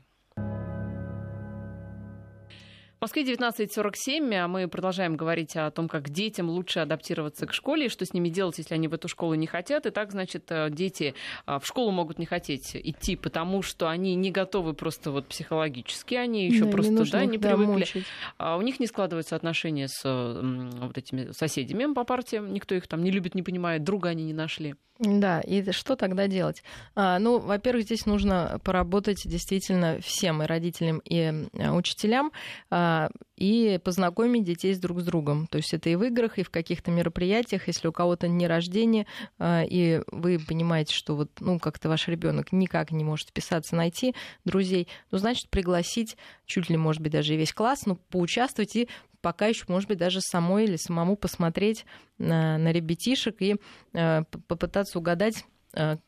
В 2.98 3.02
Москве 3.02 3.22
19.47, 3.22 4.34
а 4.34 4.48
мы 4.48 4.68
продолжаем 4.68 5.18
говорить 5.18 5.56
о 5.56 5.70
том, 5.70 5.88
как 5.88 6.10
детям 6.10 6.50
лучше 6.50 6.80
адаптироваться 6.80 7.46
к 7.46 7.54
школе, 7.54 7.86
и 7.86 7.90
что 7.90 8.06
с 8.06 8.12
ними 8.12 8.30
делать, 8.30 8.58
если 8.58 8.74
они 8.74 8.88
в 8.88 8.94
эту 8.96 9.08
школу 9.08 9.36
не 9.36 9.46
хотят. 9.46 9.86
И 9.86 9.92
так, 9.92 10.12
значит, 10.12 10.46
э, 10.50 10.72
дети 10.72 11.14
э, 11.46 11.60
в 11.62 11.68
школу 11.68 11.92
могут 11.92 12.18
не 12.18 12.26
хотеть 12.26 12.76
идти, 12.76 13.16
потому 13.16 13.62
что 13.62 13.88
они 13.88 14.16
не 14.16 14.32
готовы 14.32 14.74
просто 14.74 15.12
вот 15.12 15.28
психологически, 15.28 16.16
они 16.16 16.48
еще 16.48 16.66
да, 16.66 16.72
просто 16.72 16.92
не 16.92 17.12
да, 17.12 17.26
не 17.26 17.38
привыкли. 17.38 18.04
А 18.40 18.58
у 18.58 18.62
них 18.64 18.80
не 18.80 18.88
складываются 18.88 19.36
отношения 19.36 19.88
с 19.88 20.02
вот 20.04 20.98
этими 20.98 21.34
соседями 21.34 21.94
по 21.94 22.04
партиям, 22.04 22.52
никто 22.52 22.74
их 22.74 22.88
там 22.88 23.04
не 23.04 23.12
любит, 23.12 23.36
не 23.36 23.44
понимает, 23.44 23.84
друга 23.84 24.10
они 24.10 24.24
не 24.24 24.34
нашли. 24.34 24.74
Да, 25.00 25.42
и 25.42 25.72
что 25.72 25.96
тогда 25.96 26.28
делать? 26.28 26.64
А, 26.96 27.20
ну, 27.20 27.38
во-первых, 27.38 27.84
здесь 27.84 28.08
нужно 28.08 28.60
поработать 28.64 29.22
действительно 29.26 30.00
всем, 30.02 30.42
и 30.42 30.48
родителям, 30.48 31.00
и 31.06 31.46
учителям, 31.54 32.32
а, 32.72 32.87
и 33.36 33.80
познакомить 33.84 34.44
детей 34.44 34.74
с 34.74 34.80
друг 34.80 35.00
с 35.02 35.04
другом. 35.04 35.48
То 35.48 35.58
есть 35.58 35.74
это 35.74 35.90
и 35.90 35.96
в 35.96 36.04
играх, 36.04 36.40
и 36.40 36.44
в 36.44 36.50
каких-то 36.50 36.92
мероприятиях, 36.92 37.68
если 37.68 37.88
у 37.88 37.92
кого-то 37.92 38.28
не 38.28 38.48
рождение, 38.48 39.06
а, 39.38 39.64
и 39.64 40.02
вы 40.12 40.40
понимаете, 40.40 40.94
что 40.94 41.16
вот, 41.16 41.32
ну, 41.40 41.60
как-то 41.60 41.90
ваш 41.90 42.08
ребенок 42.08 42.52
никак 42.52 42.92
не 42.92 43.04
может 43.04 43.30
вписаться, 43.30 43.76
найти 43.76 44.16
друзей, 44.46 44.88
ну, 45.12 45.18
значит, 45.18 45.50
пригласить 45.50 46.18
чуть 46.46 46.70
ли, 46.70 46.78
может 46.78 47.02
быть, 47.02 47.12
даже 47.12 47.34
и 47.34 47.38
весь 47.38 47.54
класс, 47.54 47.86
ну, 47.86 47.96
поучаствовать 48.10 48.76
и 48.76 48.90
пока 49.22 49.48
еще, 49.48 49.66
может 49.68 49.88
быть, 49.88 49.98
даже 49.98 50.22
самой 50.22 50.66
или 50.66 50.78
самому 50.78 51.16
посмотреть 51.16 51.86
на, 52.18 52.58
на 52.58 52.72
ребятишек 52.72 53.42
и 53.42 53.56
э, 53.94 54.24
попытаться 54.48 55.00
угадать 55.00 55.46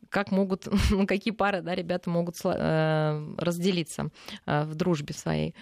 как 0.10 0.32
могут, 0.32 0.68
ну, 0.91 1.05
какие 1.07 1.34
пары 1.34 1.62
да, 1.62 1.76
ребята 1.76 2.10
могут 2.10 2.36
э, 2.43 3.36
разделиться 3.38 4.10
э, 4.45 4.64
в 4.64 4.76
дружбе 4.76 5.14
своей. 5.14 5.55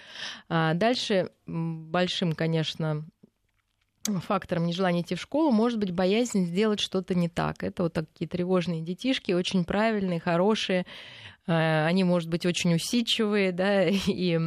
А 0.49 0.73
дальше 0.73 1.31
большим, 1.45 2.33
конечно, 2.33 3.05
фактором 4.21 4.65
нежелания 4.65 5.01
идти 5.01 5.15
в 5.15 5.21
школу 5.21 5.51
может 5.51 5.79
быть 5.79 5.91
боязнь 5.91 6.45
сделать 6.45 6.79
что-то 6.79 7.13
не 7.13 7.27
так. 7.27 7.63
Это 7.63 7.83
вот 7.83 7.93
такие 7.93 8.27
тревожные 8.27 8.81
детишки, 8.81 9.33
очень 9.33 9.65
правильные, 9.65 10.21
хорошие, 10.21 10.85
Э, 10.85 11.36
они, 11.47 12.03
может 12.03 12.29
быть, 12.29 12.45
очень 12.45 12.75
усидчивые, 12.75 13.51
да, 13.53 13.85
и 14.07 14.37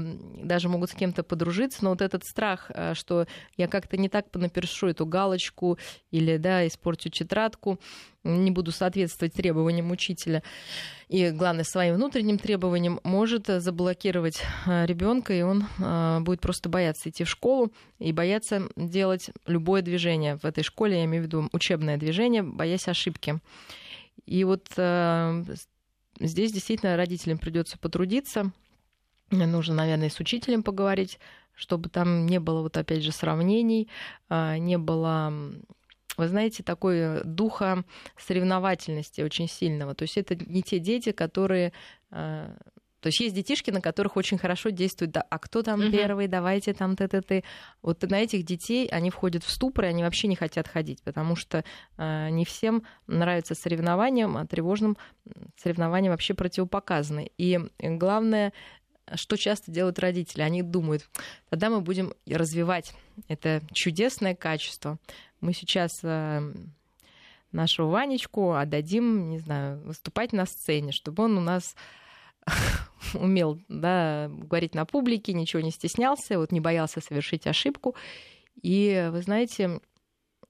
даже 0.42 0.68
могут 0.68 0.90
с 0.90 0.94
кем-то 0.94 1.22
подружиться, 1.22 1.82
но 1.82 1.90
вот 1.90 2.02
этот 2.02 2.24
страх, 2.24 2.70
э, 2.74 2.94
что 2.94 3.26
я 3.56 3.68
как-то 3.68 3.96
не 3.96 4.08
так 4.08 4.30
понапишу 4.30 4.88
эту 4.88 5.06
галочку 5.06 5.78
или, 6.10 6.36
да, 6.36 6.66
испорчу 6.66 7.08
тетрадку, 7.08 7.80
не 8.22 8.50
буду 8.50 8.70
соответствовать 8.70 9.32
требованиям 9.32 9.90
учителя, 9.90 10.42
и, 11.08 11.30
главное, 11.30 11.64
своим 11.64 11.94
внутренним 11.94 12.38
требованиям, 12.38 13.00
может 13.02 13.46
заблокировать 13.46 14.42
э, 14.66 14.84
ребенка, 14.84 15.32
и 15.32 15.42
он 15.42 15.64
будет 16.22 16.40
просто 16.40 16.68
бояться 16.68 17.08
идти 17.08 17.24
в 17.24 17.30
школу 17.30 17.72
и 17.98 18.12
бояться 18.12 18.68
делать 18.76 19.30
любое 19.46 19.80
движение 19.80 20.36
в 20.36 20.44
этой 20.44 20.62
школе, 20.62 20.98
я 20.98 21.04
имею 21.06 21.24
в 21.24 21.26
виду 21.26 21.48
учебное 21.52 21.96
движение, 21.96 22.42
боясь 22.42 22.88
ошибки. 22.88 23.38
И 24.26 24.44
вот 24.44 24.66
Здесь 26.20 26.52
действительно 26.52 26.96
родителям 26.96 27.38
придется 27.38 27.78
потрудиться. 27.78 28.52
Нужно, 29.30 29.74
наверное, 29.74 30.10
с 30.10 30.20
учителем 30.20 30.62
поговорить, 30.62 31.18
чтобы 31.54 31.88
там 31.88 32.26
не 32.26 32.38
было, 32.38 32.62
вот 32.62 32.76
опять 32.76 33.02
же, 33.02 33.12
сравнений, 33.12 33.88
а, 34.28 34.58
не 34.58 34.78
было 34.78 35.32
вы 36.16 36.28
знаете, 36.28 36.62
такой 36.62 37.24
духа 37.24 37.82
соревновательности 38.18 39.22
очень 39.22 39.48
сильного. 39.48 39.94
То 39.94 40.02
есть 40.02 40.18
это 40.18 40.34
не 40.36 40.62
те 40.62 40.78
дети, 40.78 41.12
которые 41.12 41.72
а, 42.10 42.54
то 43.00 43.08
есть 43.08 43.20
есть 43.20 43.34
детишки, 43.34 43.70
на 43.70 43.80
которых 43.80 44.16
очень 44.16 44.38
хорошо 44.38 44.70
действует, 44.70 45.12
да, 45.12 45.22
а 45.22 45.38
кто 45.38 45.62
там 45.62 45.80
угу. 45.80 45.90
первый, 45.90 46.28
давайте 46.28 46.74
там 46.74 46.96
ты 46.96 47.08
ты 47.08 47.22
ты. 47.22 47.44
Вот 47.82 48.02
на 48.02 48.20
этих 48.20 48.44
детей 48.44 48.86
они 48.88 49.10
входят 49.10 49.42
в 49.42 49.50
ступор, 49.50 49.86
и 49.86 49.88
они 49.88 50.02
вообще 50.02 50.28
не 50.28 50.36
хотят 50.36 50.68
ходить, 50.68 51.02
потому 51.02 51.34
что 51.36 51.64
э, 51.96 52.28
не 52.30 52.44
всем 52.44 52.82
нравится 53.06 53.54
соревнованием, 53.54 54.36
а 54.36 54.46
тревожным 54.46 54.96
соревнованиям 55.56 56.12
вообще 56.12 56.34
противопоказаны. 56.34 57.30
И 57.38 57.58
главное, 57.78 58.52
что 59.14 59.36
часто 59.36 59.70
делают 59.70 59.98
родители, 59.98 60.42
они 60.42 60.62
думают, 60.62 61.08
тогда 61.48 61.70
мы 61.70 61.80
будем 61.80 62.14
развивать 62.28 62.92
это 63.28 63.62
чудесное 63.72 64.34
качество. 64.34 64.98
Мы 65.40 65.54
сейчас 65.54 66.00
э, 66.02 66.52
нашего 67.52 67.88
Ванечку 67.88 68.52
отдадим, 68.52 69.30
не 69.30 69.38
знаю, 69.38 69.80
выступать 69.80 70.32
на 70.32 70.46
сцене, 70.46 70.92
чтобы 70.92 71.24
он 71.24 71.38
у 71.38 71.40
нас 71.40 71.74
умел 73.14 73.60
да, 73.68 74.28
говорить 74.30 74.74
на 74.74 74.84
публике, 74.84 75.32
ничего 75.32 75.62
не 75.62 75.70
стеснялся, 75.70 76.38
вот 76.38 76.52
не 76.52 76.60
боялся 76.60 77.00
совершить 77.00 77.46
ошибку. 77.46 77.94
И, 78.62 79.08
вы 79.12 79.22
знаете, 79.22 79.80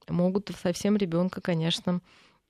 могут 0.09 0.51
совсем 0.61 0.97
ребенка, 0.97 1.41
конечно, 1.41 2.01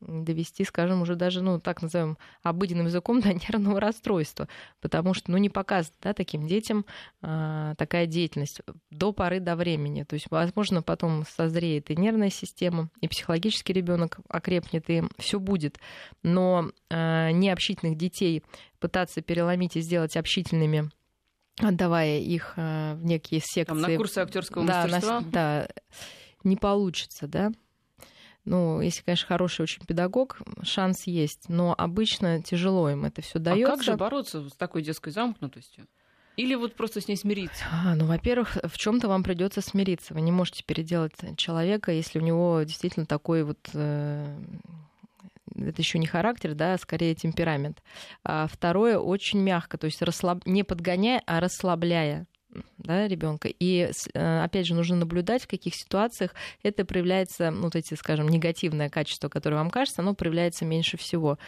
довести, 0.01 0.65
скажем, 0.65 1.03
уже 1.03 1.15
даже, 1.15 1.43
ну, 1.43 1.61
так 1.61 1.83
назовем, 1.83 2.17
обыденным 2.43 2.87
языком 2.87 3.21
до 3.21 3.33
нервного 3.35 3.81
расстройства, 3.81 4.49
потому 4.81 5.15
что, 5.15 5.31
ну, 5.31 5.37
не 5.37 5.51
показывает, 5.51 5.97
да, 6.03 6.13
таким 6.13 6.47
детям 6.47 6.87
а, 7.23 7.75
такая 7.77 8.07
деятельность 8.07 8.61
до 8.91 9.13
поры 9.13 9.41
до 9.41 9.57
времени. 9.57 10.05
То 10.05 10.15
есть, 10.15 10.27
возможно, 10.31 10.83
потом 10.83 11.25
созреет 11.27 11.91
и 11.91 11.97
нервная 11.97 12.31
система, 12.31 12.89
и 13.01 13.09
психологический 13.09 13.73
ребенок 13.73 14.19
окрепнет, 14.29 14.89
и 14.89 15.03
все 15.19 15.39
будет. 15.39 15.79
Но 16.23 16.71
а, 16.91 17.31
необщительных 17.31 17.97
детей 17.97 18.43
пытаться 18.79 19.21
переломить 19.21 19.77
и 19.77 19.81
сделать 19.81 20.17
общительными 20.17 20.91
отдавая 21.59 22.19
их 22.19 22.55
а, 22.57 22.95
в 22.95 23.05
некие 23.05 23.41
секции. 23.41 23.65
Там 23.65 23.81
на 23.81 23.97
курсы 23.97 24.19
актерского 24.19 24.67
да, 24.67 24.83
мастерства? 24.85 25.21
На, 25.21 25.27
да, 25.31 25.69
не 26.43 26.57
получится, 26.57 27.27
да. 27.27 27.53
Ну, 28.45 28.80
если, 28.80 29.03
конечно, 29.03 29.26
хороший 29.26 29.62
очень 29.62 29.84
педагог, 29.84 30.38
шанс 30.62 31.07
есть, 31.07 31.49
но 31.49 31.74
обычно 31.76 32.43
тяжело 32.43 32.88
им 32.91 33.05
это 33.05 33.22
все 33.22 33.38
дается. 33.38 33.72
А 33.72 33.76
как 33.76 33.84
же 33.84 33.97
бороться 33.97 34.49
с 34.49 34.53
такой 34.55 34.82
детской 34.82 35.11
замкнутостью? 35.11 35.86
Или 36.36 36.55
вот 36.55 36.74
просто 36.74 37.01
с 37.01 37.09
ней 37.09 37.16
смириться? 37.16 37.64
А, 37.70 37.95
ну, 37.95 38.07
во-первых, 38.07 38.57
в 38.64 38.78
чем-то 38.78 39.09
вам 39.09 39.22
придется 39.22 39.61
смириться. 39.61 40.14
Вы 40.14 40.22
не 40.22 40.32
можете 40.32 40.64
переделать 40.64 41.12
человека, 41.36 41.93
если 41.93 42.18
у 42.18 42.22
него 42.22 42.62
действительно 42.62 43.05
такой 43.05 43.43
вот 43.45 43.59
э, 43.74 44.38
это 45.57 45.82
еще 45.82 45.99
не 45.99 46.07
характер, 46.07 46.55
да, 46.55 46.74
а 46.74 46.78
скорее 46.78 47.14
темперамент. 47.14 47.82
А 48.24 48.47
второе 48.47 48.99
очень 48.99 49.41
мягко, 49.41 49.76
то 49.76 49.86
есть 49.86 50.01
расслаб... 50.03 50.47
не 50.47 50.62
подгоняя, 50.62 51.22
а 51.26 51.41
расслабляя 51.41 52.26
да, 52.79 53.07
ребенка. 53.07 53.49
И 53.49 53.91
э, 54.15 54.43
опять 54.43 54.67
же, 54.67 54.75
нужно 54.75 54.97
наблюдать, 54.97 55.43
в 55.43 55.49
каких 55.49 55.75
ситуациях 55.75 56.35
это 56.63 56.85
проявляется, 56.85 57.51
ну, 57.51 57.63
вот 57.65 57.77
эти, 57.77 57.95
скажем, 57.95 58.29
негативное 58.29 58.89
качество, 58.89 59.29
которое 59.29 59.57
вам 59.57 59.71
кажется, 59.71 60.03
оно 60.03 60.15
проявляется 60.15 60.65
меньше 60.65 60.97
всего. 60.97 61.39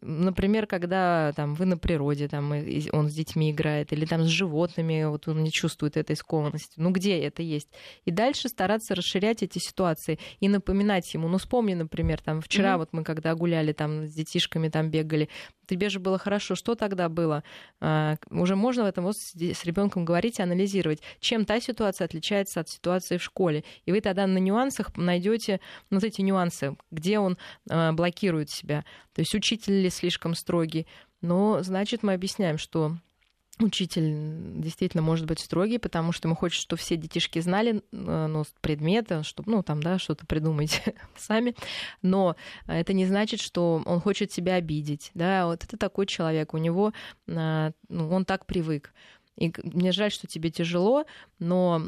Например, 0.00 0.66
когда 0.66 1.32
там, 1.34 1.54
вы 1.54 1.66
на 1.66 1.76
природе, 1.76 2.28
там, 2.28 2.52
он 2.92 3.10
с 3.10 3.14
детьми 3.14 3.50
играет, 3.50 3.92
или 3.92 4.04
там 4.04 4.22
с 4.22 4.28
животными, 4.28 5.04
вот 5.04 5.26
он 5.26 5.42
не 5.42 5.50
чувствует 5.50 5.96
этой 5.96 6.16
скованности. 6.16 6.74
Ну, 6.76 6.90
где 6.90 7.18
это 7.20 7.42
есть? 7.42 7.68
И 8.04 8.10
дальше 8.10 8.48
стараться 8.48 8.94
расширять 8.94 9.42
эти 9.42 9.58
ситуации 9.58 10.18
и 10.40 10.48
напоминать 10.48 11.12
ему. 11.14 11.28
Ну, 11.28 11.38
вспомни, 11.38 11.74
например, 11.74 12.20
там, 12.20 12.40
вчера 12.40 12.74
mm-hmm. 12.74 12.78
вот 12.78 12.88
мы 12.92 13.04
когда 13.04 13.34
гуляли, 13.34 13.72
там, 13.72 14.06
с 14.06 14.14
детишками 14.14 14.68
там 14.68 14.90
бегали, 14.90 15.28
тебе 15.66 15.88
же 15.88 15.98
было 15.98 16.18
хорошо, 16.18 16.54
что 16.54 16.74
тогда 16.74 17.08
было? 17.08 17.42
А, 17.80 18.16
уже 18.30 18.56
можно 18.56 18.84
в 18.84 18.86
этом 18.86 19.04
возрасте 19.04 19.54
с 19.54 19.64
ребенком 19.64 20.04
говорить 20.04 20.38
о 20.38 20.46
проанализировать, 20.52 21.00
чем 21.20 21.44
та 21.44 21.60
ситуация 21.60 22.04
отличается 22.04 22.60
от 22.60 22.68
ситуации 22.68 23.16
в 23.16 23.22
школе. 23.22 23.64
И 23.86 23.92
вы 23.92 24.00
тогда 24.00 24.26
на 24.26 24.38
нюансах 24.38 24.96
найдете 24.96 25.60
вот 25.90 26.04
эти 26.04 26.20
нюансы, 26.20 26.76
где 26.90 27.18
он 27.18 27.38
э, 27.70 27.92
блокирует 27.92 28.50
себя. 28.50 28.84
То 29.14 29.20
есть 29.20 29.34
учитель 29.34 29.82
ли 29.82 29.90
слишком 29.90 30.34
строгий. 30.34 30.86
Но, 31.20 31.62
значит, 31.62 32.02
мы 32.02 32.14
объясняем, 32.14 32.58
что 32.58 32.96
учитель 33.58 34.60
действительно 34.60 35.02
может 35.02 35.26
быть 35.26 35.40
строгий, 35.40 35.78
потому 35.78 36.12
что 36.12 36.26
ему 36.26 36.36
хочет, 36.36 36.60
чтобы 36.60 36.80
все 36.80 36.96
детишки 36.96 37.38
знали 37.38 37.82
э, 37.92 38.26
ну, 38.26 38.44
предметы, 38.60 39.22
чтобы, 39.22 39.50
ну, 39.50 39.62
там, 39.62 39.82
да, 39.82 39.98
что-то 39.98 40.26
придумать 40.26 40.82
сами. 41.16 41.54
Но 42.00 42.36
это 42.66 42.92
не 42.92 43.06
значит, 43.06 43.40
что 43.40 43.82
он 43.84 44.00
хочет 44.00 44.32
себя 44.32 44.54
обидеть, 44.54 45.10
да, 45.14 45.46
вот 45.46 45.64
это 45.64 45.76
такой 45.76 46.06
человек, 46.06 46.54
у 46.54 46.58
него, 46.58 46.92
э, 47.26 47.72
ну, 47.88 48.10
он 48.10 48.24
так 48.24 48.46
привык. 48.46 48.92
И 49.36 49.52
мне 49.62 49.92
жаль, 49.92 50.10
что 50.10 50.26
тебе 50.26 50.50
тяжело, 50.50 51.04
но 51.38 51.82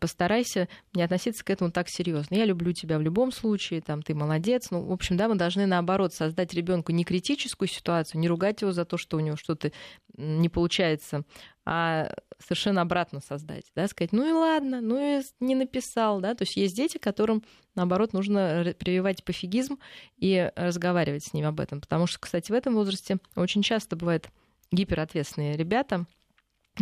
постарайся 0.00 0.68
не 0.94 1.02
относиться 1.02 1.44
к 1.44 1.50
этому 1.50 1.72
так 1.72 1.88
серьезно. 1.88 2.36
Я 2.36 2.44
люблю 2.44 2.72
тебя 2.72 2.98
в 2.98 3.02
любом 3.02 3.32
случае, 3.32 3.80
там 3.80 4.02
ты 4.02 4.14
молодец. 4.14 4.70
Ну, 4.70 4.84
в 4.84 4.92
общем, 4.92 5.16
да, 5.16 5.28
мы 5.28 5.34
должны 5.34 5.66
наоборот 5.66 6.14
создать 6.14 6.54
ребенку 6.54 6.92
не 6.92 7.04
критическую 7.04 7.68
ситуацию, 7.68 8.20
не 8.20 8.28
ругать 8.28 8.60
его 8.60 8.72
за 8.72 8.84
то, 8.84 8.96
что 8.96 9.16
у 9.16 9.20
него 9.20 9.36
что-то 9.36 9.72
не 10.16 10.48
получается, 10.48 11.24
а 11.64 12.12
совершенно 12.38 12.82
обратно 12.82 13.20
создать, 13.20 13.64
да, 13.74 13.86
сказать, 13.88 14.12
ну 14.12 14.28
и 14.28 14.32
ладно, 14.32 14.80
ну 14.80 14.98
и 14.98 15.22
не 15.40 15.54
написал, 15.54 16.20
да, 16.20 16.34
то 16.34 16.42
есть 16.42 16.56
есть 16.56 16.76
дети, 16.76 16.98
которым, 16.98 17.42
наоборот, 17.74 18.12
нужно 18.12 18.74
прививать 18.78 19.24
пофигизм 19.24 19.78
и 20.16 20.50
разговаривать 20.56 21.24
с 21.24 21.32
ними 21.32 21.46
об 21.46 21.60
этом, 21.60 21.80
потому 21.80 22.06
что, 22.06 22.18
кстати, 22.18 22.50
в 22.50 22.54
этом 22.54 22.74
возрасте 22.74 23.18
очень 23.36 23.62
часто 23.62 23.96
бывают 23.96 24.28
гиперответственные 24.72 25.56
ребята, 25.56 26.06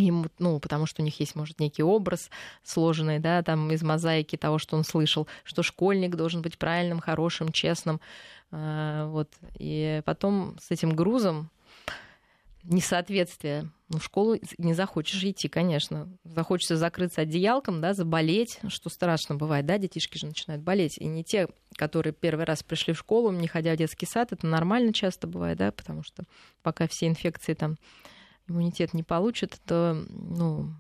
ему, 0.07 0.27
ну, 0.39 0.59
потому 0.61 0.87
что 0.87 1.03
у 1.03 1.05
них 1.05 1.19
есть, 1.21 1.35
может, 1.35 1.61
некий 1.61 1.83
образ 1.83 2.31
сложенный, 2.63 3.19
да, 3.19 3.43
там 3.43 3.71
из 3.71 3.83
мозаики 3.83 4.37
того, 4.37 4.59
что 4.59 4.77
он 4.77 4.85
слышал, 4.85 5.27
что 5.45 5.63
школьник 5.63 6.17
должен 6.17 6.43
быть 6.43 6.59
правильным, 6.59 7.01
хорошим, 7.01 7.53
честным, 7.53 8.01
а, 8.51 9.07
вот, 9.09 9.29
и 9.59 10.03
потом 10.05 10.57
с 10.61 10.71
этим 10.71 10.95
грузом 10.95 11.51
несоответствие. 12.69 13.71
Ну, 13.89 13.99
в 13.99 14.05
школу 14.05 14.37
не 14.59 14.75
захочешь 14.75 15.23
идти, 15.25 15.49
конечно. 15.49 16.09
Захочется 16.25 16.77
закрыться 16.77 17.23
одеялком, 17.23 17.81
да, 17.81 17.95
заболеть, 17.95 18.61
что 18.69 18.91
страшно 18.91 19.35
бывает, 19.35 19.65
да, 19.65 19.79
детишки 19.79 20.19
же 20.19 20.27
начинают 20.27 20.63
болеть. 20.63 20.99
И 20.99 21.07
не 21.07 21.25
те, 21.25 21.49
которые 21.77 22.13
первый 22.13 22.45
раз 22.45 22.63
пришли 22.63 22.93
в 22.93 22.99
школу, 22.99 23.31
не 23.33 23.49
ходя 23.49 23.73
в 23.75 23.79
детский 23.79 24.07
сад, 24.07 24.33
это 24.33 24.47
нормально 24.47 24.93
часто 24.93 25.27
бывает, 25.27 25.59
да, 25.59 25.73
потому 25.73 26.03
что 26.03 26.25
пока 26.63 26.87
все 26.89 27.07
инфекции 27.07 27.55
там 27.55 27.77
иммунитет 28.49 28.95
не 28.95 29.03
получат, 29.03 29.61
то 29.65 29.97
ну, 30.09 30.73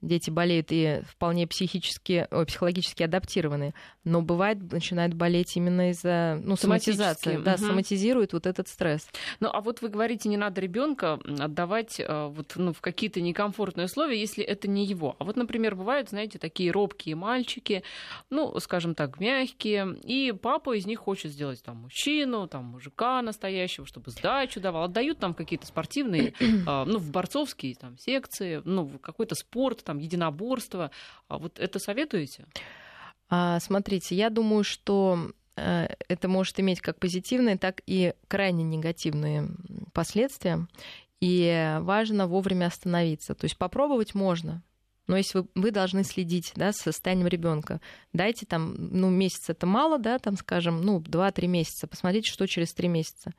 дети 0.00 0.30
болеют 0.30 0.68
и 0.70 1.00
вполне 1.06 1.46
психически, 1.46 2.26
о, 2.30 2.44
психологически 2.44 3.02
адаптированы, 3.02 3.74
но 4.04 4.22
бывает, 4.22 4.72
начинают 4.72 5.14
болеть 5.14 5.56
именно 5.56 5.90
из-за 5.90 6.40
ну, 6.42 6.56
соматизации. 6.56 7.36
Да, 7.36 7.54
угу. 7.54 7.64
соматизирует 7.66 8.32
вот 8.32 8.46
этот 8.46 8.68
стресс. 8.68 9.08
Ну, 9.40 9.48
а 9.52 9.60
вот 9.60 9.82
вы 9.82 9.88
говорите, 9.88 10.28
не 10.28 10.36
надо 10.36 10.60
ребенка 10.60 11.18
отдавать 11.38 12.00
э, 12.00 12.26
вот, 12.28 12.52
ну, 12.56 12.72
в 12.72 12.80
какие-то 12.80 13.20
некомфортные 13.20 13.86
условия, 13.86 14.18
если 14.18 14.44
это 14.44 14.68
не 14.68 14.84
его. 14.84 15.16
А 15.18 15.24
вот, 15.24 15.36
например, 15.36 15.74
бывают, 15.74 16.10
знаете, 16.10 16.38
такие 16.38 16.70
робкие 16.70 17.16
мальчики, 17.16 17.82
ну, 18.30 18.58
скажем 18.60 18.94
так, 18.94 19.18
мягкие, 19.20 19.96
и 20.04 20.32
папа 20.32 20.76
из 20.76 20.86
них 20.86 21.00
хочет 21.00 21.32
сделать 21.32 21.62
там 21.62 21.78
мужчину, 21.78 22.46
там 22.46 22.64
мужика 22.64 23.20
настоящего, 23.22 23.86
чтобы 23.86 24.10
сдачу 24.10 24.60
давал. 24.60 24.84
Отдают 24.84 25.18
там 25.18 25.34
какие-то 25.34 25.66
спортивные, 25.66 26.34
э, 26.40 26.84
ну, 26.84 26.98
в 26.98 27.10
борцовские 27.10 27.74
там 27.74 27.98
секции, 27.98 28.62
ну, 28.64 28.84
в 28.84 28.98
какой-то 28.98 29.34
спорт, 29.34 29.82
там, 29.88 29.98
единоборство. 29.98 30.90
А 31.28 31.38
вот 31.38 31.58
это 31.58 31.78
советуете? 31.78 32.44
А, 33.30 33.58
смотрите, 33.58 34.14
я 34.14 34.28
думаю, 34.28 34.64
что 34.64 35.32
э, 35.56 35.88
это 36.08 36.28
может 36.28 36.60
иметь 36.60 36.82
как 36.82 36.98
позитивные, 36.98 37.56
так 37.56 37.80
и 37.86 38.12
крайне 38.28 38.64
негативные 38.64 39.48
последствия. 39.94 40.68
И 41.20 41.78
важно 41.80 42.26
вовремя 42.26 42.66
остановиться. 42.66 43.34
То 43.34 43.46
есть 43.46 43.56
попробовать 43.56 44.14
можно, 44.14 44.62
но 45.06 45.16
если 45.16 45.38
вы, 45.38 45.48
вы 45.54 45.70
должны 45.70 46.04
следить 46.04 46.52
да, 46.54 46.70
с 46.72 46.76
состоянием 46.76 47.28
ребенка, 47.28 47.80
дайте 48.12 48.44
там, 48.44 48.74
ну, 48.76 49.08
месяц 49.08 49.48
это 49.48 49.66
мало, 49.66 49.98
да, 49.98 50.18
там, 50.18 50.36
скажем, 50.36 50.82
ну, 50.82 51.00
2-3 51.00 51.46
месяца, 51.46 51.86
посмотрите, 51.86 52.30
что 52.30 52.46
через 52.46 52.74
3 52.74 52.88
месяца. 52.88 53.32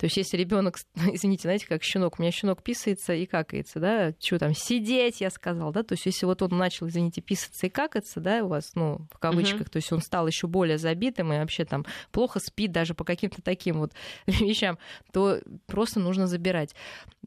То 0.00 0.06
есть, 0.06 0.16
если 0.16 0.38
ребенок, 0.38 0.78
извините, 1.12 1.42
знаете, 1.42 1.66
как 1.66 1.82
щенок, 1.82 2.18
у 2.18 2.22
меня 2.22 2.32
щенок 2.32 2.62
писается 2.62 3.12
и 3.12 3.26
какается, 3.26 3.80
да, 3.80 4.14
что 4.18 4.38
там, 4.38 4.54
сидеть, 4.54 5.20
я 5.20 5.28
сказал, 5.28 5.72
да, 5.72 5.82
то 5.82 5.92
есть, 5.92 6.06
если 6.06 6.24
вот 6.24 6.40
он 6.40 6.56
начал, 6.56 6.88
извините, 6.88 7.20
писаться 7.20 7.66
и 7.66 7.68
какаться, 7.70 8.18
да, 8.18 8.42
у 8.42 8.48
вас, 8.48 8.72
ну, 8.74 9.06
в 9.12 9.18
кавычках, 9.18 9.66
uh-huh. 9.66 9.70
то 9.72 9.76
есть, 9.76 9.92
он 9.92 10.00
стал 10.00 10.26
еще 10.26 10.46
более 10.46 10.78
забитым 10.78 11.34
и 11.34 11.36
вообще 11.36 11.66
там 11.66 11.84
плохо 12.12 12.40
спит 12.40 12.72
даже 12.72 12.94
по 12.94 13.04
каким-то 13.04 13.42
таким 13.42 13.78
вот 13.78 13.92
вещам, 14.26 14.78
то 15.12 15.38
просто 15.66 16.00
нужно 16.00 16.26
забирать. 16.26 16.74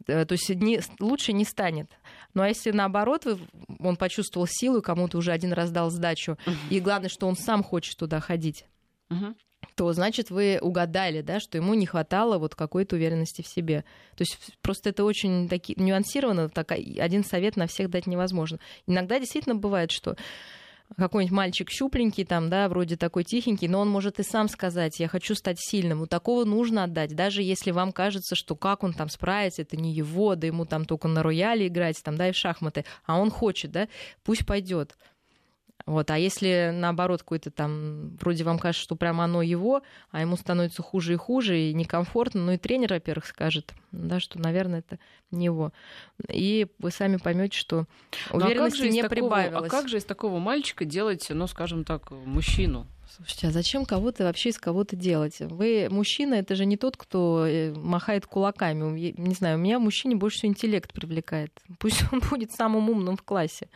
Э, 0.08 0.26
то 0.26 0.32
есть, 0.32 0.50
не, 0.50 0.82
лучше 1.00 1.32
не 1.32 1.46
станет. 1.46 1.92
Ну, 2.34 2.42
а 2.42 2.48
если 2.48 2.72
наоборот, 2.72 3.28
он 3.78 3.98
почувствовал 3.98 4.48
силу, 4.50 4.82
кому-то 4.82 5.20
уже 5.20 5.32
один 5.32 5.54
раз 5.54 5.70
дал 5.70 5.92
сдачу, 5.92 6.40
uh-huh. 6.48 6.56
и 6.72 6.80
главное, 6.80 7.10
что 7.10 7.28
он 7.28 7.36
сам 7.36 7.64
хочет 7.64 7.98
туда 7.98 8.20
ходить, 8.20 8.66
uh-huh 9.12 9.36
то 9.76 9.92
значит 9.94 10.30
вы 10.30 10.60
угадали, 10.62 11.22
да, 11.22 11.40
что 11.40 11.58
ему 11.58 11.74
не 11.74 11.86
хватало 11.86 12.38
вот 12.38 12.56
какой-то 12.56 12.96
уверенности 12.96 13.42
в 13.42 13.48
себе. 13.48 13.84
То 14.16 14.22
есть 14.22 14.38
просто 14.62 14.90
это 14.90 15.04
очень 15.04 15.50
таки, 15.50 15.74
нюансировано, 15.78 16.50
так, 16.50 16.72
один 16.72 17.24
совет 17.24 17.56
на 17.56 17.68
всех 17.68 17.90
дать 17.90 18.08
невозможно. 18.08 18.60
Иногда 18.88 19.20
действительно 19.20 19.56
бывает, 19.56 19.92
что 19.92 20.16
какой-нибудь 20.98 21.36
мальчик 21.36 21.70
щупленький, 21.72 22.26
там, 22.26 22.50
да, 22.50 22.70
вроде 22.70 22.98
такой 22.98 23.24
тихенький, 23.24 23.68
но 23.68 23.80
он 23.80 23.90
может 23.90 24.20
и 24.20 24.24
сам 24.24 24.48
сказать, 24.48 25.00
я 25.00 25.08
хочу 25.08 25.36
стать 25.36 25.58
сильным. 25.60 26.02
У 26.02 26.08
такого 26.08 26.46
нужно 26.46 26.84
отдать, 26.84 27.16
даже 27.16 27.42
если 27.42 27.72
вам 27.72 27.92
кажется, 27.92 28.36
что 28.36 28.56
как 28.56 28.84
он 28.84 28.94
там 28.94 29.10
справится, 29.10 29.64
это 29.64 29.76
не 29.78 29.94
его, 29.94 30.36
да 30.36 30.48
ему 30.48 30.66
там 30.66 30.86
только 30.86 31.08
на 31.08 31.24
рояле 31.24 31.68
играть, 31.68 32.02
там, 32.04 32.16
да, 32.16 32.30
и 32.30 32.32
в 32.32 32.38
шахматы, 32.38 32.86
а 33.06 33.20
он 33.20 33.32
хочет, 33.32 33.72
да, 33.72 33.88
пусть 34.24 34.46
пойдет. 34.46 34.96
Вот. 35.86 36.10
А 36.12 36.18
если 36.18 36.72
наоборот 36.74 37.22
какой-то 37.22 37.52
там, 37.52 38.16
вроде 38.18 38.44
вам 38.44 38.58
кажется, 38.58 38.84
что 38.84 38.96
прямо 38.96 39.26
оно 39.26 39.42
его, 39.42 39.82
а 40.12 40.22
ему 40.22 40.38
становится 40.38 40.82
хуже 40.82 41.14
и 41.14 41.18
хуже, 41.18 41.60
и 41.60 41.74
некомфортно, 41.74 42.46
ну 42.46 42.52
и 42.54 42.58
тренер, 42.58 42.94
во-первых, 42.94 43.26
скажет, 43.26 43.74
да, 43.92 44.20
что, 44.20 44.40
наверное, 44.40 44.80
это 44.80 45.00
не 45.32 45.46
его. 45.46 45.74
И 46.30 46.68
вы 46.80 46.92
сами 46.92 47.18
поймете, 47.18 47.58
что 47.58 47.86
уверенности 48.32 48.82
ну, 48.82 48.88
а 48.88 48.92
не 48.92 49.02
такого, 49.02 49.16
прибавилось. 49.16 49.68
А 49.68 49.70
как 49.70 49.90
же 49.90 49.98
из 49.98 50.06
такого 50.06 50.40
мальчика 50.40 50.86
делать, 50.86 51.28
ну, 51.30 51.48
скажем 51.48 51.84
так, 51.84 52.12
мужчину? 52.12 52.88
Слушайте, 53.16 53.48
а 53.48 53.52
зачем 53.52 53.86
кого-то 53.86 54.24
вообще 54.24 54.50
из 54.50 54.58
кого-то 54.58 54.96
делать? 54.96 55.40
Вы 55.40 55.88
мужчина, 55.92 56.36
это 56.36 56.56
же 56.56 56.66
не 56.66 56.78
тот, 56.78 56.98
кто 56.98 57.46
э, 57.46 57.72
махает 57.74 58.26
кулаками. 58.26 59.14
Не 59.18 59.36
знаю, 59.36 59.58
у 59.58 59.62
меня 59.62 59.78
мужчине 59.78 60.16
больше 60.16 60.38
всего 60.38 60.50
интеллект 60.50 60.92
привлекает. 60.94 61.52
Пусть 61.78 62.04
он 62.12 62.22
будет 62.22 62.54
самым 62.54 62.90
умным 62.90 63.16
в 63.16 63.22
классе. 63.22 63.70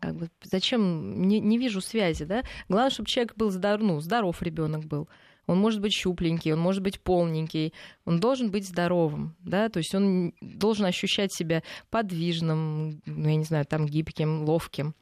Как 0.00 0.16
бы 0.16 0.30
зачем? 0.42 1.22
Не, 1.22 1.40
не 1.40 1.58
вижу 1.58 1.80
связи, 1.80 2.24
да? 2.24 2.42
Главное, 2.68 2.90
чтобы 2.90 3.08
человек 3.08 3.36
был 3.36 3.50
здоров, 3.50 3.80
ну, 3.80 4.00
здоров 4.00 4.42
ребенок 4.42 4.84
был. 4.84 5.08
Он 5.46 5.58
может 5.58 5.80
быть 5.80 5.92
щупленький, 5.92 6.52
он 6.52 6.60
может 6.60 6.82
быть 6.82 7.00
полненький, 7.00 7.72
он 8.04 8.20
должен 8.20 8.50
быть 8.50 8.66
здоровым, 8.66 9.34
да, 9.40 9.68
то 9.68 9.78
есть 9.78 9.92
он 9.94 10.32
должен 10.40 10.86
ощущать 10.86 11.32
себя 11.32 11.64
подвижным, 11.90 13.02
ну, 13.04 13.28
я 13.28 13.34
не 13.34 13.44
знаю, 13.44 13.64
там 13.66 13.86
гибким, 13.86 14.44
ловким. 14.44 14.94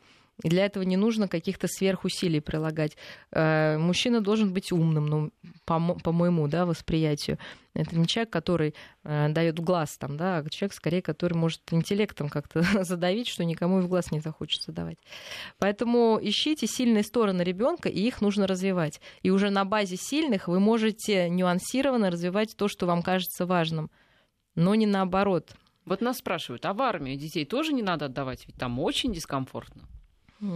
И 0.44 0.48
для 0.48 0.66
этого 0.66 0.84
не 0.84 0.96
нужно 0.96 1.26
каких-то 1.26 1.66
сверхусилий 1.66 2.40
прилагать. 2.40 2.96
Э, 3.32 3.76
мужчина 3.76 4.20
должен 4.20 4.52
быть 4.52 4.70
умным, 4.70 5.06
ну, 5.06 5.32
по, 5.64 5.80
по 5.80 6.12
моему 6.12 6.46
да, 6.46 6.64
восприятию. 6.64 7.38
Это 7.74 7.98
не 7.98 8.06
человек, 8.06 8.30
который 8.30 8.74
э, 9.02 9.28
дает 9.30 9.58
в 9.58 9.64
глаз, 9.64 9.98
там, 9.98 10.16
да, 10.16 10.38
а 10.38 10.48
человек, 10.48 10.74
скорее, 10.74 11.02
который 11.02 11.34
может 11.34 11.62
интеллектом 11.72 12.28
как-то 12.28 12.62
задавить, 12.84 13.26
что 13.26 13.44
никому 13.44 13.80
и 13.80 13.82
в 13.82 13.88
глаз 13.88 14.12
не 14.12 14.20
захочется 14.20 14.70
давать. 14.70 14.98
Поэтому 15.58 16.20
ищите 16.22 16.68
сильные 16.68 17.02
стороны 17.02 17.42
ребенка, 17.42 17.88
и 17.88 18.00
их 18.00 18.20
нужно 18.20 18.46
развивать. 18.46 19.00
И 19.22 19.30
уже 19.30 19.50
на 19.50 19.64
базе 19.64 19.96
сильных 19.96 20.46
вы 20.46 20.60
можете 20.60 21.28
нюансированно 21.28 22.12
развивать 22.12 22.56
то, 22.56 22.68
что 22.68 22.86
вам 22.86 23.02
кажется 23.02 23.44
важным, 23.44 23.90
но 24.54 24.76
не 24.76 24.86
наоборот. 24.86 25.52
Вот 25.84 26.00
нас 26.00 26.18
спрашивают, 26.18 26.64
а 26.64 26.74
в 26.74 26.82
армию 26.82 27.16
детей 27.16 27.44
тоже 27.44 27.72
не 27.72 27.82
надо 27.82 28.04
отдавать? 28.04 28.46
Ведь 28.46 28.56
там 28.56 28.78
очень 28.78 29.12
дискомфортно. 29.12 29.82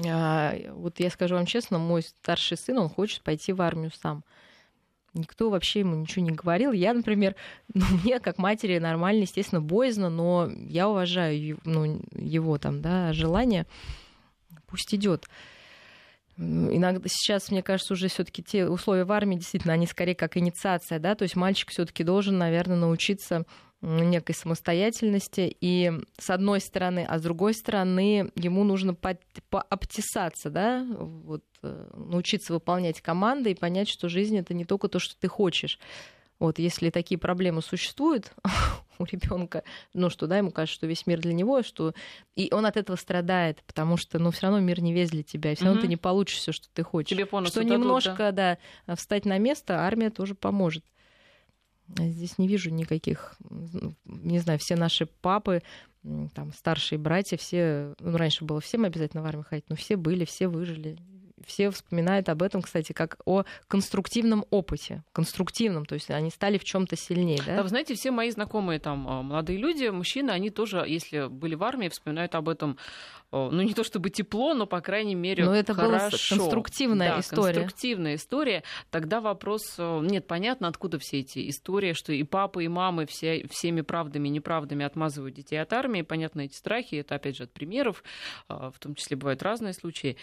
А, 0.07 0.55
вот 0.73 1.01
я 1.01 1.11
скажу 1.11 1.35
вам 1.35 1.47
честно, 1.47 1.79
мой 1.79 2.03
старший 2.03 2.57
сын, 2.57 2.79
он 2.79 2.89
хочет 2.89 3.23
пойти 3.23 3.53
в 3.53 3.61
армию 3.63 3.91
сам. 4.01 4.25
Никто 5.15 5.51
вообще 5.51 5.81
ему 5.81 5.95
ничего 5.95 6.25
не 6.25 6.31
говорил. 6.31 6.73
Я, 6.73 6.95
например, 6.95 7.35
ну, 7.75 7.85
мне 8.03 8.21
как 8.21 8.39
матери 8.39 8.79
нормально, 8.79 9.23
естественно, 9.23 9.61
боязно, 9.61 10.09
но 10.09 10.51
я 10.69 10.89
уважаю 10.89 11.59
ну, 11.65 12.03
его 12.15 12.59
там, 12.59 12.81
да, 12.81 13.13
желание. 13.13 13.67
Пусть 14.67 14.95
идет. 14.95 15.29
Иногда 16.39 17.07
сейчас, 17.09 17.51
мне 17.51 17.63
кажется, 17.63 17.93
уже 17.93 18.09
все-таки 18.09 18.43
те 18.43 18.67
условия 18.67 19.05
в 19.05 19.13
армии 19.13 19.37
действительно, 19.37 19.75
они 19.75 19.87
скорее 19.87 20.15
как 20.15 20.39
инициация, 20.39 20.99
да, 20.99 21.15
то 21.15 21.25
есть 21.25 21.37
мальчик 21.37 21.71
все-таки 21.71 22.05
должен, 22.05 22.39
наверное, 22.39 22.79
научиться 22.79 23.45
некой 23.83 24.35
самостоятельности. 24.35 25.55
И 25.61 25.93
с 26.19 26.31
одной 26.31 26.61
стороны, 26.61 27.05
а 27.09 27.19
с 27.19 27.23
другой 27.23 27.53
стороны, 27.55 28.31
ему 28.37 28.65
нужно 28.65 28.95
по 28.95 29.19
пообтесаться, 29.51 30.51
да, 30.51 30.87
вот, 30.89 31.43
э, 31.63 31.91
научиться 31.95 32.53
выполнять 32.53 33.01
команды 33.01 33.51
и 33.51 33.55
понять, 33.55 33.89
что 33.89 34.09
жизнь 34.09 34.39
это 34.39 34.55
не 34.55 34.65
только 34.65 34.89
то, 34.89 34.99
что 34.99 35.17
ты 35.19 35.29
хочешь. 35.29 35.79
Вот, 36.39 36.59
если 36.59 36.91
такие 36.91 37.19
проблемы 37.19 37.63
существуют 37.63 38.33
у 38.99 39.05
ребенка, 39.05 39.63
ну 39.95 40.11
что, 40.11 40.27
да, 40.27 40.39
ему 40.39 40.51
кажется, 40.51 40.75
что 40.75 40.87
весь 40.87 41.07
мир 41.07 41.21
для 41.21 41.33
него, 41.33 41.63
что 41.63 41.95
и 42.35 42.53
он 42.53 42.67
от 42.67 42.77
этого 42.77 42.97
страдает, 42.97 43.63
потому 43.65 43.97
что, 43.97 44.19
ну, 44.19 44.31
все 44.31 44.47
равно 44.47 44.59
мир 44.59 44.81
не 44.81 44.93
весь 44.93 45.11
для 45.11 45.23
тебя, 45.23 45.53
и 45.53 45.55
все 45.55 45.67
равно 45.67 45.81
ты 45.81 45.89
не 45.89 45.97
получишь 45.97 46.39
все, 46.39 46.53
что 46.53 46.69
ты 46.73 46.83
хочешь. 46.83 47.11
Тебе 47.11 47.27
по 47.27 47.45
что 47.47 47.63
немножко, 47.63 48.33
да. 48.33 48.59
да, 48.87 48.97
встать 48.97 49.25
на 49.25 49.39
место, 49.39 49.81
армия 49.81 50.11
тоже 50.11 50.35
поможет. 50.35 50.85
Здесь 51.89 52.39
не 52.39 52.49
вижу 52.49 52.71
никаких, 52.71 53.37
не 54.05 54.39
знаю, 54.39 54.59
все 54.59 54.77
наши 54.77 55.07
папы, 55.07 55.63
там, 56.35 56.53
старшие 56.53 56.99
братья, 56.99 57.37
все, 57.37 57.95
ну, 58.01 58.17
раньше 58.17 58.45
было 58.45 58.61
всем 58.61 58.85
обязательно 58.85 59.23
в 59.23 59.27
армию 59.27 59.45
ходить, 59.49 59.67
но 59.69 59.77
все 59.77 59.97
были, 59.97 60.25
все 60.25 60.49
выжили, 60.49 60.99
все 61.47 61.71
вспоминают 61.71 62.29
об 62.29 62.43
этом, 62.43 62.63
кстати, 62.63 62.93
как 62.93 63.19
о 63.25 63.45
конструктивном 63.69 64.45
опыте. 64.51 65.03
Конструктивном, 65.13 65.87
то 65.87 65.95
есть 65.95 66.11
они 66.11 66.31
стали 66.31 66.59
в 66.59 66.65
чем-то 66.65 66.97
сильнее. 66.97 67.41
Да? 67.47 67.57
да, 67.57 67.63
вы 67.63 67.69
знаете, 67.69 67.95
все 67.95 68.11
мои 68.11 68.31
знакомые 68.31 68.79
там 68.79 69.09
а, 69.09 69.23
молодые 69.23 69.59
люди, 69.59 69.87
мужчины, 69.87 70.31
они 70.31 70.51
тоже, 70.51 70.85
если 70.87 71.29
были 71.29 71.55
в 71.55 71.65
армии, 71.65 71.89
вспоминают 71.89 72.35
об 72.35 72.49
этом 72.49 72.79
ну 73.33 73.63
не 73.63 73.73
то 73.73 73.83
чтобы 73.83 74.11
тепло, 74.11 74.53
но 74.53 74.67
по 74.67 74.83
крайней 74.83 75.15
мере 75.15 75.45
но 75.47 75.55
это 75.55 75.73
хорошо. 75.73 75.89
была 75.89 76.11
конструктивная 76.11 77.15
да, 77.15 77.21
история. 77.21 77.55
Конструктивная 77.55 78.15
история. 78.17 78.63
Тогда 78.91 79.23
вопрос 79.23 79.77
нет, 79.79 80.27
понятно, 80.27 80.69
откуда 80.69 80.99
все 80.99 81.21
эти 81.21 81.49
истории, 81.49 81.95
что 81.95 82.13
и 82.13 82.25
папы, 82.25 82.65
и 82.65 82.69
мамы 82.69 83.07
все, 83.07 83.47
всеми 83.49 83.81
правдами 83.81 84.29
и 84.29 84.33
неправдами 84.33 84.85
отмазывают 84.85 85.35
детей 85.35 85.57
от 85.57 85.73
армии. 85.73 86.03
Понятно, 86.03 86.43
эти 86.43 86.55
страхи, 86.55 86.97
это 86.97 87.15
опять 87.15 87.37
же 87.37 87.45
от 87.45 87.53
примеров, 87.53 88.05
а, 88.49 88.71
в 88.71 88.79
том 88.79 88.95
числе 88.95 89.17
бывают 89.17 89.43
разные 89.43 89.73
случаи. 89.73 90.19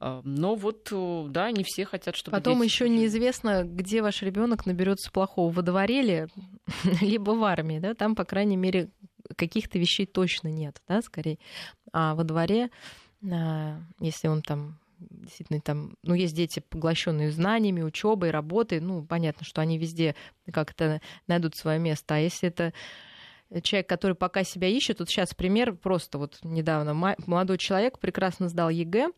А, 0.00 0.22
но 0.24 0.55
вот, 0.56 0.88
да, 1.32 1.50
не 1.50 1.64
все 1.64 1.84
хотят, 1.84 2.16
чтобы 2.16 2.36
Потом 2.36 2.62
еще 2.62 2.88
неизвестно, 2.88 3.64
где 3.64 4.02
ваш 4.02 4.22
ребенок 4.22 4.66
наберется 4.66 5.10
плохого, 5.10 5.52
во 5.52 5.62
дворе 5.62 6.02
ли, 6.02 6.26
либо 7.00 7.30
в 7.30 7.44
армии, 7.44 7.78
да, 7.78 7.94
там, 7.94 8.14
по 8.14 8.24
крайней 8.24 8.56
мере, 8.56 8.90
каких-то 9.36 9.78
вещей 9.78 10.06
точно 10.06 10.48
нет, 10.48 10.80
да, 10.88 11.02
скорее. 11.02 11.38
А 11.92 12.14
во 12.14 12.24
дворе, 12.24 12.70
а, 13.30 13.80
если 14.00 14.28
он 14.28 14.42
там 14.42 14.78
действительно 14.98 15.60
там, 15.60 15.94
ну, 16.02 16.14
есть 16.14 16.34
дети, 16.34 16.60
поглощенные 16.60 17.30
знаниями, 17.30 17.82
учебой, 17.82 18.30
работой, 18.30 18.80
ну, 18.80 19.04
понятно, 19.04 19.44
что 19.44 19.60
они 19.60 19.78
везде 19.78 20.14
как-то 20.52 21.00
найдут 21.26 21.54
свое 21.54 21.78
место. 21.78 22.14
А 22.14 22.18
если 22.18 22.48
это 22.48 22.72
человек, 23.62 23.88
который 23.88 24.16
пока 24.16 24.44
себя 24.44 24.68
ищет, 24.68 24.98
вот 25.00 25.08
сейчас 25.08 25.34
пример, 25.34 25.74
просто 25.74 26.18
вот 26.18 26.38
недавно 26.42 27.16
молодой 27.26 27.58
человек 27.58 27.98
прекрасно 27.98 28.48
сдал 28.48 28.70
ЕГЭ, 28.70 29.10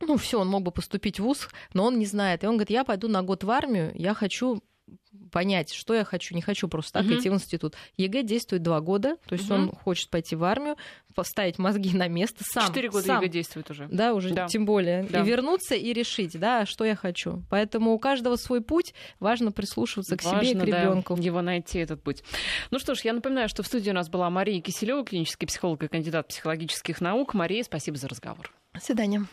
ну, 0.00 0.16
все, 0.16 0.40
он 0.40 0.48
мог 0.48 0.62
бы 0.62 0.70
поступить 0.70 1.20
в 1.20 1.24
ВУЗ, 1.24 1.48
но 1.74 1.84
он 1.84 1.98
не 1.98 2.06
знает. 2.06 2.44
И 2.44 2.46
он 2.46 2.54
говорит, 2.54 2.70
я 2.70 2.84
пойду 2.84 3.08
на 3.08 3.22
год 3.22 3.44
в 3.44 3.50
армию, 3.50 3.92
я 3.94 4.14
хочу 4.14 4.62
понять, 5.30 5.72
что 5.72 5.94
я 5.94 6.04
хочу, 6.04 6.34
не 6.34 6.42
хочу 6.42 6.68
просто 6.68 6.94
так 6.94 7.04
угу. 7.04 7.14
идти 7.14 7.28
в 7.28 7.34
институт. 7.34 7.74
ЕГЭ 7.96 8.22
действует 8.22 8.62
два 8.62 8.80
года, 8.80 9.16
то 9.26 9.34
есть 9.34 9.50
угу. 9.50 9.54
он 9.54 9.72
хочет 9.72 10.08
пойти 10.10 10.36
в 10.36 10.44
армию, 10.44 10.76
поставить 11.14 11.58
мозги 11.58 11.96
на 11.96 12.08
место 12.08 12.44
сам. 12.44 12.66
Четыре 12.66 12.90
года 12.90 13.06
сам, 13.06 13.22
ЕГЭ 13.22 13.32
действует 13.32 13.70
уже. 13.70 13.88
Да, 13.90 14.14
уже 14.14 14.30
да. 14.30 14.46
тем 14.46 14.64
более. 14.64 15.04
Да. 15.04 15.20
И 15.20 15.24
вернуться 15.24 15.74
и 15.74 15.92
решить, 15.92 16.38
да, 16.38 16.66
что 16.66 16.84
я 16.84 16.96
хочу. 16.96 17.42
Поэтому 17.50 17.92
у 17.92 17.98
каждого 17.98 18.36
свой 18.36 18.60
путь, 18.60 18.94
важно 19.18 19.52
прислушиваться 19.52 20.16
к 20.16 20.24
важно, 20.24 20.44
себе 20.44 20.58
и 20.58 20.60
к 20.60 20.64
ребенку. 20.64 21.16
Да, 21.16 21.22
его 21.22 21.42
найти 21.42 21.78
этот 21.78 22.02
путь. 22.02 22.22
Ну 22.70 22.78
что 22.78 22.94
ж, 22.94 23.00
я 23.02 23.12
напоминаю, 23.12 23.48
что 23.48 23.62
в 23.62 23.66
студии 23.66 23.90
у 23.90 23.94
нас 23.94 24.08
была 24.08 24.30
Мария 24.30 24.60
Киселева, 24.60 25.04
клинический 25.04 25.46
психолог 25.46 25.82
и 25.82 25.88
кандидат 25.88 26.28
психологических 26.28 27.00
наук. 27.00 27.34
Мария, 27.34 27.62
спасибо 27.62 27.96
за 27.96 28.08
разговор. 28.08 28.52
До 28.74 28.80
свидания. 28.80 29.26